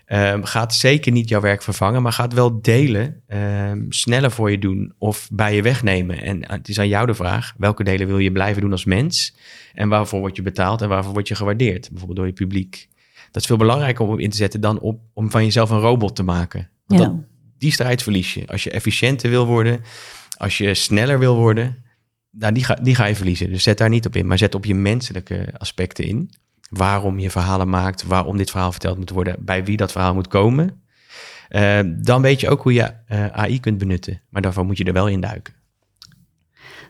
Um, 0.09 0.45
gaat 0.45 0.75
zeker 0.75 1.13
niet 1.13 1.29
jouw 1.29 1.41
werk 1.41 1.63
vervangen, 1.63 2.03
maar 2.03 2.13
gaat 2.13 2.33
wel 2.33 2.61
delen, 2.61 3.23
um, 3.29 3.87
sneller 3.93 4.31
voor 4.31 4.51
je 4.51 4.59
doen 4.59 4.95
of 4.99 5.29
bij 5.33 5.55
je 5.55 5.63
wegnemen. 5.63 6.23
En 6.23 6.51
het 6.51 6.69
is 6.69 6.79
aan 6.79 6.89
jou 6.89 7.07
de 7.07 7.15
vraag, 7.15 7.55
welke 7.59 7.85
delen 7.85 8.07
wil 8.07 8.19
je 8.19 8.33
blijven 8.33 8.63
doen 8.63 8.73
als 8.73 8.85
mens? 8.85 9.37
En 9.75 9.89
waarvoor 9.89 10.21
word 10.21 10.37
je 10.37 10.43
betaald 10.43 10.83
en 10.83 10.89
waarvoor 10.89 11.13
word 11.13 11.29
je 11.29 11.35
gewaardeerd? 11.35 11.89
Bijvoorbeeld 11.89 12.19
door 12.19 12.27
je 12.27 12.33
publiek. 12.33 12.89
Dat 13.31 13.43
is 13.43 13.47
veel 13.47 13.57
belangrijker 13.57 14.07
om 14.07 14.19
in 14.19 14.31
te 14.31 14.37
zetten 14.37 14.61
dan 14.61 14.81
op, 14.81 15.01
om 15.13 15.31
van 15.31 15.45
jezelf 15.45 15.71
een 15.71 15.81
robot 15.81 16.17
te 16.17 16.23
maken. 16.23 16.71
Want 16.87 17.01
ja. 17.01 17.07
dat, 17.07 17.17
die 17.59 17.73
strijd 17.73 18.03
verlies 18.03 18.35
je. 18.35 18.47
Als 18.47 18.65
je 18.65 18.71
efficiënter 18.71 19.31
wil 19.31 19.47
worden, 19.47 19.81
als 20.37 20.59
je 20.59 20.75
sneller 20.75 21.19
wil 21.19 21.37
worden, 21.37 21.85
nou, 22.31 22.53
die, 22.53 22.65
ga, 22.65 22.75
die 22.75 22.95
ga 22.95 23.05
je 23.05 23.17
verliezen. 23.17 23.51
Dus 23.51 23.63
zet 23.63 23.79
daar 23.79 23.89
niet 23.89 24.07
op 24.07 24.17
in, 24.17 24.27
maar 24.27 24.39
zet 24.39 24.55
op 24.55 24.65
je 24.65 24.75
menselijke 24.75 25.49
aspecten 25.59 26.05
in. 26.05 26.31
Waarom 26.71 27.19
je 27.19 27.31
verhalen 27.31 27.69
maakt, 27.69 28.03
waarom 28.03 28.37
dit 28.37 28.51
verhaal 28.51 28.71
verteld 28.73 28.99
moet 28.99 29.11
worden, 29.11 29.37
bij 29.39 29.65
wie 29.65 29.77
dat 29.77 29.93
verhaal 29.93 30.15
moet 30.15 30.29
komen. 30.29 30.85
Uh, 31.51 31.79
dan 31.85 32.23
weet 32.23 32.41
je 32.41 32.49
ook 32.49 32.63
hoe 32.63 32.73
je 32.73 32.93
uh, 33.09 33.27
AI 33.27 33.61
kunt 33.61 33.79
benutten. 33.79 34.21
Maar 34.31 34.43
daarvoor 34.43 34.65
moet 34.65 34.79
je 34.79 34.85
er 34.85 34.93
wel 34.93 35.09
in 35.09 35.21
duiken. 35.21 35.55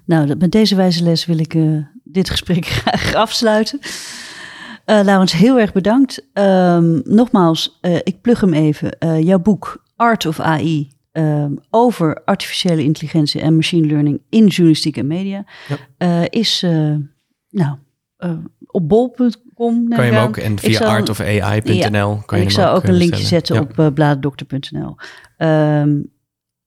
Nou, 0.05 0.37
met 0.37 0.53
deze 0.53 0.75
wijze 0.75 1.03
les 1.03 1.27
wil 1.27 1.39
ik 1.39 1.55
uh, 1.55 1.85
dit 2.05 2.31
gesprek 2.31 2.67
graag 2.77 3.15
afsluiten. 3.15 3.79
Uh, 3.83 5.01
Laurens, 5.03 5.33
heel 5.33 5.59
erg 5.59 5.73
bedankt. 5.73 6.27
Um, 6.33 7.03
nogmaals, 7.05 7.79
ik 8.03 8.21
plug 8.21 8.41
hem 8.41 8.53
even. 8.53 8.97
jouw 9.25 9.39
boek 9.39 9.85
Art 9.97 10.27
of 10.27 10.41
AI 10.41 10.96
Um, 11.19 11.59
over 11.71 12.23
artificiële 12.25 12.83
intelligentie 12.83 13.41
en 13.41 13.55
machine 13.55 13.87
learning 13.87 14.21
in 14.29 14.47
journalistiek 14.47 14.97
en 14.97 15.07
media 15.07 15.45
ja. 15.69 15.77
uh, 15.99 16.25
is 16.31 16.62
uh, 16.62 16.97
nou, 17.51 17.77
uh, 18.19 18.37
op 18.67 18.89
bol.com. 18.89 19.89
Kan 19.89 20.07
je 20.07 20.12
hem 20.12 20.27
ook 20.27 20.37
en 20.37 20.59
via 20.59 20.81
artofai.nl 20.81 22.11
ja, 22.14 22.23
kan 22.27 22.39
je 22.39 22.45
Ik 22.45 22.51
zou 22.51 22.77
ook, 22.77 22.85
een 22.85 22.95
linkje 22.95 23.25
zetten 23.25 23.55
ja. 23.55 23.61
op 23.61 23.95
bladerdokter.nl. 23.95 24.97
Um, 25.39 26.12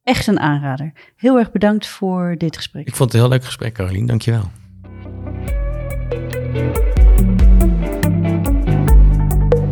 echt 0.04 0.28
een 0.28 0.40
aanrader. 0.40 0.92
Heel 1.16 1.38
erg 1.38 1.52
bedankt 1.52 1.88
voor 1.88 2.36
dit 2.38 2.56
gesprek. 2.56 2.88
Ik 2.88 2.96
vond 2.96 3.12
het 3.12 3.22
een 3.22 3.28
heel 3.28 3.38
leuk 3.38 3.46
gesprek, 3.46 3.74
Caroline. 3.74 4.08
Dankjewel. 4.08 4.52